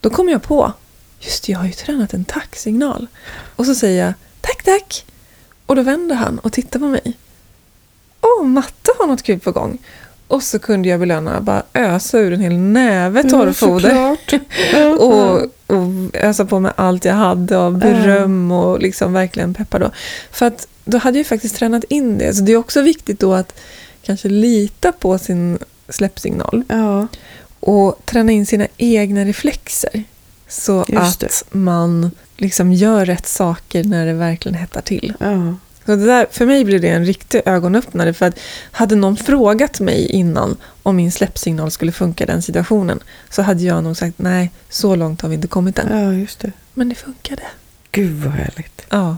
Då 0.00 0.10
kommer 0.10 0.32
jag 0.32 0.42
på, 0.42 0.72
just 1.24 1.48
jag 1.48 1.58
har 1.58 1.66
ju 1.66 1.72
tränat 1.72 2.14
en 2.14 2.24
tacksignal. 2.24 3.06
Och 3.56 3.66
så 3.66 3.74
säger 3.74 4.04
jag 4.04 4.14
tack, 4.40 4.62
tack. 4.62 5.04
Och 5.66 5.76
då 5.76 5.82
vänder 5.82 6.16
han 6.16 6.38
och 6.38 6.52
tittar 6.52 6.78
på 6.80 6.86
mig. 6.86 7.12
Åh, 8.20 8.44
Matte 8.46 8.90
har 8.98 9.06
något 9.06 9.22
kul 9.22 9.40
på 9.40 9.52
gång. 9.52 9.78
Och 10.28 10.42
så 10.42 10.58
kunde 10.58 10.88
jag 10.88 11.00
belöna 11.00 11.40
bara 11.40 11.62
ösa 11.74 12.18
ur 12.18 12.32
en 12.32 12.40
hel 12.40 12.56
näve 12.58 13.22
torrfoder. 13.22 13.88
såklart. 13.88 14.42
Ja. 14.72 14.88
och, 14.98 15.40
och 15.66 16.14
ösa 16.14 16.44
på 16.44 16.60
med 16.60 16.72
allt 16.76 17.04
jag 17.04 17.14
hade 17.14 17.58
av 17.58 17.78
beröm 17.78 18.52
och 18.52 18.78
liksom 18.80 19.12
verkligen 19.12 19.54
peppa 19.54 19.78
då. 19.78 19.90
För 20.30 20.46
att 20.46 20.68
då 20.84 20.98
hade 20.98 21.18
jag 21.18 21.20
ju 21.20 21.24
faktiskt 21.24 21.56
tränat 21.56 21.84
in 21.84 22.18
det. 22.18 22.34
Så 22.34 22.42
det 22.42 22.52
är 22.52 22.56
också 22.56 22.82
viktigt 22.82 23.20
då 23.20 23.34
att 23.34 23.60
kanske 24.02 24.28
lita 24.28 24.92
på 24.92 25.18
sin 25.18 25.58
släppsignal 25.88 26.64
Ja. 26.68 27.06
och 27.60 28.00
träna 28.04 28.32
in 28.32 28.46
sina 28.46 28.66
egna 28.76 29.24
reflexer. 29.24 30.04
Så 30.54 30.84
Just 30.88 31.22
att 31.22 31.44
man 31.50 32.10
liksom 32.36 32.72
gör 32.72 33.06
rätt 33.06 33.26
saker 33.26 33.84
när 33.84 34.06
det 34.06 34.12
verkligen 34.12 34.58
hettar 34.58 34.80
till. 34.80 35.14
ja. 35.20 35.54
Så 35.86 35.96
det 35.96 36.06
där, 36.06 36.26
för 36.30 36.46
mig 36.46 36.64
blev 36.64 36.80
det 36.80 36.88
en 36.88 37.04
riktig 37.04 37.42
ögonöppnare. 37.44 38.12
För 38.14 38.26
att 38.26 38.38
hade 38.70 38.94
någon 38.94 39.16
frågat 39.16 39.80
mig 39.80 40.06
innan 40.06 40.56
om 40.82 40.96
min 40.96 41.12
släppsignal 41.12 41.70
skulle 41.70 41.92
funka 41.92 42.24
i 42.24 42.26
den 42.26 42.42
situationen 42.42 43.00
så 43.30 43.42
hade 43.42 43.62
jag 43.62 43.84
nog 43.84 43.96
sagt 43.96 44.18
nej, 44.18 44.50
så 44.68 44.96
långt 44.96 45.20
har 45.20 45.28
vi 45.28 45.34
inte 45.34 45.48
kommit 45.48 45.78
än. 45.78 46.02
ja, 46.04 46.12
just 46.12 46.40
det. 46.40 46.52
Men 46.74 46.88
det 46.88 46.94
funkade. 46.94 47.42
Gud 47.90 48.12
vad 48.24 48.32
härligt. 48.32 48.86
Ja. 48.88 49.16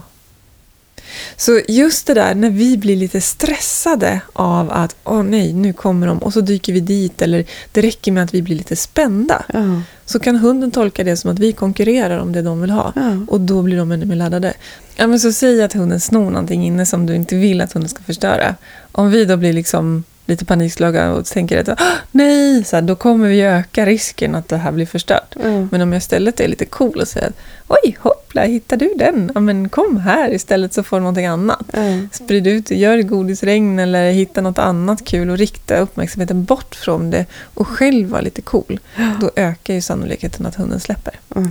Så 1.37 1.61
just 1.67 2.07
det 2.07 2.13
där 2.13 2.35
när 2.35 2.49
vi 2.49 2.77
blir 2.77 2.95
lite 2.95 3.21
stressade 3.21 4.21
av 4.33 4.71
att 4.71 4.95
åh 5.03 5.23
nej, 5.23 5.53
nu 5.53 5.73
kommer 5.73 6.07
de 6.07 6.17
och 6.17 6.33
så 6.33 6.41
dyker 6.41 6.73
vi 6.73 6.79
dit 6.79 7.21
eller 7.21 7.45
det 7.71 7.81
räcker 7.81 8.11
med 8.11 8.23
att 8.23 8.33
vi 8.33 8.41
blir 8.41 8.55
lite 8.55 8.75
spända. 8.75 9.43
Ja. 9.53 9.81
Så 10.05 10.19
kan 10.19 10.35
hunden 10.35 10.71
tolka 10.71 11.03
det 11.03 11.17
som 11.17 11.31
att 11.31 11.39
vi 11.39 11.53
konkurrerar 11.53 12.17
om 12.19 12.31
det 12.33 12.41
de 12.41 12.61
vill 12.61 12.69
ha. 12.69 12.93
Ja. 12.95 13.25
Och 13.27 13.41
då 13.41 13.61
blir 13.61 13.77
de 13.77 13.91
ännu 13.91 14.05
mer 14.05 14.15
laddade. 14.15 14.53
Ja, 14.95 15.07
men 15.07 15.19
så 15.19 15.31
säg 15.31 15.63
att 15.63 15.73
hunden 15.73 15.99
snor 15.99 16.29
någonting 16.29 16.65
inne 16.65 16.85
som 16.85 17.05
du 17.05 17.15
inte 17.15 17.35
vill 17.35 17.61
att 17.61 17.73
hunden 17.73 17.89
ska 17.89 18.03
förstöra. 18.03 18.55
Om 18.91 19.11
vi 19.11 19.25
då 19.25 19.37
blir 19.37 19.53
liksom 19.53 20.03
lite 20.25 20.45
panikslagen 20.45 21.11
och 21.11 21.25
tänker 21.25 21.61
att 21.61 21.69
"Ah, 21.81 21.97
nej, 22.11 22.63
så 22.63 22.75
här, 22.75 22.83
då 22.83 22.95
kommer 22.95 23.29
vi 23.29 23.41
öka 23.41 23.85
risken 23.85 24.35
att 24.35 24.49
det 24.49 24.57
här 24.57 24.71
blir 24.71 24.85
förstört. 24.85 25.35
Ja. 25.43 25.67
Men 25.71 25.81
om 25.81 25.93
jag 25.93 25.97
istället 25.97 26.39
är 26.39 26.47
lite 26.47 26.65
cool 26.65 26.99
och 26.99 27.07
säger 27.07 27.27
att 27.27 27.37
oj, 27.67 27.97
hoppla, 27.99 28.43
hittar 28.43 28.77
du 28.77 28.93
den? 28.95 29.31
Ja, 29.35 29.39
men 29.39 29.69
kom 29.69 29.97
här 29.97 30.33
istället 30.33 30.73
så 30.73 30.83
får 30.83 30.97
du 30.97 31.01
någonting 31.01 31.25
annat. 31.25 31.65
Ja. 31.71 31.79
Sprid 32.11 32.47
ut 32.47 32.65
det, 32.65 32.75
gör 32.75 33.01
godisregn 33.01 33.79
eller 33.79 34.11
hitta 34.11 34.41
något 34.41 34.57
annat 34.57 35.05
kul 35.05 35.29
och 35.29 35.37
rikta 35.37 35.77
uppmärksamheten 35.77 36.43
bort 36.43 36.75
från 36.75 37.09
det 37.09 37.25
och 37.53 37.67
själv 37.67 38.09
vara 38.09 38.21
lite 38.21 38.41
cool. 38.41 38.79
Då 39.21 39.31
ökar 39.35 39.73
ju 39.73 39.81
sannolikheten 39.81 40.45
att 40.45 40.55
hunden 40.55 40.79
släpper. 40.79 41.13
Ja. 41.35 41.43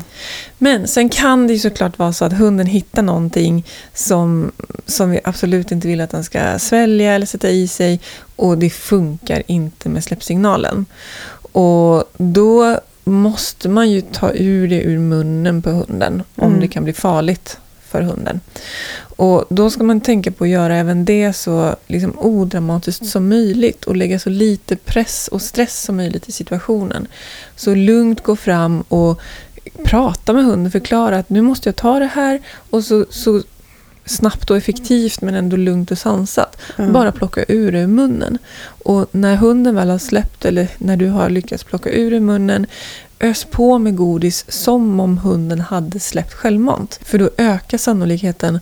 Men 0.58 0.88
sen 0.88 1.08
kan 1.08 1.46
det 1.46 1.52
ju 1.52 1.58
såklart 1.58 1.98
vara 1.98 2.12
så 2.12 2.24
att 2.24 2.32
hunden 2.32 2.66
hittar 2.66 3.02
någonting 3.02 3.66
som, 3.94 4.52
som 4.86 5.10
vi 5.10 5.20
absolut 5.24 5.72
inte 5.72 5.88
vill 5.88 6.00
att 6.00 6.10
den 6.10 6.24
ska 6.24 6.58
svälja 6.58 7.12
eller 7.12 7.26
sätta 7.26 7.50
i 7.50 7.68
sig 7.68 8.00
och 8.36 8.58
det 8.58 8.70
funkar 8.70 9.42
inte 9.46 9.88
med 9.88 10.04
släppsignalen. 10.04 10.86
Och 11.52 12.04
då 12.16 12.80
måste 13.10 13.68
man 13.68 13.90
ju 13.90 14.00
ta 14.00 14.32
ur 14.34 14.68
det 14.68 14.82
ur 14.82 14.98
munnen 14.98 15.62
på 15.62 15.70
hunden 15.70 16.22
om 16.34 16.48
Mm. 16.48 16.60
det 16.60 16.68
kan 16.68 16.84
bli 16.84 16.92
farligt 16.92 17.58
för 17.80 18.02
hunden. 18.02 18.40
Och 18.98 19.44
då 19.48 19.70
ska 19.70 19.84
man 19.84 20.00
tänka 20.00 20.30
på 20.30 20.44
att 20.44 20.50
göra 20.50 20.76
även 20.76 21.04
det 21.04 21.32
så 21.32 21.76
liksom 21.86 22.18
odramatiskt 22.18 23.06
som 23.06 23.28
möjligt 23.28 23.84
och 23.84 23.96
lägga 23.96 24.18
så 24.18 24.30
lite 24.30 24.76
press 24.76 25.28
och 25.28 25.42
stress 25.42 25.82
som 25.82 25.96
möjligt 25.96 26.28
i 26.28 26.32
situationen. 26.32 27.06
Så 27.56 27.74
lugnt 27.74 28.22
gå 28.22 28.36
fram 28.36 28.80
och 28.80 29.20
prata 29.84 30.32
med 30.32 30.44
hunden, 30.44 30.72
förklara 30.72 31.18
att 31.18 31.30
nu 31.30 31.42
måste 31.42 31.68
jag 31.68 31.76
ta 31.76 31.98
det 31.98 32.10
här 32.14 32.40
och 32.70 32.84
så, 32.84 33.06
så 33.10 33.42
snabbt 34.06 34.50
och 34.50 34.56
effektivt 34.56 35.20
men 35.20 35.34
ändå 35.34 35.56
lugnt 35.56 35.90
och 35.90 35.98
sansat. 35.98 36.56
Ja. 36.76 36.86
Bara 36.86 37.12
plocka 37.12 37.44
ur 37.48 37.72
det 37.72 37.78
ur 37.78 37.86
munnen. 37.86 38.38
Och 38.66 39.06
när 39.12 39.36
hunden 39.36 39.74
väl 39.74 39.90
har 39.90 39.98
släppt 39.98 40.44
eller 40.44 40.68
när 40.78 40.96
du 40.96 41.08
har 41.08 41.30
lyckats 41.30 41.64
plocka 41.64 41.90
ur 41.90 42.10
det 42.10 42.16
ur 42.16 42.20
munnen 42.20 42.66
ös 43.20 43.44
på 43.44 43.78
med 43.78 43.96
godis 43.96 44.44
som 44.48 45.00
om 45.00 45.18
hunden 45.18 45.60
hade 45.60 46.00
släppt 46.00 46.32
självmant. 46.32 47.00
För 47.02 47.18
då 47.18 47.30
ökar 47.36 47.78
sannolikheten 47.78 48.60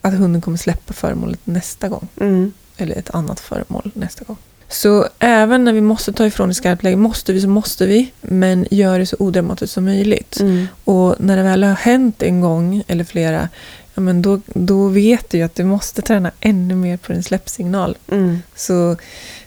att 0.00 0.14
hunden 0.14 0.42
kommer 0.42 0.58
släppa 0.58 0.92
föremålet 0.92 1.40
nästa 1.44 1.88
gång. 1.88 2.08
Mm. 2.20 2.52
Eller 2.76 2.96
ett 2.96 3.14
annat 3.14 3.40
föremål 3.40 3.90
nästa 3.94 4.24
gång. 4.24 4.36
Så 4.68 5.08
även 5.18 5.64
när 5.64 5.72
vi 5.72 5.80
måste 5.80 6.12
ta 6.12 6.26
ifrån 6.26 6.50
i 6.50 6.54
skarpt 6.54 6.82
läge, 6.82 6.96
måste 6.96 7.32
vi 7.32 7.40
så 7.40 7.48
måste 7.48 7.86
vi. 7.86 8.12
Men 8.20 8.66
gör 8.70 8.98
det 8.98 9.06
så 9.06 9.16
odramatiskt 9.18 9.74
som 9.74 9.84
möjligt. 9.84 10.40
Mm. 10.40 10.66
Och 10.84 11.14
när 11.18 11.36
det 11.36 11.42
väl 11.42 11.64
har 11.64 11.74
hänt 11.74 12.22
en 12.22 12.40
gång 12.40 12.82
eller 12.86 13.04
flera, 13.04 13.48
ja, 13.94 14.00
men 14.00 14.22
då, 14.22 14.40
då 14.46 14.88
vet 14.88 15.30
du 15.30 15.38
ju 15.38 15.44
att 15.44 15.54
du 15.54 15.64
måste 15.64 16.02
träna 16.02 16.30
ännu 16.40 16.74
mer 16.74 16.96
på 16.96 17.12
din 17.12 17.22
släppsignal. 17.22 17.96
Mm. 18.10 18.38
Så 18.54 18.96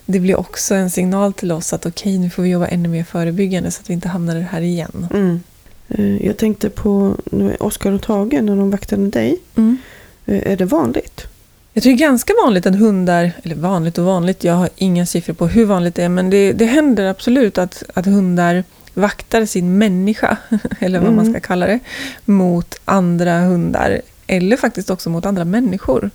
det 0.05 0.19
blir 0.19 0.39
också 0.39 0.75
en 0.75 0.89
signal 0.89 1.33
till 1.33 1.51
oss 1.51 1.73
att 1.73 1.85
okej, 1.85 2.17
nu 2.17 2.29
får 2.29 2.43
vi 2.43 2.49
jobba 2.49 2.67
ännu 2.67 2.89
mer 2.89 3.03
förebyggande 3.03 3.71
så 3.71 3.81
att 3.81 3.89
vi 3.89 3.93
inte 3.93 4.07
hamnar 4.09 4.35
i 4.35 4.39
det 4.39 4.47
här 4.51 4.61
igen. 4.61 5.07
Mm. 5.13 5.39
Eh, 5.87 6.25
Jag 6.27 6.37
tänkte 6.37 6.69
på 6.69 7.15
Oskar 7.59 7.91
och 7.91 8.01
Tage 8.01 8.33
när 8.33 8.55
de 8.55 8.71
vaktade 8.71 9.09
dig. 9.09 9.37
Mm. 9.55 9.77
Eh, 10.25 10.51
Är 10.51 10.57
det 10.57 10.65
vanligt? 10.65 11.21
Jag 11.73 11.83
tror 11.83 11.93
det 11.93 11.95
är 11.97 12.07
ganska 12.07 12.33
vanligt 12.45 12.65
att 12.65 12.75
hundar, 12.75 13.31
eller 13.43 13.55
vanligt 13.55 13.97
och 13.97 14.05
vanligt, 14.05 14.43
jag 14.43 14.53
har 14.53 14.69
inga 14.75 15.05
siffror 15.05 15.33
på 15.33 15.47
hur 15.47 15.65
vanligt 15.65 15.95
det 15.95 16.03
är, 16.03 16.09
men 16.09 16.29
det, 16.29 16.53
det 16.53 16.65
händer 16.65 17.05
absolut 17.05 17.57
att, 17.57 17.83
att 17.93 18.05
hundar 18.05 18.63
vaktar 18.93 19.45
sin 19.45 19.77
människa, 19.77 20.37
eller 20.79 20.99
vad 20.99 21.13
man 21.13 21.19
Mm. 21.25 21.33
ska 21.33 21.39
kalla 21.47 21.67
det, 21.67 21.79
mot 22.25 22.75
andra 22.85 23.39
hundar, 23.39 24.01
eller 24.27 24.57
faktiskt 24.57 24.89
också 24.89 25.09
mot 25.09 25.25
andra 25.25 25.45
människor. 25.45 26.09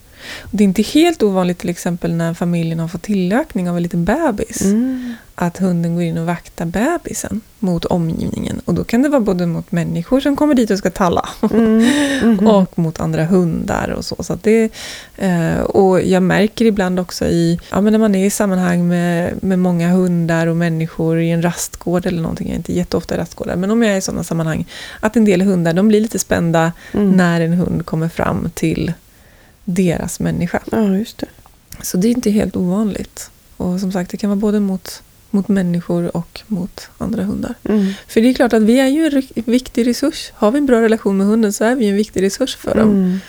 Det 0.51 0.65
är 0.65 0.69
inte 0.69 0.83
helt 0.83 1.23
ovanligt 1.23 1.59
till 1.59 1.71
exempel 1.71 2.15
när 2.15 2.35
familjen 2.35 2.79
har 2.79 2.89
fått 2.89 3.03
tillökning 3.03 3.71
av 3.71 3.77
en 3.77 3.83
liten 3.83 4.05
bebis, 4.05 4.61
Mm 4.61 5.15
att 5.47 5.59
hunden 5.59 5.95
går 5.95 6.03
in 6.05 6.19
och 6.19 6.27
vaktar 6.27 6.65
bebisen 6.67 7.41
mot 7.59 7.85
omgivningen. 7.85 8.61
Och 8.65 8.75
då 8.75 8.85
kan 8.85 9.03
det 9.03 9.09
vara 9.09 9.21
både 9.21 9.47
mot 9.47 9.73
människor 9.73 10.21
som 10.21 10.37
kommer 10.37 10.55
dit 10.55 10.71
och 10.71 10.79
ska 10.79 10.91
talla, 10.91 11.29
Mm. 11.53 11.85
Mhm. 12.23 12.47
och 12.47 12.79
mot 12.79 13.01
andra 13.01 13.25
hundar 13.25 13.89
och 13.91 14.05
så. 14.05 14.17
så 14.23 14.39
det, 14.43 14.71
eh, 15.17 15.61
och 15.61 16.03
jag 16.03 16.23
märker 16.23 16.65
ibland 16.65 17.01
också 17.01 17.25
i, 17.27 17.61
ja, 17.71 17.81
men 17.81 17.93
när 17.93 17.99
man 18.01 18.15
är 18.15 18.27
i 18.27 18.31
sammanhang 18.31 18.89
med, 18.89 19.43
med 19.43 19.59
många 19.59 19.89
hundar 19.91 20.47
och 20.47 20.57
människor 20.57 21.21
i 21.21 21.31
en 21.31 21.43
rastgård 21.43 22.07
eller 22.07 22.23
någonting, 22.23 22.47
jag 22.47 22.53
är 22.55 22.59
inte 22.59 22.73
jätteofta 22.73 23.15
i 23.15 23.19
rastgårdar, 23.19 23.57
men 23.57 23.71
om 23.71 23.83
jag 23.83 23.93
är 23.93 23.97
i 23.97 24.01
sådana 24.01 24.25
sammanhang, 24.25 24.67
att 25.01 25.17
en 25.17 25.25
del 25.25 25.43
hundar 25.43 25.73
de 25.73 25.89
blir 25.89 26.01
lite 26.01 26.19
spända 26.19 26.73
Mm. 26.93 27.11
när 27.11 27.41
en 27.41 27.53
hund 27.53 27.87
kommer 27.87 28.09
fram 28.09 28.51
till 28.55 28.93
deras 29.65 30.21
människa. 30.21 30.61
Ja, 30.73 30.97
just 30.97 31.19
det. 31.19 31.27
Så 31.83 31.97
det 31.97 32.09
är 32.09 32.11
inte 32.11 32.31
helt 32.31 32.57
ovanligt. 32.57 33.31
Och 33.57 33.81
som 33.81 33.93
sagt, 33.93 34.11
det 34.11 34.17
kan 34.17 34.31
vara 34.31 34.37
både 34.41 34.61
mot, 34.61 35.03
mot 35.33 35.49
människor 35.49 36.17
och 36.17 36.41
mot 36.47 36.89
andra 36.99 37.23
hundar. 37.23 37.55
Mm. 37.65 37.93
För 38.09 38.21
det 38.21 38.29
är 38.29 38.35
klart 38.35 38.53
att 38.53 38.63
vi 38.63 38.81
är 38.81 38.87
ju 38.87 39.23
en 39.35 39.43
viktig 39.53 39.87
resurs. 39.87 40.33
Har 40.35 40.51
vi 40.51 40.59
en 40.59 40.67
bra 40.67 40.81
relation 40.81 41.17
med 41.17 41.27
hunden 41.27 41.53
så 41.53 41.65
är 41.65 41.75
vi 41.75 41.89
en 41.89 41.97
viktig 41.97 42.23
resurs 42.23 42.57
för 42.57 42.75
dem. 42.75 42.91
Mm. 42.91 43.21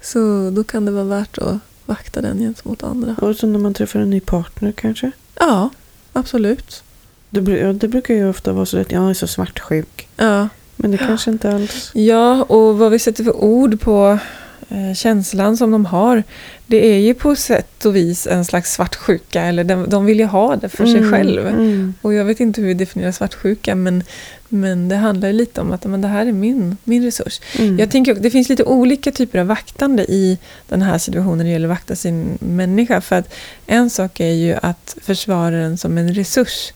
Så 0.00 0.50
då 0.50 0.64
kan 0.64 0.84
det 0.84 0.92
vara 0.92 1.04
värt 1.04 1.38
att 1.38 1.56
vakta 1.86 2.20
den 2.20 2.38
gentemot 2.38 2.82
andra. 2.82 3.16
Och 3.20 3.36
så 3.36 3.46
när 3.46 3.58
man 3.58 3.74
träffar 3.74 4.00
en 4.00 4.10
ny 4.10 4.20
partner 4.20 4.72
kanske. 4.72 5.10
Ja, 5.38 5.70
absolut. 6.12 6.82
Det, 7.30 7.72
det 7.72 7.88
brukar 7.88 8.14
ju 8.14 8.28
ofta 8.28 8.52
vara 8.52 8.66
så 8.66 8.78
att 8.78 8.92
jag 8.92 9.10
är 9.10 9.14
så 9.14 9.26
svartsjuk. 9.26 10.08
Ja. 10.16 10.48
Men 10.76 10.90
det 10.90 10.98
kanske 10.98 11.30
inte 11.30 11.54
alls... 11.54 11.90
ja, 11.94 12.42
och 12.42 12.78
vad 12.78 12.90
vi 12.90 12.98
sätter 12.98 13.24
för 13.24 13.36
ord 13.36 13.80
på 13.80 14.18
känslan 14.94 15.56
som 15.56 15.70
de 15.70 15.84
har, 15.86 16.22
det 16.66 16.94
är 16.94 16.98
ju 16.98 17.14
på 17.14 17.36
sätt 17.36 17.84
och 17.84 17.96
vis 17.96 18.26
en 18.26 18.44
slags 18.44 18.72
svartsjuka. 18.72 19.42
Eller 19.42 19.64
de, 19.64 19.88
de 19.88 20.04
vill 20.04 20.18
ju 20.18 20.24
ha 20.24 20.56
det 20.56 20.68
för 20.68 20.86
sig 20.86 20.98
Mm, 20.98 21.12
själv. 21.12 21.46
Mm. 21.46 21.94
Och 22.02 22.14
jag 22.14 22.24
vet 22.24 22.40
inte 22.40 22.60
hur 22.60 22.68
vi 22.68 22.74
definierar 22.74 23.12
svartsjuka, 23.12 23.74
men, 23.74 24.02
men 24.48 24.88
det 24.88 24.96
handlar 24.96 25.28
ju 25.28 25.34
lite 25.34 25.60
om 25.60 25.72
att 25.72 25.84
men 25.84 26.00
det 26.00 26.08
här 26.08 26.26
är 26.26 26.32
min, 26.32 26.76
min 26.84 27.04
resurs. 27.04 27.40
Mm. 27.58 27.78
Jag 27.78 27.90
tänker 27.90 28.14
det 28.14 28.30
finns 28.30 28.48
lite 28.48 28.64
olika 28.64 29.12
typer 29.12 29.38
av 29.38 29.46
vaktande 29.46 30.02
i 30.02 30.38
den 30.68 30.82
här 30.82 30.98
situationen 30.98 31.38
när 31.38 31.44
det 31.44 31.50
gäller 31.50 31.68
att 31.68 31.78
vakta 31.78 31.96
sin 31.96 32.38
människa. 32.40 33.00
För 33.00 33.16
att 33.16 33.34
en 33.66 33.90
sak 33.90 34.20
är 34.20 34.32
ju 34.32 34.54
att 34.62 34.96
försvara 35.02 35.56
den 35.56 35.78
som 35.78 35.98
en 35.98 36.14
resurs. 36.14 36.72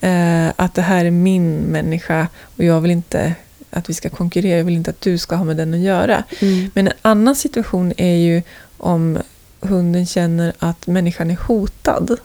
Eh, 0.00 0.48
att 0.56 0.74
det 0.74 0.82
här 0.82 1.04
är 1.04 1.10
min 1.10 1.56
människa 1.56 2.28
och 2.56 2.64
jag 2.64 2.80
vill 2.80 2.90
inte 2.90 3.34
att 3.74 3.90
vi 3.90 3.94
ska 3.94 4.10
konkurrera, 4.10 4.58
jag 4.58 4.64
vill 4.64 4.74
inte 4.74 4.90
att 4.90 5.00
du 5.00 5.18
ska 5.18 5.36
ha 5.36 5.44
med 5.44 5.56
den 5.56 5.74
att 5.74 5.80
göra. 5.80 6.24
Mm. 6.40 6.70
Men 6.74 6.88
en 6.88 6.94
annan 7.02 7.36
situation 7.36 7.92
är 7.96 8.16
ju 8.16 8.42
om 8.76 9.18
hunden 9.60 10.06
känner 10.06 10.52
att 10.58 10.86
människan 10.86 11.30
är 11.30 11.38
hotad. 11.46 12.16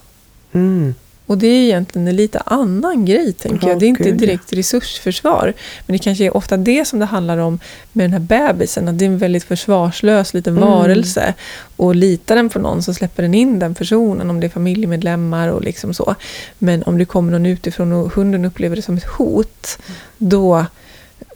Mm. 0.51 0.93
Och 1.25 1.37
det 1.37 1.47
är 1.47 1.63
egentligen 1.63 2.07
en 2.07 2.15
lite 2.15 2.39
annan 2.39 3.05
grej, 3.05 3.33
tänker 3.33 3.67
Ja, 3.67 3.73
jag. 3.73 3.79
Det 3.79 3.85
är 3.85 3.87
inte 3.87 4.11
direkt 4.11 4.53
resursförsvar. 4.53 5.53
Men 5.85 5.93
det 5.97 6.03
kanske 6.03 6.25
är 6.25 6.37
ofta 6.37 6.57
det 6.57 6.85
som 6.85 6.99
det 6.99 7.05
handlar 7.05 7.37
om 7.37 7.59
med 7.93 8.03
den 8.03 8.13
här 8.13 8.19
bebisen. 8.19 8.87
Att 8.87 8.99
det 8.99 9.05
är 9.05 9.09
en 9.09 9.17
väldigt 9.17 9.43
försvarslös 9.43 10.33
liten 10.33 10.57
Mm. 10.57 10.69
varelse. 10.69 11.33
Och 11.75 11.95
litar 11.95 12.35
den 12.35 12.49
på 12.49 12.59
någon 12.59 12.83
så 12.83 12.93
släpper 12.93 13.23
den 13.23 13.33
in 13.33 13.59
den 13.59 13.75
personen, 13.75 14.29
om 14.29 14.39
det 14.39 14.47
är 14.47 14.49
familjemedlemmar 14.49 15.47
och 15.47 15.61
liksom 15.61 15.93
så. 15.93 16.15
Men 16.57 16.83
om 16.83 16.97
det 16.97 17.05
kommer 17.05 17.31
någon 17.31 17.45
utifrån 17.45 17.93
och 17.93 18.13
hunden 18.13 18.45
upplever 18.45 18.75
det 18.75 18.81
som 18.81 18.97
ett 18.97 19.07
hot, 19.07 19.77
då 20.17 20.65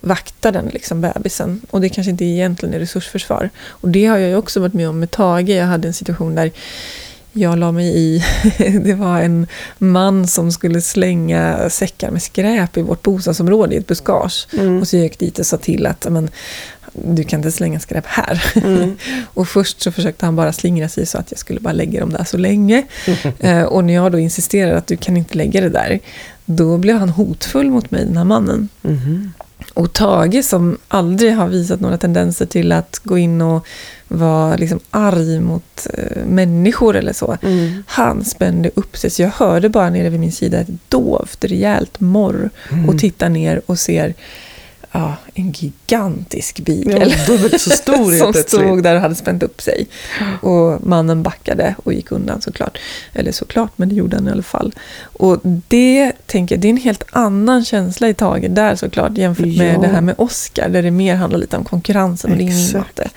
vaktar 0.04 0.52
den 0.52 0.66
liksom 0.66 1.02
bebisen. 1.02 1.62
Och 1.70 1.82
det 1.82 1.90
kanske 1.90 2.12
inte 2.12 2.26
egentligen 2.26 2.76
är 2.76 2.80
resursförsvar. 2.80 3.50
Och 3.68 3.90
det 3.90 4.06
har 4.06 4.18
jag 4.18 4.30
ju 4.30 4.36
också 4.36 4.60
varit 4.60 4.74
med 4.74 4.90
om 4.90 5.00
med 5.00 5.12
Tage. 5.12 5.50
Jag 5.50 5.66
hade 5.66 5.88
en 5.88 5.94
situation 5.94 6.36
där 6.36 6.52
jag 7.34 7.60
la 7.60 7.72
mig 7.72 7.98
i, 7.98 8.24
det 8.84 8.94
var 8.94 9.22
en 9.22 9.48
man 9.78 10.28
som 10.28 10.52
skulle 10.52 10.82
slänga 10.82 11.70
säckar 11.70 12.12
med 12.12 12.22
skräp 12.22 12.78
i 12.78 12.82
vårt 12.82 13.02
bostadsområde 13.02 13.76
i 13.76 13.78
ett 13.78 13.88
buskage. 13.88 14.48
Mm. 14.54 14.80
Och 14.80 14.88
så 14.88 14.98
gick 14.98 15.12
jag 15.12 15.20
dit 15.20 15.40
och 15.40 15.46
sa 15.46 15.58
till 15.58 15.86
att 15.86 16.08
men, 16.10 16.30
du 16.94 17.24
kan 17.24 17.40
inte 17.40 17.52
slänga 17.52 17.80
skräp 17.80 18.06
här. 18.08 18.44
Mm. 18.56 18.98
och 19.34 19.48
först 19.48 19.82
så 19.82 19.92
försökte 19.92 20.26
han 20.26 20.36
bara 20.36 20.54
slingra 20.54 20.90
sig 20.90 21.06
så 21.06 21.18
att 21.18 21.32
jag 21.32 21.40
skulle 21.40 21.60
bara 21.60 21.74
lägga 21.74 22.00
dem 22.00 22.10
där 22.10 22.24
så 22.24 22.38
länge. 22.38 22.84
eh, 23.40 23.64
och 23.64 23.84
när 23.84 23.94
jag 23.94 24.12
då 24.12 24.20
insisterade 24.20 24.78
att 24.78 24.88
du 24.88 24.98
kan 24.98 25.18
inte 25.18 25.38
lägga 25.38 25.62
det 25.62 25.70
där, 25.70 26.00
då 26.46 26.78
blev 26.78 26.98
han 26.98 27.10
hotfull 27.10 27.72
mot 27.72 27.92
mig, 27.92 28.06
den 28.06 28.18
här 28.18 28.24
mannen. 28.24 28.70
Mhm. 28.82 29.32
Och 29.74 29.94
Tage 29.94 30.46
som 30.46 30.78
aldrig 30.88 31.36
har 31.36 31.48
visat 31.48 31.80
några 31.80 31.98
tendenser 31.98 32.46
till 32.46 32.72
att 32.72 33.00
gå 33.04 33.18
in 33.18 33.42
och 33.42 33.66
vara 34.08 34.56
liksom 34.56 34.80
arg 34.90 35.40
mot 35.40 35.88
eh, 35.94 36.26
människor 36.26 36.96
eller 36.96 37.14
så. 37.14 37.38
Mm. 37.42 37.84
Han 37.88 38.26
spände 38.26 38.72
upp 38.76 38.98
sig, 38.98 39.10
så 39.10 39.22
jag 39.22 39.30
hörde 39.30 39.70
bara 39.70 39.90
nere 39.90 40.10
vid 40.10 40.20
min 40.20 40.32
sida 40.32 40.60
ett 40.60 40.90
dovt, 40.90 41.46
rejält 41.46 42.00
morr 42.00 42.50
Mm. 42.72 42.90
och 42.90 43.00
tittar 43.00 43.30
ner 43.30 43.62
och 43.66 43.80
ser 43.80 44.14
ja, 44.94 45.16
en 45.34 45.52
gigantisk 45.52 46.60
Ja, 46.60 46.64
beagle 46.66 47.16
dubbelt 47.28 47.62
så 47.62 47.70
stor 47.70 48.18
som 48.18 48.34
stod 48.34 48.84
där 48.84 48.96
och 48.96 49.02
hade 49.02 49.16
spänt 49.16 49.44
upp 49.44 49.62
sig. 49.62 49.88
Och 50.42 50.88
mannen 50.88 51.24
backade 51.24 51.76
och 51.84 51.94
gick 51.94 52.12
undan 52.12 52.42
såklart. 52.42 52.78
Eller 53.14 53.32
såklart, 53.32 53.72
men 53.76 53.90
det 53.90 53.96
gjorde 53.96 54.18
han 54.18 54.28
i 54.28 54.32
alla 54.32 54.44
fall. 54.44 54.74
Och 55.04 55.40
det, 55.44 56.12
tänker 56.26 56.56
jag, 56.56 56.62
det 56.62 56.68
är 56.68 56.70
en 56.70 56.78
helt 56.78 57.04
annan 57.12 57.66
känsla 57.66 58.10
i 58.10 58.14
taget 58.14 58.56
där 58.56 58.76
såklart 58.76 59.18
jämfört 59.18 59.46
med 59.46 59.76
Ja. 59.76 59.82
det 59.82 59.88
här 59.88 60.02
med 60.02 60.16
Oscar, 60.18 60.70
där 60.70 60.82
det 60.84 60.92
mer 60.92 61.16
handlar 61.16 61.40
lite 61.40 61.58
om 61.58 61.64
konkurrensen 61.64 62.32
och 62.32 62.38
det 62.38 62.44
är 62.44 62.46
ingen 62.46 62.66
Exakt. 62.66 62.76
matte. 62.98 63.10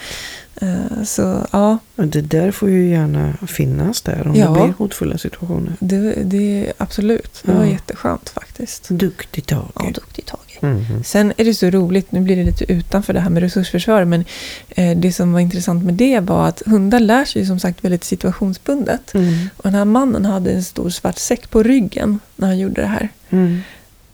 Eh, 0.61 1.03
Så 1.05 1.47
ja, 1.53 1.79
det 1.95 2.21
där 2.21 2.51
får 2.51 2.71
ju 2.71 2.89
gärna 2.89 3.33
finnas 3.47 4.03
där 4.03 4.27
om 4.29 4.35
Ja. 4.35 4.47
det 4.49 4.53
blir 4.53 4.75
hotfulla 4.79 5.19
situationer. 5.19 5.73
det, 5.81 6.15
det 6.25 6.73
absolut. 6.79 7.43
Det 7.45 7.53
var 7.53 7.65
Ja. 7.65 7.71
jätteskönt 7.71 8.29
faktiskt. 8.29 8.89
Duktig 8.89 9.47
Tage. 9.47 9.71
Ja, 9.75 9.91
duktig 9.95 10.27
Tage. 10.27 10.41
Mhm. 10.63 11.05
Sen 11.05 11.33
är 11.37 11.45
det 11.45 11.55
så 11.55 11.71
roligt, 11.71 12.13
nu 12.13 12.21
blir 12.21 12.37
det 12.37 12.45
lite 12.45 12.73
utanför 12.73 13.13
det 13.13 13.21
här 13.21 13.31
med 13.31 13.43
resursförsvar, 13.43 14.05
men 14.05 14.25
eh, 14.69 14.97
det 14.99 15.13
som 15.13 15.33
var 15.33 15.41
intressant 15.41 15.85
med 15.85 15.95
det 15.95 16.21
var 16.21 16.49
att 16.49 16.63
hundar 16.67 17.01
lär 17.01 17.25
sig 17.25 17.47
som 17.47 17.61
sagt 17.61 17.85
väldigt 17.85 18.05
situationsbundet. 18.05 19.15
Mm. 19.15 19.49
Och 19.57 19.63
den 19.63 19.75
här 19.75 19.85
mannen 19.85 20.25
hade 20.25 20.51
en 20.53 20.65
stor 20.65 20.91
svart 20.91 21.19
säck 21.19 21.51
på 21.51 21.63
ryggen 21.63 22.19
när 22.37 22.47
han 22.47 22.59
gjorde 22.59 22.81
det 22.81 22.87
här. 22.87 23.09
Mm. 23.31 23.61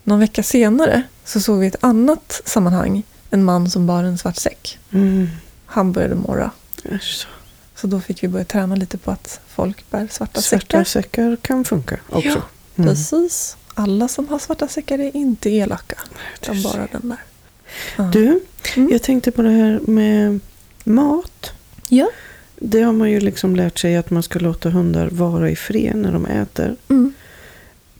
Någon 0.05 0.20
vecka 0.20 0.43
senare 0.43 1.03
så 1.24 1.40
såg 1.40 1.59
vi 1.59 1.66
ett 1.66 1.76
annat 1.84 2.40
sammanhang, 2.45 3.03
en 3.30 3.45
man 3.45 3.70
som 3.70 3.86
bar 3.86 4.05
en 4.05 4.18
svart 4.18 4.36
säck. 4.36 4.78
Mm. 4.93 5.28
Han 5.66 5.93
började 5.93 6.14
morra. 6.14 6.51
Så. 7.01 7.86
Då 7.86 8.01
fick 8.01 8.22
vi 8.22 8.28
börja 8.28 8.45
träna 8.45 8.76
lite 8.76 8.99
på 8.99 9.11
att 9.11 9.40
folk 9.49 9.90
bär 9.90 10.09
svarta 10.11 10.40
Svarta 10.40 10.61
säckar. 10.61 10.84
säckar 10.84 11.36
kan 11.36 11.64
funka 11.64 11.97
också. 12.09 12.28
Ja, 12.28 12.43
Mm. 12.76 12.90
Precis. 12.90 13.57
Alla 13.74 14.08
som 14.08 14.28
har 14.28 14.38
svarta 14.38 14.68
säckar 14.68 14.98
är 14.98 15.16
inte 15.16 15.50
elaka. 15.50 15.98
Utan 16.42 16.62
bara 16.62 16.88
den 16.92 17.08
där. 17.08 17.18
Ja. 17.96 18.04
Du, 18.12 18.40
Mm. 18.76 18.88
jag 18.92 19.02
tänkte 19.02 19.30
på 19.30 19.42
det 19.42 19.50
här 19.50 19.80
med 19.86 20.40
mat. 20.84 21.52
Ja. 21.88 22.10
Det 22.56 22.82
har 22.82 22.92
man 22.92 23.10
ju 23.10 23.20
liksom 23.20 23.56
lärt 23.56 23.78
sig 23.78 23.96
att 23.96 24.10
man 24.10 24.22
ska 24.22 24.38
låta 24.38 24.70
hundar 24.70 25.08
vara 25.10 25.50
i 25.50 25.56
fred 25.56 25.96
när 25.96 26.12
de 26.12 26.26
äter. 26.26 26.76
Mm. 26.88 27.12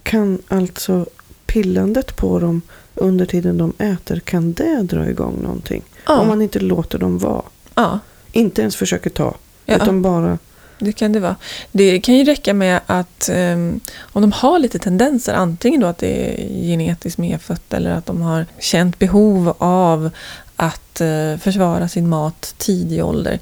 Kan 0.03 0.39
alltså 0.49 1.07
pillandet 1.47 2.17
på 2.17 2.39
dem 2.39 2.63
under 2.95 3.27
tiden 3.27 3.59
de 3.59 3.73
äter, 3.79 4.21
kan 4.21 4.53
det 4.53 4.83
dra 4.83 5.11
igång 5.11 5.39
någonting? 5.43 5.83
Ja. 6.07 6.19
Om 6.21 6.29
man 6.29 6.43
inte 6.43 6.61
låter 6.61 6.99
dem 6.99 7.19
vara. 7.19 8.01
Inte 8.33 8.63
ens 8.63 8.77
försöker 8.77 9.11
ta, 9.11 9.35
Ja. 9.67 9.77
utan 9.77 10.03
bara... 10.03 10.39
Det 10.85 10.93
kan 10.93 11.13
det 11.13 11.21
vara. 11.21 11.37
Det 11.73 12.01
kan 12.01 12.15
ju 12.15 12.25
räcka 12.25 12.55
med 12.55 12.81
att 12.87 13.29
ehm, 13.33 13.81
om 14.01 14.23
de 14.23 14.33
har 14.33 14.59
lite 14.59 14.79
tendenser, 14.79 15.35
antingen 15.35 15.81
då 15.81 15.87
att 15.87 15.99
det 15.99 16.43
är 16.43 16.49
genetiskt 16.63 17.19
medfött 17.19 17.75
eller 17.75 17.91
att 17.91 18.07
de 18.07 18.23
har 18.23 18.47
känt 18.59 18.99
behov 18.99 19.55
av 19.59 20.11
att 20.57 21.01
eh, 21.01 21.37
försvara 21.41 21.89
sin 21.89 22.09
mat 22.09 22.55
tidig 22.59 23.05
ålder. 23.05 23.39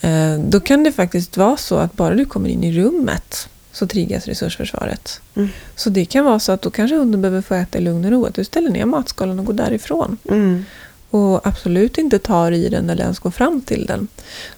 Eh, 0.00 0.38
då 0.38 0.60
kan 0.60 0.84
det 0.84 0.92
faktiskt 0.92 1.36
vara 1.36 1.56
så 1.56 1.76
att 1.76 1.92
bara 1.92 2.14
du 2.14 2.24
kommer 2.24 2.48
in 2.48 2.64
i 2.64 2.72
rummet 2.72 3.48
så 3.72 3.86
triggas 3.86 4.26
resursförsvaret. 4.26 5.20
Mm. 5.34 5.48
Så 5.76 5.90
det 5.90 6.04
kan 6.04 6.24
vara 6.24 6.38
så 6.38 6.52
att 6.52 6.62
då 6.62 6.70
kanske 6.70 6.96
hunden 6.96 7.22
behöver 7.22 7.42
få 7.42 7.54
äta 7.54 7.78
i 7.78 7.80
lugn 7.80 8.04
och 8.04 8.10
ro. 8.10 8.26
Att 8.26 8.34
du 8.34 8.44
ställer 8.44 8.70
ner 8.70 8.84
matskalan 8.84 9.38
och 9.38 9.44
går 9.44 9.54
därifrån. 9.54 10.18
Mm. 10.30 10.64
Och 11.10 11.46
absolut 11.46 11.98
inte 11.98 12.18
tar 12.18 12.52
i 12.52 12.68
den 12.68 12.90
eller 12.90 13.02
ens 13.02 13.18
går 13.18 13.30
fram 13.30 13.60
till 13.60 13.86
den. 13.86 14.08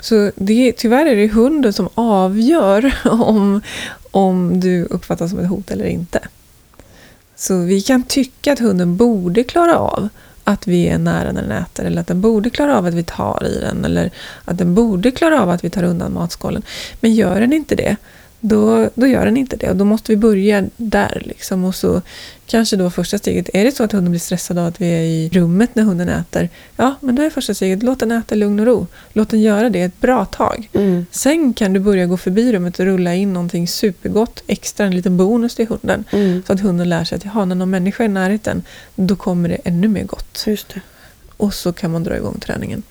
Så 0.00 0.32
det, 0.36 0.72
tyvärr 0.72 1.06
är 1.06 1.16
det 1.16 1.28
hunden 1.28 1.72
som 1.72 1.88
avgör 1.94 2.94
om, 3.04 3.60
om 4.10 4.60
du 4.60 4.84
uppfattas 4.84 5.30
som 5.30 5.38
ett 5.38 5.48
hot 5.48 5.70
eller 5.70 5.84
inte. 5.84 6.20
Så 7.36 7.58
vi 7.58 7.80
kan 7.80 8.02
tycka 8.02 8.52
att 8.52 8.58
hunden 8.58 8.96
borde 8.96 9.44
klara 9.44 9.78
av 9.78 10.08
att 10.44 10.66
vi 10.66 10.88
är 10.88 10.98
nära 10.98 11.32
när 11.32 11.42
den 11.42 11.52
äter 11.52 11.84
eller 11.84 12.00
att 12.00 12.06
den 12.06 12.20
borde 12.20 12.50
klara 12.50 12.78
av 12.78 12.86
att 12.86 12.94
vi 12.94 13.02
tar 13.02 13.46
i 13.46 13.60
den 13.60 13.84
eller 13.84 14.10
att 14.44 14.58
den 14.58 14.74
borde 14.74 15.10
klara 15.10 15.42
av 15.42 15.50
att 15.50 15.64
vi 15.64 15.70
tar 15.70 15.82
undan 15.82 16.12
matskålen. 16.12 16.62
Men 17.00 17.14
gör 17.14 17.40
den 17.40 17.52
inte 17.52 17.74
det, 17.74 17.96
då, 18.40 18.90
då 18.94 19.06
gör 19.06 19.24
den 19.24 19.36
inte 19.36 19.56
det 19.56 19.70
och 19.70 19.76
då 19.76 19.84
måste 19.84 20.12
vi 20.12 20.16
börja 20.16 20.64
där. 20.76 21.22
Liksom. 21.26 21.64
Och 21.64 21.74
så 21.74 22.02
kanske 22.46 22.76
då 22.76 22.90
första 22.90 23.18
steget, 23.18 23.50
är 23.54 23.64
det 23.64 23.72
så 23.72 23.84
att 23.84 23.92
hunden 23.92 24.10
blir 24.10 24.20
stressad 24.20 24.58
av 24.58 24.66
att 24.66 24.80
vi 24.80 24.86
är 24.86 25.02
i 25.02 25.30
rummet 25.32 25.74
när 25.74 25.82
hunden 25.82 26.08
äter, 26.08 26.48
ja 26.76 26.94
men 27.00 27.14
då 27.14 27.22
är 27.22 27.30
första 27.30 27.54
steget, 27.54 27.82
låt 27.82 28.00
den 28.00 28.12
äta 28.12 28.34
lugn 28.34 28.60
och 28.60 28.66
ro. 28.66 28.86
Låt 29.12 29.28
den 29.28 29.40
göra 29.40 29.70
det 29.70 29.82
ett 29.82 30.00
bra 30.00 30.24
tag. 30.24 30.68
Mm. 30.72 31.06
Sen 31.10 31.54
kan 31.54 31.72
du 31.72 31.80
börja 31.80 32.06
gå 32.06 32.16
förbi 32.16 32.52
rummet 32.52 32.80
och 32.80 32.86
rulla 32.86 33.14
in 33.14 33.32
någonting 33.32 33.68
supergott, 33.68 34.42
extra, 34.46 34.86
en 34.86 34.96
liten 34.96 35.16
bonus 35.16 35.54
till 35.54 35.66
hunden. 35.66 36.04
Mm. 36.10 36.42
Så 36.46 36.52
att 36.52 36.60
hunden 36.60 36.88
lär 36.88 37.04
sig 37.04 37.16
att 37.16 37.24
jaha, 37.24 37.44
när 37.44 37.54
någon 37.54 37.70
människa 37.70 38.04
är 38.04 38.08
i 38.08 38.08
närheten, 38.08 38.62
då 38.96 39.16
kommer 39.16 39.48
det 39.48 39.58
ännu 39.64 39.88
mer 39.88 40.04
gott. 40.04 40.46
Och 41.36 41.54
så 41.54 41.72
kan 41.72 41.90
man 41.90 42.04
dra 42.04 42.16
igång 42.16 42.40
träningen. 42.40 42.82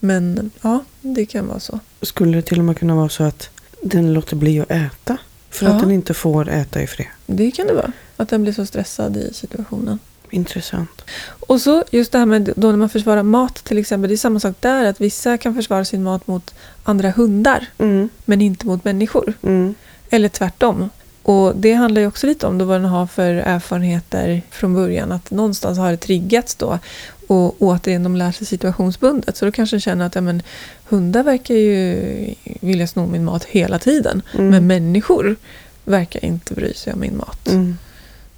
Men 0.00 0.50
ja, 0.62 0.84
det 1.00 1.26
kan 1.26 1.46
vara 1.46 1.60
så. 1.60 1.80
Skulle 2.02 2.36
det 2.36 2.42
till 2.42 2.58
och 2.58 2.64
med 2.64 2.78
kunna 2.78 2.94
vara 2.94 3.08
så 3.08 3.22
att 3.22 3.50
den 3.82 4.12
låter 4.12 4.36
bli 4.36 4.60
att 4.60 4.70
äta? 4.70 5.16
För 5.50 5.66
Ja. 5.66 5.72
att 5.72 5.80
den 5.80 5.90
inte 5.90 6.14
får 6.14 6.48
äta 6.48 6.82
i 6.82 6.86
fred. 6.86 7.06
Det 7.26 7.50
kan 7.50 7.66
det 7.66 7.72
vara. 7.74 7.92
Att 8.16 8.28
den 8.28 8.42
blir 8.42 8.52
så 8.52 8.66
stressad 8.66 9.16
i 9.16 9.30
situationen. 9.34 9.98
Intressant. 10.30 11.02
Och 11.24 11.60
så 11.60 11.84
just 11.90 12.12
det 12.12 12.18
här 12.18 12.26
med 12.26 12.52
då 12.56 12.70
när 12.70 12.76
man 12.76 12.88
försvarar 12.88 13.22
mat 13.22 13.54
till 13.64 13.78
exempel. 13.78 14.08
Det 14.08 14.14
är 14.14 14.16
samma 14.16 14.40
sak 14.40 14.56
där. 14.60 14.84
Att 14.84 15.00
vissa 15.00 15.38
kan 15.38 15.54
försvara 15.54 15.84
sin 15.84 16.02
mat 16.02 16.26
mot 16.26 16.54
andra 16.82 17.10
hundar. 17.10 17.66
Mm. 17.78 18.08
Men 18.24 18.40
inte 18.40 18.66
mot 18.66 18.84
människor. 18.84 19.34
Mm. 19.42 19.74
Eller 20.10 20.28
tvärtom. 20.28 20.90
Och 21.22 21.56
det 21.56 21.72
handlar 21.72 22.00
ju 22.00 22.06
också 22.06 22.26
lite 22.26 22.46
om 22.46 22.58
då 22.58 22.64
vad 22.64 22.80
den 22.80 22.90
har 22.90 23.06
för 23.06 23.34
erfarenheter 23.34 24.42
från 24.50 24.74
början. 24.74 25.12
Att 25.12 25.30
någonstans 25.30 25.78
har 25.78 25.90
det 25.90 25.96
triggats 25.96 26.54
då. 26.54 26.78
Och 27.26 27.56
återigen, 27.62 28.02
de 28.02 28.16
lär 28.16 28.32
sig 28.32 28.46
situationsbundet. 28.46 29.36
Så 29.36 29.44
då 29.44 29.52
kanske 29.52 29.76
den 29.76 29.80
känner 29.80 30.06
att 30.06 30.14
ja, 30.14 30.20
men, 30.20 30.42
hundar 30.88 31.22
verkar 31.22 31.54
ju 31.54 32.34
vilja 32.60 32.86
sno 32.86 33.06
min 33.06 33.24
mat 33.24 33.44
hela 33.44 33.78
tiden. 33.78 34.22
Mm. 34.34 34.48
Men 34.48 34.66
människor 34.66 35.36
verkar 35.84 36.24
inte 36.24 36.54
bry 36.54 36.74
sig 36.74 36.92
om 36.92 37.00
min 37.00 37.16
mat. 37.16 37.48
Mm. 37.48 37.78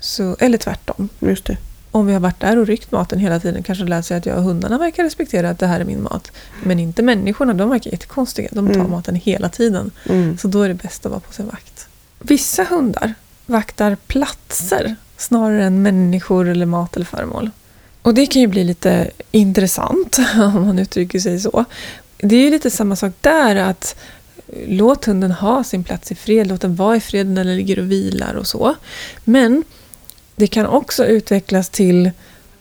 Så, 0.01 0.37
eller 0.41 0.59
tvärtom. 0.59 1.09
Just 1.21 1.45
det. 1.45 1.57
Om 1.91 2.07
vi 2.07 2.13
har 2.13 2.21
varit 2.21 2.41
där 2.41 2.59
och 2.59 2.67
ryckt 2.67 2.93
maten 2.93 3.19
hela 3.19 3.41
tiden 3.41 3.63
kanske 3.63 3.85
lär 3.85 4.03
sig 4.03 4.17
att 4.17 4.27
jag 4.27 4.37
och 4.37 4.43
hundarna 4.43 4.79
verkar 4.79 5.05
respektera 5.05 5.51
att 5.51 5.59
det 5.59 5.67
här 5.67 5.81
är 5.81 5.85
min 5.85 6.03
mat. 6.03 6.33
Men 6.65 6.79
inte 6.79 7.03
människorna, 7.03 7.55
de 7.55 7.71
verkar 7.71 7.91
jättekonstiga. 7.91 8.49
De 8.53 8.67
tar 8.67 8.75
Mm. 8.75 8.91
maten 8.91 9.15
hela 9.15 9.49
tiden. 9.49 9.91
Mm. 10.09 10.39
Så 10.39 10.49
då 10.49 10.63
är 10.63 10.69
det 10.69 10.75
bäst 10.75 11.07
att 11.07 11.11
vara 11.11 11.21
på 11.21 11.33
sin 11.33 11.47
vakt. 11.47 11.74
Vissa 12.27 12.65
hundar 12.65 13.15
vaktar 13.47 13.97
platser 14.07 14.97
snarare 15.17 15.65
än 15.65 15.83
människor 15.83 16.49
eller 16.49 16.67
mat 16.67 16.97
eller 16.97 17.07
föremål. 17.07 17.51
Och 18.03 18.15
det 18.15 18.27
kan 18.27 18.43
ju 18.43 18.49
bli 18.49 18.65
lite 18.65 19.11
intressant 19.31 20.19
om 20.35 20.67
man 20.67 20.79
uttrycker 20.79 21.19
sig 21.19 21.41
så. 21.41 21.65
Det 22.17 22.37
är 22.37 22.41
ju 22.41 22.51
lite 22.51 22.71
samma 22.71 22.97
sak 22.97 23.13
där 23.21 23.57
att 23.57 23.97
låt 24.67 25.05
hunden 25.05 25.33
ha 25.33 25.65
sin 25.65 25.85
plats 25.85 26.13
i 26.13 26.15
fred, 26.15 26.47
låt 26.47 26.61
den 26.61 26.75
vara 26.75 26.97
i 26.97 27.01
fred 27.01 27.27
när 27.27 27.45
den 27.45 27.57
ligger 27.57 27.79
och 27.79 27.91
vilar 27.91 28.35
och 28.35 28.47
så. 28.47 28.75
Men 29.25 29.65
det 30.37 30.47
kan 30.47 30.67
också 30.67 31.07
utvecklas 31.07 31.69
till 31.69 32.11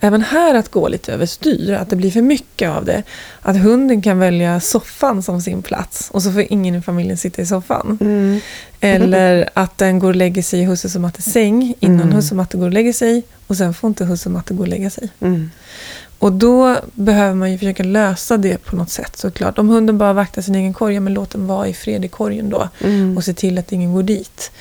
även 0.04 0.22
här 0.22 0.56
att 0.56 0.70
gå 0.72 0.88
lite 0.88 1.14
överstyr, 1.14 1.72
att 1.74 1.90
det 1.90 1.96
blir 1.96 2.12
för 2.12 2.22
mycket 2.22 2.70
av 2.70 2.86
det. 2.86 3.04
Att 3.42 3.58
hunden 3.58 4.02
kan 4.02 4.20
välja 4.20 4.60
soffan 4.60 5.24
som 5.24 5.42
sin 5.42 5.62
plats 5.62 6.10
och 6.14 6.24
så 6.24 6.32
får 6.32 6.46
ingen 6.50 6.76
i 6.76 6.82
familjen 6.82 7.18
sitta 7.18 7.42
i 7.42 7.46
soffan. 7.46 7.98
Mm. 8.02 8.40
Eller 8.80 9.50
att 9.54 9.78
den 9.78 10.00
går 10.00 10.08
och 10.08 10.16
lägger 10.16 10.42
sig 10.44 10.60
i 10.60 10.64
husse 10.64 10.98
och 10.98 11.02
matte 11.02 11.22
säng 11.22 11.74
innan 11.80 12.02
Mm. 12.02 12.14
husse 12.16 12.32
och 12.34 12.38
matte 12.38 12.58
går 12.58 12.66
och 12.66 12.72
lägger 12.74 12.94
sig 12.94 13.24
och 13.48 13.58
sen 13.58 13.74
får 13.74 13.88
inte 13.88 14.06
husse 14.06 14.30
och 14.30 14.34
matte 14.34 14.54
gå 14.54 14.62
och 14.62 14.68
lägga 14.68 14.90
sig. 14.90 15.10
Mm. 15.20 15.50
Och 16.20 16.32
då 16.32 16.78
behöver 16.94 17.36
man 17.36 17.52
ju 17.52 17.58
försöka 17.58 17.84
lösa 17.84 18.38
det 18.38 18.58
på 18.58 18.76
något 18.76 18.90
sätt 18.90 19.16
såklart. 19.18 19.58
Om 19.60 19.70
hunden 19.70 19.98
bara 19.98 20.14
vaktar 20.14 20.42
sin 20.42 20.56
egen 20.56 20.74
korg, 20.74 20.94
ja, 20.96 21.02
men 21.02 21.14
låt 21.14 21.30
den 21.30 21.48
vara 21.48 21.68
i 21.68 21.74
fred 21.74 22.06
i 22.06 22.08
korgen 22.08 22.50
då 22.50 22.70
Mm. 22.84 23.18
och 23.18 23.24
se 23.24 23.34
till 23.34 23.58
att 23.58 23.72
ingen 23.72 23.94
går 23.94 24.04
dit. 24.04 24.52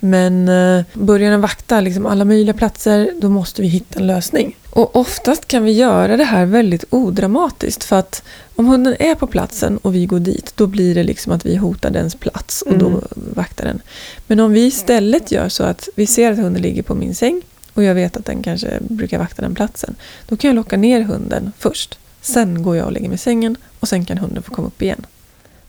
Men 0.00 0.48
eh, 0.48 0.84
börjar 0.94 1.30
den 1.30 1.40
vakta 1.40 1.80
liksom 1.80 2.06
alla 2.06 2.24
möjliga 2.24 2.54
platser, 2.54 3.10
då 3.20 3.28
måste 3.28 3.62
vi 3.62 3.68
hitta 3.68 3.98
en 4.00 4.06
lösning. 4.06 4.56
Och 4.70 4.96
oftast 4.96 5.48
kan 5.48 5.64
vi 5.64 5.72
göra 5.72 6.16
det 6.16 6.24
här 6.24 6.46
väldigt 6.46 6.84
odramatiskt. 6.90 7.84
För 7.84 7.96
att 7.96 8.22
om 8.56 8.66
hunden 8.66 8.96
är 8.98 9.14
på 9.14 9.26
platsen 9.26 9.76
och 9.76 9.94
vi 9.94 10.06
går 10.06 10.20
dit, 10.20 10.52
då 10.56 10.66
blir 10.66 10.94
det 10.94 11.02
liksom 11.02 11.32
att 11.32 11.46
vi 11.46 11.56
hotar 11.56 11.90
dens 11.90 12.14
plats 12.14 12.62
och 12.62 12.78
då 12.78 12.86
Mm. 12.86 13.00
vaktar 13.14 13.64
den. 13.64 13.80
Men 14.26 14.40
om 14.40 14.52
vi 14.52 14.66
istället 14.66 15.32
gör 15.32 15.48
så 15.48 15.62
att 15.64 15.88
vi 15.96 16.06
ser 16.06 16.32
att 16.32 16.38
hunden 16.38 16.62
ligger 16.62 16.82
på 16.82 16.94
min 16.94 17.14
säng 17.14 17.42
och 17.74 17.82
jag 17.82 17.94
vet 17.94 18.16
att 18.16 18.24
den 18.24 18.42
kanske 18.42 18.78
brukar 18.80 19.18
vakta 19.18 19.42
den 19.42 19.54
platsen. 19.54 19.94
Då 20.28 20.36
kan 20.36 20.48
jag 20.48 20.54
locka 20.54 20.76
ner 20.76 21.00
hunden 21.00 21.52
först. 21.58 21.98
Sen 22.20 22.62
går 22.62 22.76
jag 22.76 22.86
och 22.86 22.92
lägger 22.92 23.08
mig 23.08 23.14
i 23.14 23.18
sängen 23.18 23.56
och 23.80 23.88
sen 23.88 24.04
kan 24.04 24.18
hunden 24.18 24.42
få 24.42 24.54
komma 24.54 24.66
upp 24.68 24.82
igen. 24.82 25.06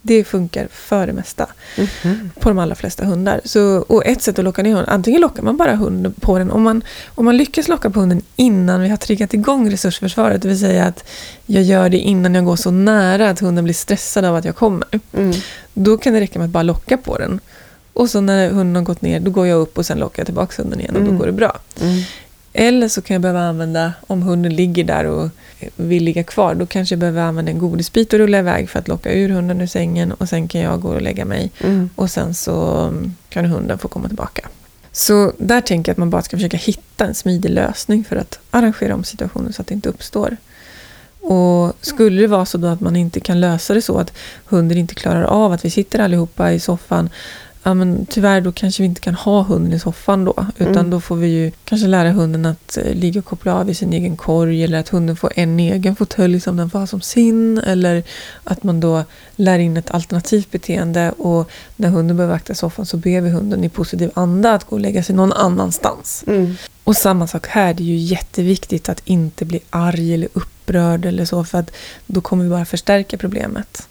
Det 0.02 0.24
funkar 0.24 0.68
för 0.72 1.08
det 1.08 1.14
mesta 1.14 1.48
Mhm. 1.78 2.32
på 2.40 2.50
de 2.50 2.60
allra 2.60 2.76
flesta 2.76 3.06
hundar. 3.06 3.42
Så, 3.46 3.78
och 3.88 4.06
ett 4.06 4.22
sätt 4.22 4.40
att 4.40 4.46
locka 4.46 4.64
ner 4.64 4.70
hunden, 4.72 4.90
antingen 4.90 5.22
lockar 5.22 5.44
man 5.44 5.58
bara 5.58 5.76
hunden 5.76 6.14
på 6.14 6.38
den. 6.38 6.52
Om 6.52 6.62
man, 6.64 6.84
om 7.16 7.26
man 7.26 7.38
lyckas 7.38 7.68
locka 7.68 7.90
på 7.90 8.00
hunden 8.00 8.22
innan 8.36 8.82
vi 8.82 8.90
har 8.90 8.98
triggat 8.98 9.34
igång 9.34 9.72
resursförsvaret, 9.72 10.42
det 10.42 10.48
vill 10.48 10.60
säga 10.60 10.86
att 10.86 11.04
jag 11.46 11.64
gör 11.64 11.90
det 11.90 11.98
innan 11.98 12.36
jag 12.36 12.46
går 12.46 12.56
så 12.56 12.72
nära 12.72 13.30
att 13.30 13.40
hunden 13.40 13.64
blir 13.64 13.74
stressad 13.74 14.26
av 14.26 14.36
att 14.36 14.46
jag 14.46 14.56
kommer. 14.56 14.88
Mm. 15.18 15.34
Då 15.74 15.98
kan 15.98 16.14
det 16.14 16.20
räcka 16.20 16.40
med 16.40 16.46
att 16.46 16.52
bara 16.52 16.64
locka 16.64 16.98
på 16.98 17.18
den. 17.18 17.40
Och 17.94 18.10
så 18.10 18.22
när 18.22 18.50
hunden 18.50 18.76
har 18.76 18.84
gått 18.84 19.02
ner, 19.02 19.20
då 19.20 19.32
går 19.32 19.48
jag 19.48 19.60
upp 19.62 19.78
och 19.78 19.86
sen 19.86 20.00
lockar 20.00 20.20
jag 20.22 20.28
tillbaka 20.28 20.62
hunden 20.62 20.80
igen 20.80 20.96
och 20.96 21.02
då 21.02 21.08
Mm. 21.08 21.20
går 21.20 21.26
det 21.26 21.32
bra. 21.32 21.60
Eller 22.54 22.88
så 22.88 23.02
kan 23.02 23.14
jag 23.16 23.22
behöva 23.22 23.42
använda, 23.42 23.94
om 24.08 24.22
hunden 24.22 24.56
ligger 24.56 24.84
där 24.84 25.06
och 25.06 25.30
vill 25.76 26.04
ligga 26.04 26.24
kvar, 26.24 26.56
då 26.56 26.66
kanske 26.66 26.94
jag 26.94 27.00
behöver 27.00 27.22
använda 27.22 27.52
en 27.52 27.60
godisbit 27.60 28.14
och 28.14 28.20
rulla 28.20 28.40
iväg 28.40 28.70
för 28.70 28.80
att 28.80 28.88
locka 28.88 29.14
ur 29.14 29.30
hunden 29.30 29.62
ur 29.62 29.68
sängen 29.68 30.12
och 30.12 30.30
sen 30.30 30.48
kan 30.48 30.62
jag 30.62 30.82
gå 30.82 30.90
och 30.90 31.02
lägga 31.02 31.26
mig 31.26 31.52
Mm. 31.60 31.90
och 31.96 32.10
sen 32.10 32.34
så 32.34 32.90
kan 33.30 33.46
hunden 33.46 33.78
få 33.78 33.88
komma 33.88 34.08
tillbaka. 34.08 34.48
Så 34.92 35.34
där 35.38 35.62
tänker 35.62 35.90
jag 35.90 35.94
att 35.94 35.98
man 35.98 36.10
bara 36.10 36.22
ska 36.22 36.38
försöka 36.38 36.58
hitta 36.58 37.06
en 37.06 37.16
smidig 37.16 37.50
lösning 37.50 38.04
för 38.04 38.16
att 38.16 38.40
arrangera 38.50 38.96
om 38.96 39.04
situationen 39.04 39.54
så 39.54 39.62
att 39.62 39.68
det 39.68 39.74
inte 39.74 39.90
uppstår. 39.90 40.38
Och 41.22 41.74
skulle 41.82 42.22
det 42.22 42.28
vara 42.28 42.46
så 42.46 42.58
då 42.58 42.68
att 42.68 42.80
man 42.82 42.96
inte 42.96 43.20
kan 43.20 43.40
lösa 43.40 43.74
det 43.74 43.82
så 43.82 43.98
att 43.98 44.14
hunden 44.46 44.78
inte 44.78 44.96
klarar 44.96 45.24
av 45.24 45.52
att 45.52 45.66
vi 45.66 45.70
sitter 45.70 46.00
allihopa 46.00 46.52
i 46.52 46.60
soffan 46.60 47.10
ja, 47.64 47.74
men 47.74 48.06
tyvärr 48.06 48.42
då 48.42 48.52
kanske 48.52 48.84
vi 48.84 48.88
inte 48.88 49.02
kan 49.02 49.16
ha 49.16 49.42
hunden 49.42 49.74
i 49.74 49.80
soffan 49.80 50.26
då. 50.26 50.46
Utan 50.58 50.78
mm. 50.78 50.90
då 50.90 51.02
får 51.02 51.16
vi 51.16 51.28
ju 51.28 51.52
kanske 51.66 51.88
lära 51.88 52.12
hunden 52.12 52.46
att 52.46 52.78
eh, 52.78 52.94
ligga 52.94 53.20
och 53.20 53.26
koppla 53.26 53.56
av 53.56 53.70
i 53.70 53.76
sin 53.76 53.94
egen 53.94 54.18
korg. 54.18 54.64
Eller 54.64 54.80
att 54.80 54.90
hunden 54.90 55.16
får 55.16 55.32
en 55.36 55.60
egen 55.60 55.96
fåtölj 55.96 56.40
som 56.40 56.58
den 56.58 56.70
får 56.70 56.80
ha 56.80 56.88
som 56.88 57.02
sin. 57.02 57.58
Eller 57.58 58.04
att 58.44 58.64
man 58.64 58.80
då 58.80 59.04
lär 59.36 59.60
in 59.60 59.78
ett 59.78 59.92
alternativt 59.92 60.52
beteende. 60.52 61.12
Och 61.12 61.50
när 61.76 61.90
hunden 61.90 62.18
börjar 62.18 62.32
vakta 62.32 62.56
soffan 62.56 62.86
så 62.86 62.98
ber 62.98 63.22
vi 63.22 63.30
hunden 63.30 63.64
i 63.64 63.70
positiv 63.70 64.12
anda 64.14 64.54
att 64.54 64.64
gå 64.64 64.76
och 64.76 64.82
lägga 64.82 65.04
sig 65.04 65.16
någon 65.16 65.34
annanstans. 65.34 66.24
Mm. 66.28 66.56
Och 66.84 66.96
samma 66.96 67.28
sak 67.28 67.48
här, 67.48 67.74
det 67.74 67.84
är 67.84 67.86
ju 67.86 67.96
jätteviktigt 67.96 68.90
att 68.90 69.02
inte 69.06 69.46
bli 69.46 69.60
arg 69.70 70.14
eller 70.14 70.30
upprörd 70.34 71.06
eller 71.06 71.26
så. 71.26 71.44
För 71.44 71.58
att 71.58 71.72
då 72.06 72.22
kommer 72.22 72.44
vi 72.44 72.50
bara 72.50 72.66
förstärka 72.66 73.18
problemet. 73.18 73.88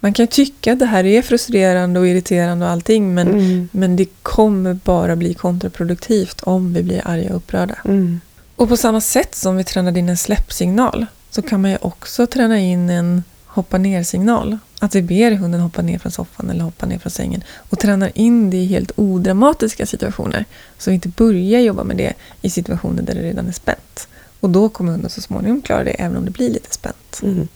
Man 0.00 0.12
kan 0.12 0.26
tycka 0.26 0.72
att 0.72 0.78
det 0.78 0.86
här 0.86 1.06
är 1.06 1.22
frustrerande 1.22 2.00
och 2.00 2.08
irriterande 2.08 2.66
och 2.66 2.72
allting 2.72 3.14
men, 3.14 3.28
mm. 3.28 3.68
men 3.72 3.96
det 3.96 4.06
kommer 4.22 4.74
bara 4.74 5.16
bli 5.16 5.34
kontraproduktivt 5.34 6.42
om 6.42 6.72
vi 6.72 6.82
blir 6.82 7.02
arga 7.04 7.30
och 7.30 7.36
upprörda. 7.36 7.78
Mm. 7.84 8.20
Och 8.56 8.68
på 8.68 8.76
samma 8.76 9.00
sätt 9.00 9.34
som 9.34 9.56
vi 9.56 9.64
tränade 9.64 9.98
in 9.98 10.08
en 10.08 10.16
släppsignal 10.16 11.06
så 11.30 11.42
kan 11.42 11.62
man 11.62 11.70
ju 11.70 11.76
också 11.80 12.26
träna 12.26 12.58
in 12.58 12.90
en 12.90 13.22
hoppa 13.46 13.78
ner-signal. 13.78 14.58
Att 14.80 14.94
vi 14.94 15.02
ber 15.02 15.30
hunden 15.30 15.60
hoppa 15.60 15.82
ner 15.82 15.98
från 15.98 16.12
soffan 16.12 16.50
eller 16.50 16.64
hoppa 16.64 16.86
ner 16.86 16.98
från 16.98 17.10
sängen 17.10 17.44
och 17.70 17.78
tränar 17.78 18.12
in 18.14 18.50
det 18.50 18.56
i 18.56 18.66
helt 18.66 18.92
odramatiska 18.96 19.86
situationer. 19.86 20.44
Så 20.78 20.90
vi 20.90 20.94
inte 20.94 21.08
börjar 21.08 21.60
jobba 21.60 21.84
med 21.84 21.96
det 21.96 22.14
i 22.42 22.50
situationer 22.50 23.02
där 23.02 23.14
det 23.14 23.22
redan 23.22 23.48
är 23.48 23.52
spänt. 23.52 24.08
Och 24.40 24.50
då 24.50 24.68
kommer 24.68 24.92
hunden 24.92 25.10
så 25.10 25.20
småningom 25.20 25.62
klara 25.62 25.84
det 25.84 25.90
även 25.90 26.16
om 26.16 26.24
det 26.24 26.30
blir 26.30 26.50
lite 26.50 26.74
spänt. 26.74 27.20
Mm. 27.22 27.48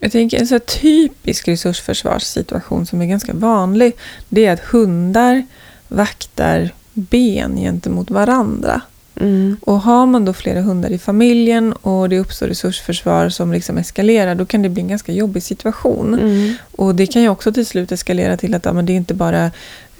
Jag 0.00 0.12
tänker 0.12 0.40
en 0.40 0.46
så 0.46 0.58
typisk 0.58 1.48
resursförsvarssituation 1.48 2.86
som 2.86 3.02
är 3.02 3.06
ganska 3.06 3.34
vanlig. 3.34 3.92
Det 4.28 4.46
är 4.46 4.52
att 4.52 4.60
hundar 4.60 5.46
vaktar 5.88 6.70
ben 6.92 7.56
gentemot 7.56 8.10
varandra. 8.10 8.80
Mm. 9.20 9.56
Och 9.60 9.80
har 9.80 10.06
man 10.06 10.24
då 10.24 10.32
flera 10.32 10.60
hundar 10.60 10.90
i 10.90 10.98
familjen 10.98 11.72
och 11.72 12.08
det 12.08 12.18
uppstår 12.18 12.46
resursförsvar 12.46 13.28
som 13.28 13.52
liksom 13.52 13.78
eskalerar, 13.78 14.34
då 14.34 14.46
kan 14.46 14.62
det 14.62 14.68
bli 14.68 14.82
en 14.82 14.88
ganska 14.88 15.12
jobbig 15.12 15.42
situation. 15.42 16.14
Mm. 16.14 16.54
Och 16.76 16.94
det 16.94 17.06
kan 17.06 17.22
ju 17.22 17.28
också 17.28 17.52
till 17.52 17.66
slut 17.66 17.92
eskalera 17.92 18.36
till 18.36 18.54
att 18.54 18.64
ja, 18.64 18.72
men 18.72 18.86
det 18.86 18.92
är 18.92 18.96
inte 18.96 19.14
bara 19.14 19.50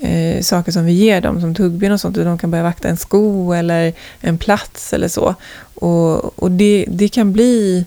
eh, 0.01 0.43
saker 0.43 0.73
som 0.73 0.85
vi 0.85 0.93
ger 0.93 1.21
dem, 1.21 1.41
som 1.41 1.55
tuggben 1.55 1.93
och 1.93 2.01
sånt, 2.01 2.17
utan 2.17 2.29
de 2.29 2.39
kan 2.39 2.51
börja 2.51 2.65
vakta 2.65 2.89
en 2.89 2.97
sko 2.97 3.53
eller 3.53 3.93
en 4.21 4.39
plats 4.39 4.93
eller 4.93 5.09
så. 5.09 5.35
Och, 5.75 6.43
och 6.43 6.51
det, 6.51 6.85
det 6.89 7.09
kan 7.09 7.33
bli 7.33 7.85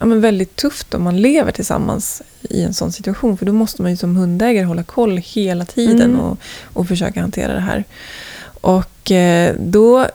ja, 0.00 0.06
men 0.06 0.20
väldigt 0.20 0.56
tufft 0.56 0.94
om 0.94 1.02
man 1.02 1.16
lever 1.16 1.52
tillsammans 1.52 2.22
i 2.42 2.62
en 2.62 2.74
sån 2.74 2.92
situation. 2.92 3.36
För 3.38 3.46
då 3.46 3.52
måste 3.52 3.82
man 3.82 3.90
ju 3.90 3.96
som 3.96 4.16
hundägare 4.16 4.64
hålla 4.64 4.82
koll 4.82 5.16
hela 5.16 5.64
tiden 5.64 6.10
mm. 6.10 6.20
och, 6.20 6.38
och 6.72 6.88
försöka 6.88 7.20
hantera 7.20 7.54
det 7.54 7.60
här. 7.60 7.84
Och 8.60 9.10
eh, 9.10 9.54
då 9.58 10.06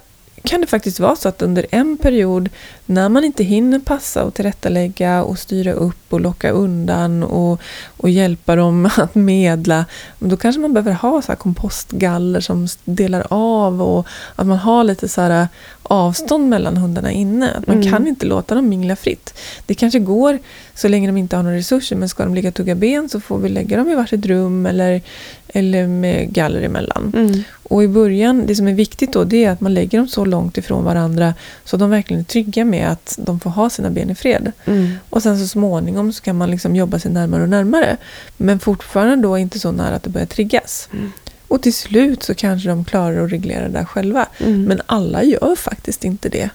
kan 0.44 0.62
det 0.62 0.68
faktiskt 0.68 1.00
vara 1.00 1.16
så 1.16 1.30
att 1.30 1.42
under 1.42 1.66
en 1.72 1.98
period 1.98 2.50
när 2.90 3.10
man 3.10 3.24
inte 3.24 3.44
hinner 3.44 3.80
passa 3.80 4.24
och 4.24 4.34
tillrättalägga 4.34 5.24
och 5.24 5.40
styra 5.40 5.74
upp 5.74 6.14
och 6.14 6.22
locka 6.22 6.50
undan 6.52 7.24
och, 7.24 7.62
och 7.98 8.10
hjälpa 8.10 8.56
dem 8.56 8.90
att 8.98 9.16
medla, 9.16 9.86
då 10.20 10.38
kanske 10.38 10.62
man 10.62 10.74
behöver 10.74 10.92
ha 10.92 11.22
så 11.22 11.36
kompostgaller 11.36 12.40
som 12.40 12.68
delar 12.86 13.28
av 13.30 13.82
och 13.82 14.08
att 14.36 14.48
man 14.48 14.58
har 14.58 14.84
lite 14.84 15.08
så 15.08 15.48
avstånd 15.84 16.50
mellan 16.50 16.78
hundarna 16.78 17.12
inne. 17.12 17.52
Att 17.52 17.68
man 17.68 17.78
mm. 17.78 17.92
kan 17.92 18.08
inte 18.08 18.26
låta 18.26 18.56
dem 18.56 18.70
mingla 18.70 18.96
fritt. 18.96 19.34
Det 19.66 19.74
kanske 19.74 20.00
går 20.00 20.40
så 20.74 20.88
länge 20.88 21.08
de 21.08 21.18
inte 21.18 21.36
har 21.36 21.44
några 21.44 21.58
resurser, 21.58 21.96
men 21.96 22.10
ska 22.10 22.24
de 22.24 22.36
ligga 22.36 22.50
och 22.50 22.56
tugga 22.56 22.76
ben 22.76 23.10
så 23.10 23.20
får 23.20 23.38
vi 23.38 23.50
lägga 23.50 23.78
dem 23.78 23.90
i 23.90 23.96
varsitt 23.96 24.26
rum 24.26 24.66
eller, 24.66 25.02
eller 25.48 25.88
med 25.88 26.34
galler 26.34 26.62
emellan. 26.62 27.14
Mm. 27.16 27.44
Och 27.64 27.84
i 27.84 27.88
början, 27.88 28.46
det 28.46 28.56
som 28.56 28.68
är 28.68 28.74
viktigt 28.74 29.14
då, 29.14 29.24
det 29.24 29.46
är 29.46 29.52
att 29.52 29.62
man 29.62 29.74
lägger 29.74 29.98
dem 29.98 30.08
så 30.08 30.26
långt 30.26 30.58
ifrån 30.58 30.84
varandra 30.84 31.34
så 31.66 31.78
de 31.78 31.90
verkligen 31.90 32.20
är 32.20 32.26
trygga 32.26 32.66
med 32.66 32.79
att 32.88 33.20
de 33.22 33.40
får 33.40 33.50
ha 33.50 33.70
sina 33.70 33.90
ben 33.90 34.10
i 34.10 34.16
fred. 34.16 34.52
Mm. 34.66 34.92
Och 35.10 35.24
sen 35.24 35.40
så 35.40 35.48
småningom 35.48 36.14
så 36.14 36.22
kan 36.22 36.38
man 36.38 36.52
liksom 36.52 36.76
jobba 36.76 37.00
sig 37.00 37.12
närmare 37.12 37.44
och 37.44 37.50
närmare. 37.50 37.98
Men 38.38 38.60
fortfarande 38.60 39.28
då 39.28 39.38
inte 39.38 39.60
så 39.60 39.72
nära 39.72 39.96
att 39.96 40.04
det 40.04 40.10
börjar 40.10 40.28
triggas. 40.28 40.90
Mm. 40.94 41.12
Och 41.48 41.62
till 41.62 41.74
slut 41.74 42.24
så 42.24 42.36
kanske 42.36 42.70
de 42.70 42.86
klarar 42.86 43.26
att 43.26 43.32
reglera 43.32 43.68
det 43.68 43.74
där 43.74 43.86
själva. 43.86 44.28
Mm. 44.40 44.64
Men 44.64 44.82
alla 44.86 45.24
gör 45.24 45.56
faktiskt 45.56 46.04
inte 46.04 46.30
det. 46.30 46.50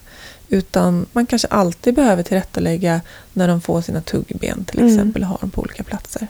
Utan 0.48 1.06
man 1.12 1.26
kanske 1.26 1.48
alltid 1.48 1.94
behöver 1.94 2.22
tillrättalägga 2.22 3.00
när 3.32 3.48
de 3.48 3.60
får 3.60 3.82
sina 3.82 4.00
tuggben 4.00 4.64
till 4.64 4.78
mm. 4.78 4.92
exempel 4.92 5.22
och 5.22 5.28
har 5.28 5.38
dem 5.40 5.50
på 5.50 5.62
olika 5.62 5.82
platser. 5.82 6.28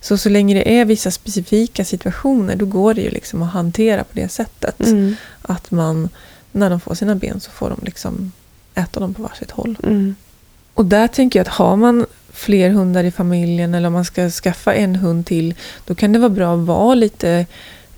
Så 0.00 0.18
så 0.18 0.28
länge 0.28 0.54
det 0.54 0.78
är 0.78 0.84
vissa 0.84 1.10
specifika 1.10 1.84
situationer 1.84 2.56
då 2.56 2.66
går 2.66 2.94
det 2.94 3.00
ju 3.00 3.10
liksom 3.10 3.42
att 3.42 3.52
hantera 3.52 4.04
på 4.04 4.10
det 4.12 4.28
sättet. 4.28 4.80
Mm. 4.80 5.16
Att 5.42 5.70
man, 5.70 6.08
när 6.52 6.70
de 6.70 6.80
får 6.80 6.94
sina 6.94 7.14
ben 7.14 7.40
så 7.40 7.50
får 7.50 7.70
de 7.70 7.80
liksom 7.82 8.32
äta 8.74 9.00
dem 9.00 9.14
på 9.14 9.22
varsitt 9.22 9.50
håll. 9.50 9.78
Mm. 9.82 10.14
Och 10.74 10.84
där 10.84 11.08
tänker 11.08 11.38
jag 11.38 11.46
att 11.46 11.54
har 11.54 11.76
man 11.76 12.06
fler 12.32 12.70
hundar 12.70 13.04
i 13.04 13.10
familjen 13.10 13.74
eller 13.74 13.86
om 13.86 13.92
man 13.92 14.04
ska 14.04 14.30
skaffa 14.30 14.74
en 14.74 14.96
hund 14.96 15.26
till 15.26 15.54
då 15.84 15.94
kan 15.94 16.12
det 16.12 16.18
vara 16.18 16.28
bra 16.28 16.54
att 16.54 16.66
vara 16.66 16.94
lite 16.94 17.46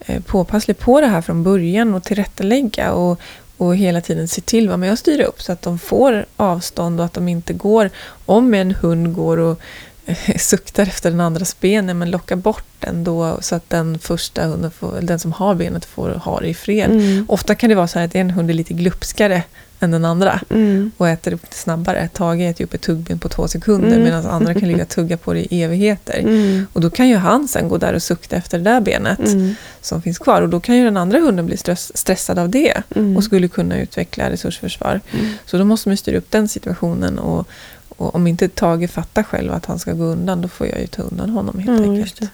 eh, 0.00 0.22
påpasslig 0.22 0.78
på 0.78 1.00
det 1.00 1.06
här 1.06 1.22
från 1.22 1.42
början 1.42 1.94
och 1.94 2.04
tillrättalägga 2.04 2.92
och, 2.92 3.20
och 3.56 3.76
hela 3.76 4.00
tiden 4.00 4.28
se 4.28 4.40
till 4.40 4.68
vad 4.68 4.86
jag 4.86 4.98
styr 4.98 5.20
upp 5.20 5.42
så 5.42 5.52
att 5.52 5.62
de 5.62 5.78
får 5.78 6.26
avstånd 6.36 7.00
och 7.00 7.06
att 7.06 7.14
de 7.14 7.28
inte 7.28 7.52
går, 7.52 7.90
om 8.26 8.54
en 8.54 8.70
hund 8.70 9.14
går 9.14 9.36
och 9.36 9.60
suktar 10.36 10.82
efter 10.82 11.10
den 11.10 11.20
andras 11.20 11.60
ben, 11.60 11.98
men 11.98 12.10
locka 12.10 12.36
bort 12.36 12.64
den 12.80 13.04
då 13.04 13.38
så 13.40 13.54
att 13.54 13.70
den 13.70 13.98
första 13.98 14.46
hunden, 14.46 14.70
får, 14.70 14.98
den 15.00 15.18
som 15.18 15.32
har 15.32 15.54
benet, 15.54 15.84
får 15.84 16.10
ha 16.10 16.40
det 16.40 16.48
i 16.48 16.54
fred. 16.54 16.90
Mm. 16.90 17.26
Ofta 17.28 17.54
kan 17.54 17.70
det 17.70 17.76
vara 17.76 17.86
så 17.86 17.98
att 17.98 18.14
en 18.14 18.30
hund 18.30 18.50
är 18.50 18.54
lite 18.54 18.74
glupskare 18.74 19.42
än 19.80 19.90
den 19.90 20.04
andra 20.04 20.40
mm. 20.50 20.90
och 20.96 21.08
äter 21.08 21.32
upp 21.32 21.42
det 21.50 21.56
snabbare. 21.56 22.08
Tage 22.12 22.40
äter 22.40 22.64
upp 22.64 22.74
ett 22.74 22.80
tuggben 22.80 23.18
på 23.18 23.28
två 23.28 23.48
sekunder 23.48 23.88
mm. 23.88 24.02
medan 24.02 24.26
andra 24.26 24.54
kan 24.54 24.68
ligga 24.68 24.82
och 24.82 24.88
tugga 24.88 25.16
på 25.16 25.32
det 25.32 25.54
i 25.54 25.62
evigheter. 25.62 26.18
Mm. 26.18 26.66
Och 26.72 26.80
då 26.80 26.90
kan 26.90 27.08
ju 27.08 27.16
han 27.16 27.48
sen 27.48 27.68
gå 27.68 27.76
där 27.78 27.94
och 27.94 28.02
sukta 28.02 28.36
efter 28.36 28.58
det 28.58 28.64
där 28.64 28.80
benet 28.80 29.18
mm. 29.18 29.54
som 29.80 30.02
finns 30.02 30.18
kvar. 30.18 30.42
Och 30.42 30.48
då 30.48 30.60
kan 30.60 30.76
ju 30.76 30.84
den 30.84 30.96
andra 30.96 31.18
hunden 31.18 31.46
bli 31.46 31.56
stress, 31.56 31.96
stressad 31.96 32.38
av 32.38 32.48
det 32.48 32.82
mm. 32.96 33.16
och 33.16 33.24
skulle 33.24 33.48
kunna 33.48 33.80
utveckla 33.80 34.30
resursförsvar. 34.30 35.00
Mm. 35.12 35.26
Så 35.46 35.58
då 35.58 35.64
måste 35.64 35.88
man 35.88 35.96
styra 35.96 36.18
upp 36.18 36.30
den 36.30 36.48
situationen 36.48 37.18
och, 37.18 37.48
och 37.88 38.14
om 38.14 38.26
inte 38.26 38.48
Tage 38.48 38.90
fattar 38.90 39.22
själv 39.22 39.52
att 39.52 39.66
han 39.66 39.78
ska 39.78 39.92
gå 39.92 40.04
undan, 40.04 40.40
då 40.40 40.48
får 40.48 40.66
jag 40.66 40.80
ju 40.80 40.86
ta 40.86 41.02
undan 41.02 41.30
honom 41.30 41.58
helt 41.58 41.80
enkelt. 41.80 42.30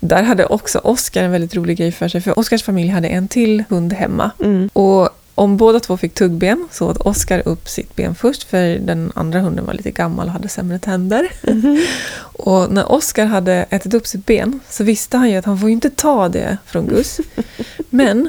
Där 0.00 0.22
hade 0.22 0.46
också 0.46 0.78
Oskar 0.78 1.24
en 1.24 1.32
väldigt 1.32 1.54
rolig 1.54 1.78
grej 1.78 1.92
för 1.92 2.08
sig, 2.08 2.20
för 2.20 2.38
Oskars 2.38 2.62
familj 2.62 2.88
hade 2.88 3.08
en 3.08 3.28
till 3.28 3.64
hund 3.68 3.92
hemma. 3.92 4.30
Mm. 4.38 4.68
Och 4.72 5.10
om 5.34 5.56
båda 5.56 5.80
två 5.80 5.96
fick 5.96 6.14
tuggben 6.14 6.68
så 6.70 6.90
åt 6.90 6.96
Oskar 6.96 7.42
upp 7.48 7.68
sitt 7.68 7.96
ben 7.96 8.14
först, 8.14 8.42
för 8.42 8.78
den 8.78 9.12
andra 9.14 9.40
hunden 9.40 9.66
var 9.66 9.74
lite 9.74 9.90
gammal 9.90 10.26
och 10.26 10.32
hade 10.32 10.48
sämre 10.48 10.78
tänder. 10.78 11.32
Mm. 11.42 11.84
och 12.32 12.72
när 12.72 12.92
Oskar 12.92 13.26
hade 13.26 13.66
ätit 13.70 13.94
upp 13.94 14.06
sitt 14.06 14.26
ben 14.26 14.60
så 14.68 14.84
visste 14.84 15.16
han 15.16 15.30
ju 15.30 15.36
att 15.36 15.44
han 15.44 15.58
får 15.58 15.70
inte 15.70 15.90
ta 15.90 16.28
det 16.28 16.58
från 16.66 16.86
Gus. 16.86 17.20
Men 17.90 18.28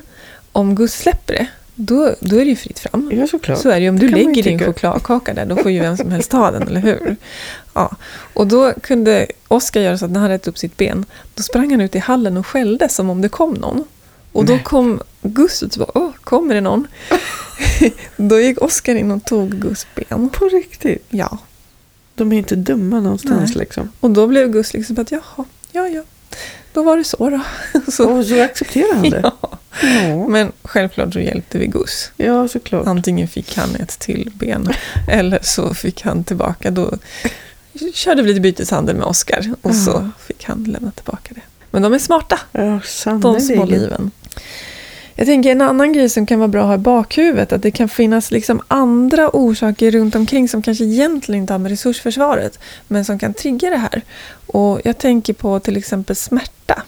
om 0.51 0.75
Gus 0.75 0.93
släpper 0.93 1.33
det, 1.33 1.47
då, 1.75 2.15
då 2.19 2.35
är 2.35 2.39
det 2.39 2.49
ju 2.49 2.55
fritt 2.55 2.79
fram. 2.79 3.11
Ja, 3.13 3.27
såklart. 3.27 3.57
Så 3.57 3.69
är 3.69 3.75
det 3.75 3.81
ju. 3.81 3.89
Om 3.89 3.99
du 3.99 4.09
lägger 4.09 4.43
din 4.43 4.59
chokladkaka 4.59 5.33
där, 5.33 5.45
då 5.45 5.55
får 5.55 5.71
ju 5.71 5.79
vem 5.79 5.97
som 5.97 6.11
helst 6.11 6.31
ta 6.31 6.51
den, 6.51 6.67
eller 6.67 6.81
hur? 6.81 7.15
Ja. 7.73 7.95
Och 8.33 8.47
då 8.47 8.73
kunde 8.73 9.27
Oskar 9.47 9.81
göra 9.81 9.97
så 9.97 10.05
att 10.05 10.11
när 10.11 10.19
han 10.19 10.29
rätt 10.29 10.47
upp 10.47 10.57
sitt 10.57 10.77
ben, 10.77 11.05
då 11.35 11.43
sprang 11.43 11.71
han 11.71 11.81
ut 11.81 11.95
i 11.95 11.99
hallen 11.99 12.37
och 12.37 12.47
skällde 12.47 12.89
som 12.89 13.09
om 13.09 13.21
det 13.21 13.29
kom 13.29 13.53
någon. 13.53 13.83
Och 14.33 14.45
då 14.45 14.59
kom 14.59 15.01
Gus 15.21 15.63
ut 15.63 15.75
och 15.75 15.87
bara, 15.87 16.03
åh, 16.03 16.11
kommer 16.23 16.55
det 16.55 16.61
någon? 16.61 16.87
då 18.17 18.39
gick 18.39 18.61
Oskar 18.61 18.95
in 18.95 19.11
och 19.11 19.25
tog 19.25 19.61
Gus 19.61 19.87
ben. 19.95 20.29
På 20.29 20.45
riktigt? 20.45 21.05
Ja. 21.09 21.37
De 22.15 22.33
är 22.33 22.37
inte 22.37 22.55
dumma 22.55 22.99
någonstans 22.99 23.49
Nej. 23.49 23.59
liksom. 23.59 23.89
Och 23.99 24.11
då 24.11 24.27
blev 24.27 24.51
Gus 24.51 24.73
liksom 24.73 24.99
att, 24.99 25.11
jaha, 25.11 25.45
ja, 25.71 25.87
ja. 25.87 26.03
Då 26.73 26.83
var 26.83 26.97
det 26.97 27.03
så 27.03 27.29
då. 27.29 27.41
så, 27.91 28.09
och 28.09 28.25
så 28.25 28.41
accepterade 28.41 28.93
han 28.93 29.09
det? 29.09 29.31
Ja. 29.41 29.59
Ja. 29.81 30.27
Men 30.27 30.51
självklart 30.63 31.13
så 31.13 31.19
hjälpte 31.19 31.57
vi 31.57 31.67
Gus. 31.67 32.11
Ja, 32.17 32.47
såklart. 32.47 32.87
Antingen 32.87 33.27
fick 33.27 33.57
han 33.57 33.75
ett 33.75 33.99
till 33.99 34.31
ben 34.33 34.69
eller 35.07 35.39
så 35.41 35.73
fick 35.73 36.01
han 36.01 36.23
tillbaka. 36.23 36.71
Då 36.71 36.91
körde 37.93 38.21
vi 38.21 38.27
lite 38.27 38.41
byteshandel 38.41 38.95
med 38.95 39.05
Oskar 39.05 39.55
och 39.61 39.75
så 39.75 40.09
fick 40.27 40.43
han 40.45 40.63
lämna 40.63 40.91
tillbaka 40.91 41.33
det. 41.33 41.41
Men 41.71 41.81
de 41.81 41.93
är 41.93 41.99
smarta, 41.99 42.39
ja, 42.51 42.79
de 43.21 43.41
små 43.41 43.65
liven. 43.65 44.11
Jag 45.15 45.27
tänker 45.27 45.51
en 45.51 45.61
annan 45.61 45.93
grej 45.93 46.09
som 46.09 46.25
kan 46.25 46.39
vara 46.39 46.47
bra 46.47 46.61
att 46.61 46.67
ha 46.67 46.75
i 46.75 46.77
bakhuvudet, 46.77 47.53
att 47.53 47.61
det 47.61 47.71
kan 47.71 47.89
finnas 47.89 48.31
liksom 48.31 48.61
andra 48.67 49.29
orsaker 49.33 49.91
runt 49.91 50.15
omkring 50.15 50.49
som 50.49 50.61
kanske 50.61 50.83
egentligen 50.83 51.41
inte 51.41 51.53
har 51.53 51.59
med 51.59 51.69
resursförsvaret, 51.69 52.59
men 52.87 53.05
som 53.05 53.19
kan 53.19 53.33
trigga 53.33 53.69
det 53.69 53.77
här. 53.77 54.01
Och 54.47 54.81
jag 54.83 54.97
tänker 54.97 55.33
på 55.33 55.59
till 55.59 55.77
exempel 55.77 56.15
smärta. 56.15 56.81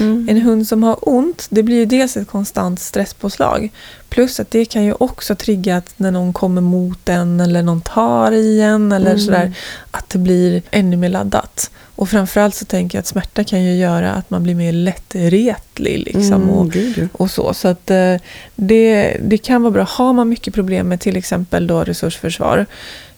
Mm. 0.00 0.28
En 0.30 0.40
hund 0.40 0.68
som 0.68 0.82
har 0.82 1.08
ont, 1.08 1.46
det 1.50 1.62
blir 1.62 1.76
ju 1.76 1.84
dels 1.86 2.16
ett 2.16 2.28
konstant 2.28 2.80
stresspåslag. 2.80 3.70
Plus 4.08 4.40
att 4.40 4.50
det 4.50 4.64
kan 4.64 4.84
ju 4.84 4.94
också 5.00 5.34
trigga 5.34 5.76
att 5.76 5.94
när 5.96 6.10
någon 6.10 6.32
kommer 6.32 6.60
mot 6.60 6.98
den 7.04 7.40
eller 7.40 7.62
någon 7.62 7.80
tar 7.80 8.32
i 8.32 8.60
en 8.60 8.92
eller 8.92 9.10
Mm. 9.10 9.20
sådär, 9.20 9.52
att 9.90 10.10
det 10.10 10.18
blir 10.18 10.62
ännu 10.70 10.96
mer 10.96 11.08
laddat. 11.08 11.70
Och 11.96 12.08
framförallt 12.08 12.54
så 12.54 12.64
tänker 12.64 12.98
jag 12.98 13.00
att 13.00 13.06
smärta 13.06 13.44
kan 13.44 13.64
ju 13.64 13.74
göra 13.76 14.12
att 14.12 14.30
man 14.30 14.42
blir 14.42 14.54
mer 14.54 14.72
lättretlig 14.72 15.98
liksom. 15.98 16.42
Mm, 16.42 16.48
Och, 16.48 17.20
och 17.20 17.30
så. 17.30 17.54
Så 17.54 17.68
att 17.68 17.90
eh, 17.90 18.14
det, 18.56 19.16
det 19.22 19.38
kan 19.38 19.62
vara 19.62 19.70
bra. 19.70 19.82
Har 19.88 20.12
man 20.12 20.28
mycket 20.28 20.54
problem 20.54 20.88
med 20.88 21.00
till 21.00 21.16
exempel 21.16 21.66
då 21.66 21.84
resursförsvar, 21.84 22.66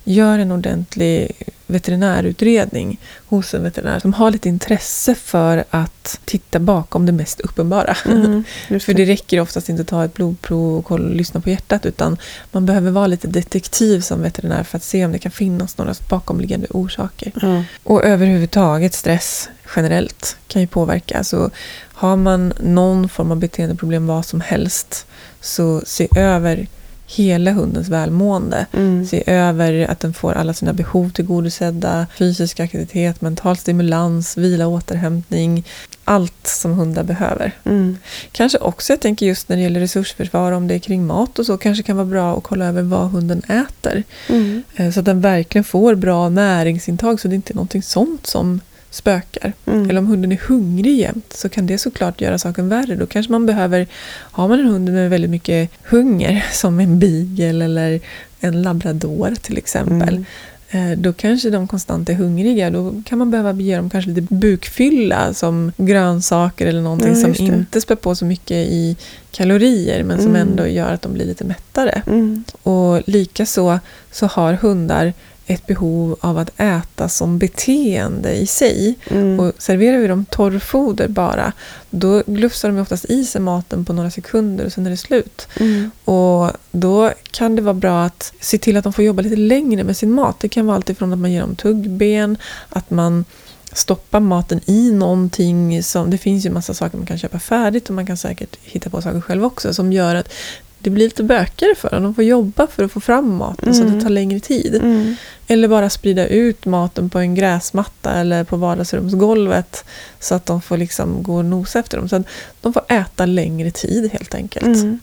gör 0.04 0.38
en 0.38 0.52
ordentlig 0.52 1.32
veterinärutredning 1.66 3.00
hos 3.26 3.54
en 3.54 3.62
veterinär 3.62 4.00
som 4.00 4.12
har 4.12 4.30
lite 4.30 4.48
intresse 4.48 5.14
för 5.14 5.64
att 5.70 6.20
titta 6.24 6.58
bakom 6.58 7.06
det 7.06 7.12
mest 7.12 7.40
uppenbara. 7.40 7.96
Mm, 8.06 8.44
just 8.68 8.86
För 8.86 8.94
det 8.94 9.04
räcker 9.04 9.40
oftast 9.40 9.68
inte 9.68 9.82
att 9.82 9.88
ta 9.88 10.04
ett 10.04 10.14
blodprov 10.14 10.78
och 10.78 10.84
kolla, 10.84 11.08
lyssna 11.08 11.40
på 11.40 11.50
hjärtat 11.50 11.86
utan 11.86 12.16
man 12.52 12.66
behöver 12.66 12.90
vara 12.90 13.06
lite 13.06 13.28
detektiv 13.28 14.00
som 14.00 14.22
veterinär 14.22 14.62
för 14.62 14.76
att 14.76 14.84
se 14.84 15.04
om 15.04 15.12
det 15.12 15.18
kan 15.18 15.32
finnas 15.32 15.78
några 15.78 15.94
bakomliggande 16.10 16.66
orsaker. 16.70 17.32
Ja. 17.42 17.64
Och 17.82 18.04
överhuvudtaget 18.04 18.94
stress 18.94 19.48
generellt 19.76 20.36
kan 20.48 20.62
ju 20.62 20.68
påverka. 20.68 21.24
Så 21.24 21.50
har 21.92 22.16
man 22.16 22.52
någon 22.60 23.08
form 23.08 23.30
av 23.30 23.36
beteendeproblem, 23.36 24.06
vad 24.06 24.26
som 24.26 24.40
helst, 24.40 25.06
så 25.40 25.82
se 25.86 26.08
över 26.16 26.66
hela 27.06 27.50
hundens 27.52 27.88
välmående. 27.88 28.66
Mm. 28.72 29.06
Se 29.06 29.22
över 29.26 29.86
att 29.90 30.00
den 30.00 30.14
får 30.14 30.32
alla 30.32 30.54
sina 30.54 30.72
behov 30.72 31.10
tillgodosedda, 31.10 32.06
fysisk 32.18 32.60
aktivitet, 32.60 33.20
mental 33.20 33.56
stimulans, 33.56 34.36
vila, 34.36 34.66
återhämtning. 34.66 35.64
Allt 36.04 36.46
som 36.46 36.72
hundar 36.72 37.02
behöver. 37.02 37.52
Mm. 37.64 37.98
Kanske 38.32 38.58
också, 38.58 38.92
jag 38.92 39.00
tänker 39.00 39.26
just 39.26 39.48
när 39.48 39.56
det 39.56 39.62
gäller 39.62 39.80
resursförsvar, 39.80 40.52
om 40.52 40.68
det 40.68 40.74
är 40.74 40.78
kring 40.78 41.06
mat 41.06 41.38
och 41.38 41.46
så, 41.46 41.56
kanske 41.56 41.82
kan 41.82 41.96
vara 41.96 42.06
bra 42.06 42.36
att 42.36 42.42
kolla 42.42 42.66
över 42.66 42.82
vad 42.82 43.10
hunden 43.10 43.42
äter. 43.48 44.02
Mm. 44.28 44.62
Eh, 44.76 44.90
Så 44.92 45.00
att 45.00 45.06
den 45.06 45.20
verkligen 45.20 45.64
får 45.64 45.94
bra 45.94 46.28
näringsintag 46.28 47.20
så 47.20 47.28
det 47.28 47.34
inte 47.34 47.52
är 47.52 47.54
någonting 47.54 47.82
sånt 47.82 48.26
som 48.26 48.60
spökar. 48.94 49.52
Mm. 49.66 49.90
Eller 49.90 49.98
om 50.00 50.06
hunden 50.06 50.32
är 50.32 50.40
hungrig 50.48 50.98
jämt 50.98 51.32
så 51.32 51.48
kan 51.48 51.66
det 51.66 51.78
såklart 51.78 52.20
göra 52.20 52.38
saken 52.38 52.68
värre. 52.68 52.96
Då 52.96 53.06
kanske 53.06 53.32
man 53.32 53.46
behöver, 53.46 53.86
har 54.12 54.48
man 54.48 54.60
en 54.60 54.66
hund 54.66 54.92
med 54.92 55.10
väldigt 55.10 55.30
mycket 55.30 55.70
hunger 55.84 56.44
som 56.52 56.80
en 56.80 56.98
beagle 56.98 57.64
eller 57.64 58.00
en 58.40 58.62
labrador 58.62 59.34
till 59.42 59.58
exempel. 59.58 60.24
Mm. 60.70 60.92
eh, 60.92 60.98
Då 60.98 61.12
kanske 61.12 61.50
de 61.50 61.68
konstant 61.68 62.08
är 62.08 62.14
hungriga. 62.14 62.70
Då 62.70 63.02
kan 63.06 63.18
man 63.18 63.30
behöva 63.30 63.52
ge 63.52 63.76
dem 63.76 63.90
kanske 63.90 64.10
lite 64.10 64.34
bukfylla 64.34 65.34
som 65.34 65.72
grönsaker 65.76 66.66
eller 66.66 66.80
någonting 66.82 67.08
Ja, 67.08 67.34
som 67.34 67.46
inte 67.46 67.80
spär 67.80 67.94
på 67.94 68.14
så 68.14 68.24
mycket 68.24 68.56
i 68.56 68.96
kalorier 69.30 70.02
men 70.04 70.18
som 70.18 70.28
Mm. 70.36 70.48
ändå 70.48 70.66
gör 70.66 70.92
att 70.92 71.02
de 71.02 71.12
blir 71.12 71.26
lite 71.26 71.44
mättare. 71.44 72.02
Mm. 72.06 72.44
Och 72.62 73.02
likaså 73.08 73.78
så 74.12 74.26
har 74.26 74.52
hundar 74.52 75.12
ett 75.46 75.66
behov 75.66 76.16
av 76.20 76.38
att 76.38 76.60
äta 76.60 77.08
som 77.08 77.38
beteende 77.38 78.34
i 78.34 78.46
sig. 78.46 78.94
Mm. 79.10 79.40
Och 79.40 79.52
serverar 79.58 79.98
vi 79.98 80.06
dem 80.06 80.24
torrfoder 80.30 81.08
bara, 81.08 81.52
då 81.90 82.22
glufsar 82.26 82.68
de 82.68 82.78
oftast 82.78 83.04
i 83.04 83.24
sig 83.24 83.40
maten 83.40 83.84
på 83.84 83.92
några 83.92 84.10
sekunder 84.10 84.64
och 84.64 84.72
sen 84.72 84.86
är 84.86 84.90
det 84.90 84.96
slut. 84.96 85.48
Mm. 85.60 85.90
Och 86.04 86.50
då 86.70 87.12
kan 87.30 87.56
det 87.56 87.62
vara 87.62 87.74
bra 87.74 88.04
att 88.04 88.32
se 88.40 88.58
till 88.58 88.76
att 88.76 88.84
de 88.84 88.92
får 88.92 89.04
jobba 89.04 89.22
lite 89.22 89.36
längre 89.36 89.84
med 89.84 89.96
sin 89.96 90.12
mat. 90.12 90.40
Det 90.40 90.48
kan 90.48 90.66
vara 90.66 90.76
alltifrån 90.76 91.12
att 91.12 91.18
man 91.18 91.32
ger 91.32 91.40
dem 91.40 91.56
tuggben, 91.56 92.36
att 92.68 92.90
man 92.90 93.24
stoppar 93.72 94.20
maten 94.20 94.60
i 94.66 94.90
någonting 94.90 95.82
som, 95.82 96.10
det 96.10 96.18
finns 96.18 96.46
ju 96.46 96.50
massa 96.50 96.74
saker 96.74 96.98
man 96.98 97.06
kan 97.06 97.18
köpa 97.18 97.38
färdigt 97.38 97.88
och 97.88 97.94
man 97.94 98.06
kan 98.06 98.16
säkert 98.16 98.56
hitta 98.62 98.90
på 98.90 99.02
saker 99.02 99.20
själv 99.20 99.44
också 99.44 99.74
som 99.74 99.92
gör 99.92 100.14
att 100.14 100.32
det 100.84 100.90
blir 100.90 101.04
lite 101.04 101.22
bökigare 101.22 101.74
för 101.74 101.90
dem. 101.90 102.02
De 102.02 102.14
får 102.14 102.24
jobba 102.24 102.66
för 102.66 102.84
att 102.84 102.92
få 102.92 103.00
fram 103.00 103.34
maten 103.36 103.74
så 103.74 103.82
Mm. 103.82 103.94
det 103.94 104.00
tar 104.02 104.10
längre 104.10 104.40
tid. 104.40 104.74
Mm. 104.74 105.16
Eller 105.46 105.68
bara 105.68 105.90
sprida 105.90 106.26
ut 106.26 106.66
maten 106.66 107.10
på 107.10 107.18
en 107.18 107.34
gräsmatta 107.34 108.12
eller 108.12 108.44
på 108.44 108.56
vardagsrumsgolvet 108.56 109.84
så 110.20 110.34
att 110.34 110.46
de 110.46 110.62
får 110.62 110.76
liksom 110.76 111.22
gå 111.22 111.36
och 111.36 111.44
nosa 111.44 111.78
efter 111.78 111.96
dem. 111.98 112.08
Så 112.08 112.16
att 112.16 112.26
de 112.60 112.72
får 112.72 112.82
äta 112.88 113.26
längre 113.26 113.70
tid 113.70 114.10
helt 114.12 114.34
enkelt. 114.34 114.66
Mm. 114.66 114.98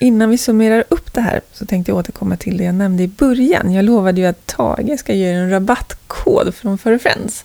Innan 0.00 0.30
vi 0.30 0.38
summerar 0.38 0.84
upp 0.88 1.12
det 1.14 1.20
här 1.20 1.40
så 1.52 1.66
tänkte 1.66 1.90
jag 1.92 1.98
återkomma 1.98 2.36
till 2.36 2.56
det 2.56 2.64
jag 2.64 2.74
nämnde 2.74 3.02
i 3.02 3.08
början. 3.08 3.72
Jag 3.72 3.84
lovade 3.84 4.20
ju 4.20 4.26
att 4.26 4.46
Tage 4.46 4.98
ska 4.98 5.14
ge 5.14 5.26
er 5.26 5.34
en 5.34 5.50
rabattkod 5.50 6.54
från 6.54 6.78
Furry 6.78 6.98
Friends. 6.98 7.44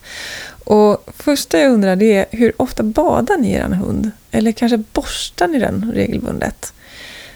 Och 0.64 1.10
första 1.18 1.60
jag 1.60 1.72
undrar 1.72 1.96
det 1.96 2.14
är 2.14 2.26
hur 2.32 2.62
ofta 2.62 2.84
badar 2.84 3.38
ni 3.38 3.52
er 3.54 3.64
hund? 3.64 4.12
Eller 4.32 4.52
kanske 4.52 4.78
borstar 4.94 5.48
ni 5.48 5.60
den 5.60 5.92
regelbundet? 5.96 6.74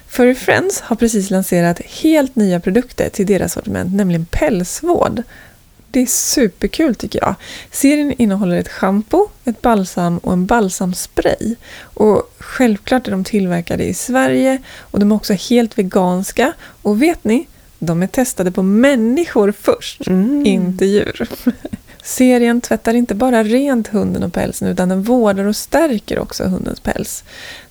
Furry 0.10 0.36
Friends 0.36 0.82
har 0.82 0.96
precis 0.96 1.30
lanserat 1.30 1.80
helt 1.86 2.36
nya 2.36 2.60
produkter 2.60 3.10
till 3.10 3.26
deras 3.26 3.54
sortiment, 3.54 3.94
nämligen 3.96 4.26
pälsvård. 4.26 5.24
Det 5.92 6.00
är 6.02 6.06
superkul 6.06 6.96
tycker 6.96 7.20
jag. 7.20 7.36
Serien 7.72 8.14
innehåller 8.18 8.58
ett 8.58 8.68
schampo, 8.70 9.28
ett 9.46 9.62
balsam 9.62 10.18
och 10.18 10.34
en 10.34 10.46
balsamspray. 10.46 11.56
Och 11.82 12.34
självklart 12.40 13.08
är 13.08 13.12
de 13.12 13.24
tillverkade 13.24 13.84
i 13.84 13.94
Sverige 13.94 14.58
och 14.80 15.00
de 15.00 15.12
är 15.12 15.16
också 15.16 15.34
helt 15.34 15.78
veganska. 15.78 16.54
Och 16.82 17.02
vet 17.02 17.24
ni? 17.24 17.48
De 17.80 18.04
är 18.04 18.08
testade 18.08 18.52
på 18.52 18.64
människor 18.64 19.54
först, 19.62 20.08
Mm. 20.08 20.46
inte 20.46 20.86
djur. 20.86 21.30
Serien 22.10 22.62
tvättar 22.62 22.94
inte 22.94 23.16
bara 23.16 23.44
rent 23.44 23.88
hunden 23.88 24.24
och 24.24 24.34
pälsen 24.34 24.68
utan 24.68 24.90
den 24.90 25.04
vårdar 25.04 25.46
och 25.46 25.56
stärker 25.56 26.20
också 26.20 26.44
hundens 26.44 26.80
päls. 26.80 27.24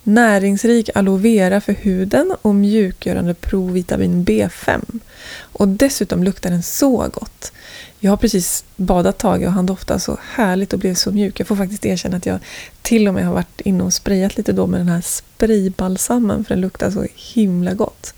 Näringsrik 0.02 0.90
aloe 0.94 1.18
vera 1.18 1.60
för 1.60 1.72
huden 1.72 2.36
och 2.42 2.54
mjukgörande 2.54 3.34
provitamin 3.34 4.24
B5. 4.24 5.00
Och 5.38 5.68
dessutom 5.68 6.24
luktar 6.24 6.50
den 6.50 6.62
så 6.62 7.08
gott. 7.08 7.52
Jag 8.00 8.12
har 8.12 8.16
precis 8.16 8.64
badat 8.76 9.18
Tage 9.18 9.46
och 9.46 9.52
han 9.52 9.66
doftar 9.66 9.98
så 9.98 10.18
härligt 10.34 10.72
och 10.72 10.78
blev 10.78 10.94
så 10.94 11.12
mjuk. 11.12 11.40
Jag 11.40 11.46
får 11.46 11.56
faktiskt 11.56 11.86
erkänna 11.86 12.16
att 12.16 12.26
jag 12.26 12.38
till 12.82 13.08
och 13.08 13.14
med 13.14 13.26
har 13.26 13.34
varit 13.34 13.60
inne 13.60 13.84
och 13.84 13.94
sprayat 13.94 14.36
lite 14.36 14.52
då 14.52 14.66
med 14.66 14.80
den 14.80 14.88
här 14.88 15.00
spraybalsamen 15.00 16.44
för 16.44 16.54
den 16.54 16.60
luktar 16.60 16.90
så 16.90 17.06
himla 17.14 17.74
gott. 17.74 18.14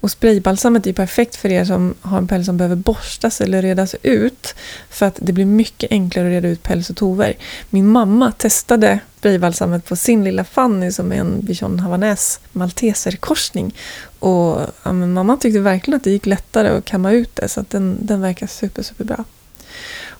Och 0.00 0.10
spraybalsamet 0.10 0.86
är 0.86 0.92
perfekt 0.92 1.36
för 1.36 1.48
er 1.48 1.64
som 1.64 1.94
har 2.00 2.18
en 2.18 2.28
päls 2.28 2.46
som 2.46 2.56
behöver 2.56 2.76
borstas 2.76 3.40
eller 3.40 3.62
redas 3.62 3.94
ut. 4.02 4.54
För 4.90 5.06
att 5.06 5.18
det 5.20 5.32
blir 5.32 5.44
mycket 5.44 5.92
enklare 5.92 6.26
att 6.26 6.32
reda 6.32 6.48
ut 6.48 6.62
päls 6.62 6.90
och 6.90 6.96
tover. 6.96 7.36
Min 7.70 7.88
mamma 7.88 8.32
testade 8.32 8.98
spraybalsamet 9.18 9.84
på 9.84 9.96
sin 9.96 10.24
lilla 10.24 10.44
Fanny 10.44 10.92
som 10.92 11.12
är 11.12 11.16
en 11.16 11.40
bichon 11.40 11.80
havanäs 11.80 12.40
malteserkorsning. 12.52 13.74
Och 14.18 14.60
ja, 14.82 14.92
men 14.92 15.12
mamma 15.12 15.36
tyckte 15.36 15.60
verkligen 15.60 15.96
att 15.96 16.04
det 16.04 16.10
gick 16.10 16.26
lättare 16.26 16.68
att 16.68 16.84
kamma 16.84 17.12
ut 17.12 17.36
det. 17.36 17.48
Så 17.48 17.60
att 17.60 17.70
den, 17.70 17.98
den 18.00 18.20
verkar 18.20 18.46
super, 18.46 18.82
super 18.82 19.04
bra. 19.04 19.24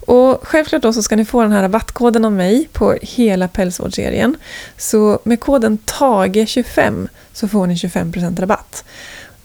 Och 0.06 0.40
självklart 0.42 0.82
då 0.82 0.92
så 0.92 1.02
ska 1.02 1.16
ni 1.16 1.24
få 1.24 1.42
den 1.42 1.52
här 1.52 1.62
rabattkoden 1.62 2.24
av 2.24 2.32
mig 2.32 2.68
på 2.72 2.96
hela 3.02 3.48
pälsvårdsserien. 3.48 4.36
Så 4.76 5.20
med 5.24 5.40
koden 5.40 5.78
TAGE25 5.86 7.08
så 7.32 7.48
får 7.48 7.66
ni 7.66 7.74
25% 7.74 8.40
rabatt. 8.40 8.84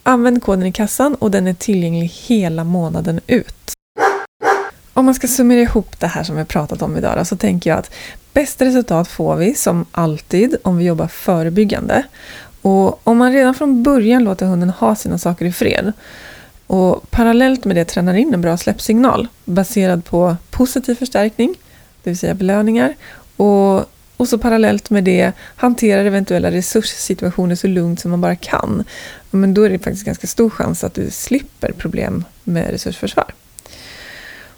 Använd 0.07 0.43
koden 0.43 0.65
i 0.65 0.71
kassan 0.71 1.15
och 1.15 1.31
den 1.31 1.47
är 1.47 1.53
tillgänglig 1.53 2.07
hela 2.07 2.63
månaden 2.63 3.19
ut. 3.27 3.73
Om 4.93 5.05
man 5.05 5.13
ska 5.13 5.27
summera 5.27 5.59
ihop 5.59 5.99
det 5.99 6.07
här 6.07 6.23
som 6.23 6.35
vi 6.35 6.45
pratat 6.45 6.81
om 6.81 6.97
idag 6.97 7.17
då, 7.17 7.25
så 7.25 7.35
tänker 7.35 7.69
jag 7.69 7.79
att 7.79 7.91
bästa 8.33 8.65
resultat 8.65 9.07
får 9.07 9.35
vi 9.35 9.55
som 9.55 9.85
alltid 9.91 10.55
om 10.63 10.77
vi 10.77 10.85
jobbar 10.85 11.07
förebyggande. 11.07 12.03
Och 12.61 13.07
om 13.07 13.17
man 13.17 13.33
redan 13.33 13.55
från 13.55 13.83
början 13.83 14.23
låter 14.23 14.45
hunden 14.45 14.69
ha 14.69 14.95
sina 14.95 15.17
saker 15.17 15.45
i 15.45 15.51
fred 15.51 15.93
och 16.67 17.11
parallellt 17.11 17.65
med 17.65 17.75
det 17.75 17.85
tränar 17.85 18.13
in 18.13 18.33
en 18.33 18.41
bra 18.41 18.57
släppsignal 18.57 19.27
baserad 19.45 20.05
på 20.05 20.35
positiv 20.49 20.95
förstärkning, 20.95 21.55
det 22.03 22.09
vill 22.09 22.17
säga 22.17 22.33
belöningar, 22.33 22.93
och, 23.35 23.85
och 24.17 24.27
så 24.27 24.37
parallellt 24.37 24.89
med 24.89 25.03
det 25.03 25.31
hanterar 25.55 26.05
eventuella 26.05 26.51
resurssituationer 26.51 27.55
så 27.55 27.67
lugnt 27.67 27.99
som 27.99 28.11
man 28.11 28.21
bara 28.21 28.35
kan. 28.35 28.83
Men 29.31 29.53
då 29.53 29.63
är 29.63 29.69
det 29.69 29.79
faktiskt 29.79 30.05
ganska 30.05 30.27
stor 30.27 30.49
chans 30.49 30.83
att 30.83 30.93
du 30.93 31.09
slipper 31.11 31.71
problem 31.71 32.25
med 32.43 32.69
resursförsvar. 32.69 33.33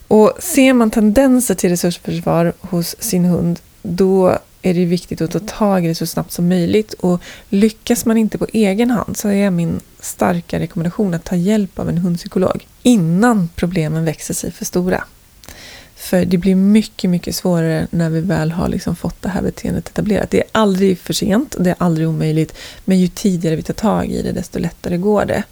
Och 0.07 0.33
ser 0.39 0.73
man 0.73 0.91
tendenser 0.91 1.55
till 1.55 1.69
resursförsvar 1.69 2.53
hos 2.59 2.95
sin 2.99 3.25
hund, 3.25 3.59
då 3.81 4.37
är 4.61 4.73
det 4.73 4.85
viktigt 4.85 5.21
att 5.21 5.31
ta 5.31 5.39
tag 5.39 5.85
i 5.85 5.87
det 5.87 5.95
så 5.95 6.05
snabbt 6.05 6.31
som 6.31 6.47
möjligt. 6.47 6.93
Och 6.93 7.21
lyckas 7.49 8.05
man 8.05 8.17
inte 8.17 8.37
på 8.37 8.47
egen 8.53 8.91
hand 8.91 9.17
så 9.17 9.29
är 9.29 9.49
min 9.49 9.79
starka 9.99 10.59
rekommendation 10.59 11.13
att 11.13 11.23
ta 11.23 11.35
hjälp 11.35 11.79
av 11.79 11.89
en 11.89 11.97
hundpsykolog 11.97 12.67
innan 12.83 13.49
problemen 13.55 14.05
växer 14.05 14.33
sig 14.33 14.51
för 14.51 14.65
stora. 14.65 15.03
För 16.07 16.25
det 16.25 16.37
blir 16.37 16.55
mycket, 16.55 17.09
mycket 17.09 17.35
svårare 17.35 17.87
när 17.91 18.09
vi 18.09 18.21
väl 18.21 18.51
har 18.51 18.67
liksom 18.67 18.95
fått 18.95 19.21
det 19.21 19.29
här 19.29 19.41
beteendet 19.41 19.89
etablerat. 19.89 20.31
Det 20.31 20.39
är 20.39 20.47
aldrig 20.51 20.99
för 20.99 21.13
sent, 21.13 21.55
det 21.59 21.69
är 21.69 21.75
aldrig 21.77 22.07
omöjligt, 22.07 22.53
men 22.85 22.99
ju 22.99 23.07
tidigare 23.07 23.55
vi 23.55 23.63
tar 23.63 23.73
tag 23.73 24.11
i 24.11 24.21
det, 24.21 24.31
desto 24.31 24.59
lättare 24.59 24.97
går 24.97 25.25
det. 25.25 25.43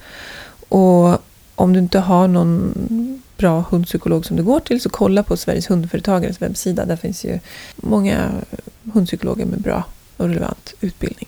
Och 0.70 1.18
om 1.56 1.74
du 1.74 1.80
inte 1.80 2.00
har 2.00 2.28
någon 2.28 3.22
bra 3.38 3.66
hundpsykolog 3.70 4.26
som 4.26 4.38
du 4.38 4.44
går 4.44 4.60
till 4.60 4.82
så 4.82 4.90
kolla 4.90 5.24
på 5.24 5.38
Sveriges 5.38 5.70
hundföretagares 5.70 6.42
webbsida. 6.42 6.86
Där 6.86 6.96
finns 6.96 7.24
ju 7.26 7.40
många 7.76 8.32
hundpsykologer 8.94 9.46
med 9.46 9.62
bra 9.62 9.84
och 10.18 10.28
relevant 10.28 10.74
utbildning. 10.82 11.28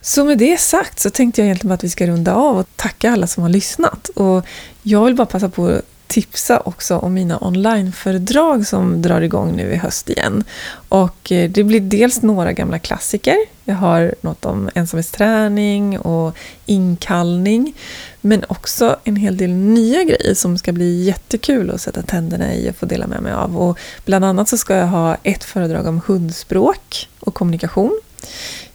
Så 0.00 0.24
med 0.24 0.38
det 0.38 0.60
sagt 0.60 1.00
så 1.00 1.10
tänkte 1.10 1.40
jag 1.40 1.46
egentligen 1.46 1.68
bara 1.68 1.74
att 1.74 1.84
vi 1.84 1.90
ska 1.90 2.06
runda 2.06 2.34
av 2.34 2.58
och 2.58 2.66
tacka 2.76 3.12
alla 3.12 3.26
som 3.26 3.42
har 3.42 3.50
lyssnat. 3.50 4.08
Och 4.08 4.46
jag 4.82 5.04
vill 5.04 5.14
bara 5.14 5.26
passa 5.26 5.48
på 5.48 5.66
att 5.66 5.84
tipsa 6.10 6.60
också 6.64 6.96
om 6.96 7.14
mina 7.14 7.38
onlineföredrag 7.38 8.66
som 8.66 9.02
drar 9.02 9.20
igång 9.20 9.56
nu 9.56 9.72
i 9.72 9.76
höst 9.76 10.10
igen. 10.10 10.44
Och 10.88 11.32
eh, 11.32 11.50
det 11.50 11.64
blir 11.64 11.80
dels 11.80 12.22
några 12.22 12.52
gamla 12.52 12.78
klassiker. 12.78 13.36
Jag 13.64 13.74
har 13.74 14.14
något 14.20 14.44
om 14.44 14.70
ensamhetsträning 14.74 15.98
och 15.98 16.36
inkallning. 16.66 17.74
Men 18.20 18.44
också 18.48 18.96
en 19.04 19.16
hel 19.16 19.36
del 19.36 19.50
nya 19.50 20.04
grejer 20.04 20.34
som 20.34 20.58
ska 20.58 20.72
bli 20.72 21.04
jättekul 21.04 21.70
att 21.70 21.80
sätta 21.80 22.02
tänderna 22.02 22.54
i 22.54 22.70
och 22.70 22.76
få 22.76 22.86
dela 22.86 23.06
med 23.06 23.22
mig 23.22 23.32
av. 23.32 23.58
Och 23.58 23.78
bland 24.04 24.24
annat 24.24 24.48
så 24.48 24.56
ska 24.56 24.74
jag 24.74 24.86
ha 24.86 25.16
ett 25.22 25.44
föredrag 25.44 25.86
om 25.86 26.00
hundspråk 26.06 27.08
och 27.20 27.34
kommunikation. 27.34 28.00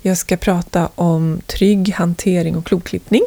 Jag 0.01 0.17
ska 0.17 0.37
prata 0.37 0.89
om 0.95 1.41
trygg 1.45 1.93
hantering 1.93 2.55
och 2.55 2.65
kloklippning. 2.65 3.23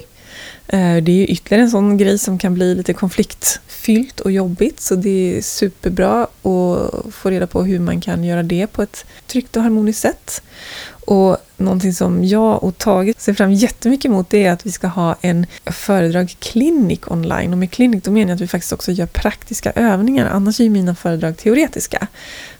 Eh, 0.68 0.96
det 0.96 1.12
är 1.12 1.16
ju 1.16 1.26
ytterligare 1.26 1.62
en 1.62 1.70
sån 1.70 1.96
grej 1.96 2.18
som 2.18 2.38
kan 2.38 2.54
bli 2.54 2.74
lite 2.74 2.92
konfliktfyllt 2.92 4.20
och 4.20 4.32
jobbigt 4.32 4.80
så 4.80 4.94
det 4.94 5.36
är 5.36 5.42
superbra 5.42 6.22
att 6.22 7.14
få 7.14 7.30
reda 7.30 7.46
på 7.46 7.62
hur 7.62 7.78
man 7.78 8.00
kan 8.00 8.24
göra 8.24 8.42
det 8.42 8.66
på 8.66 8.82
ett 8.82 9.04
tryggt 9.26 9.56
och 9.56 9.62
harmoniskt 9.62 10.00
sätt. 10.00 10.42
Och 10.90 11.36
någonting 11.56 11.94
som 11.94 12.24
jag 12.24 12.64
och 12.64 12.78
Tage 12.78 13.14
ser 13.18 13.34
fram 13.34 13.52
jättemycket 13.52 14.04
emot 14.04 14.30
det 14.30 14.44
är 14.44 14.52
att 14.52 14.66
vi 14.66 14.72
ska 14.72 14.86
ha 14.86 15.16
en 15.20 15.46
föredrag 15.66 16.36
klinik 16.38 17.10
online. 17.10 17.52
Och 17.52 17.58
med 17.58 17.70
klinik 17.70 18.04
då 18.04 18.10
menar 18.10 18.28
jag 18.28 18.34
att 18.34 18.40
vi 18.40 18.46
faktiskt 18.46 18.72
också 18.72 18.92
gör 18.92 19.06
praktiska 19.06 19.72
övningar. 19.74 20.26
Annars 20.26 20.60
är 20.60 20.64
ju 20.64 20.70
mina 20.70 20.94
föredrag 20.94 21.36
teoretiska. 21.36 22.06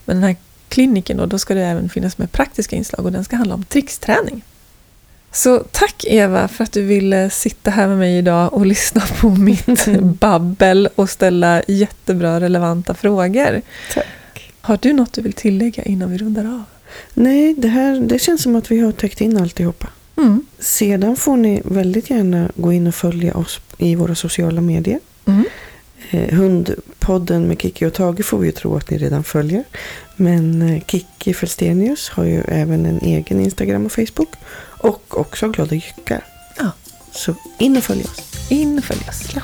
Men 0.04 0.16
den 0.16 0.24
här 0.24 0.36
kliniken 0.68 1.16
då, 1.16 1.26
då 1.26 1.38
ska 1.38 1.54
det 1.54 1.64
även 1.64 1.88
finnas 1.88 2.18
med 2.18 2.32
praktiska 2.32 2.76
inslag 2.76 3.06
och 3.06 3.12
den 3.12 3.24
ska 3.24 3.36
handla 3.36 3.54
om 3.54 3.64
tricksträning. 3.64 4.42
Så 5.32 5.58
tack 5.70 6.04
Eva 6.08 6.48
för 6.48 6.64
att 6.64 6.72
du 6.72 6.82
ville 6.82 7.30
sitta 7.30 7.70
här 7.70 7.88
med 7.88 7.98
mig 7.98 8.18
idag 8.18 8.54
och 8.54 8.66
lyssna 8.66 9.02
på 9.20 9.28
mitt 9.38 9.86
babbel 10.00 10.88
och 10.94 11.10
ställa 11.10 11.62
jättebra 11.68 12.40
relevanta 12.40 12.94
frågor. 12.94 13.62
Tack. 13.94 14.06
Har 14.60 14.78
du 14.82 14.92
något 14.92 15.12
du 15.12 15.22
vill 15.22 15.32
tillägga 15.32 15.82
innan 15.82 16.10
vi 16.10 16.18
rundar 16.18 16.44
av? 16.44 16.64
Nej, 17.14 17.54
det, 17.54 17.68
här, 17.68 18.00
det 18.00 18.18
känns 18.18 18.42
som 18.42 18.56
att 18.56 18.70
vi 18.70 18.80
har 18.80 18.92
täckt 18.92 19.20
in 19.20 19.36
alltihopa. 19.36 19.88
Mm. 20.16 20.46
Sedan 20.58 21.16
får 21.16 21.36
ni 21.36 21.62
väldigt 21.64 22.10
gärna 22.10 22.50
gå 22.54 22.72
in 22.72 22.86
och 22.86 22.94
följa 22.94 23.34
oss 23.34 23.60
i 23.78 23.94
våra 23.94 24.14
sociala 24.14 24.60
medier. 24.60 25.00
Mm. 25.24 25.44
Eh, 26.10 26.34
hundpodden 26.34 27.48
med 27.48 27.62
Kiki 27.62 27.86
och 27.86 27.94
Tage 27.94 28.24
får 28.24 28.38
vi 28.38 28.46
ju 28.46 28.52
tro 28.52 28.76
att 28.76 28.90
ni 28.90 28.98
redan 28.98 29.24
följer. 29.24 29.64
Men 30.16 30.62
eh, 30.62 30.82
Kiki 30.86 31.34
Felstenius 31.34 32.08
har 32.08 32.24
ju 32.24 32.40
även 32.48 32.86
en 32.86 32.98
egen 32.98 33.40
Instagram 33.40 33.86
och 33.86 33.92
Facebook. 33.92 34.30
Och 34.78 35.18
också 35.20 35.48
Glada 35.48 35.74
Jyckar. 35.74 36.24
Ja. 36.58 36.70
Så 37.12 37.34
in 37.58 37.76
och 37.76 37.82
följ 37.82 38.04
oss. 38.04 38.50
In 38.50 38.78
och 38.78 38.84
följ 38.84 39.00
oss. 39.08 39.22
Ja. 39.34 39.42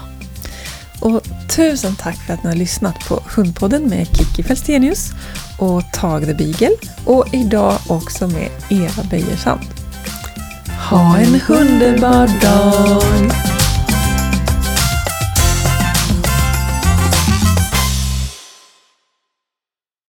Och 1.00 1.22
tusen 1.56 1.96
tack 1.96 2.16
för 2.16 2.34
att 2.34 2.42
ni 2.42 2.48
har 2.48 2.56
lyssnat 2.56 3.08
på 3.08 3.22
Hundpodden 3.36 3.88
med 3.88 4.06
Kiki 4.16 4.42
Felstenius 4.42 5.10
och 5.58 5.82
Tag 5.92 6.26
the 6.26 6.34
Beagle. 6.34 6.76
Och 7.04 7.34
idag 7.34 7.78
också 7.88 8.28
med 8.28 8.48
Eva 8.68 9.02
Beijersand. 9.10 9.66
Ha 10.90 11.18
en 11.18 11.40
underbar 11.48 12.40
dag! 12.40 13.63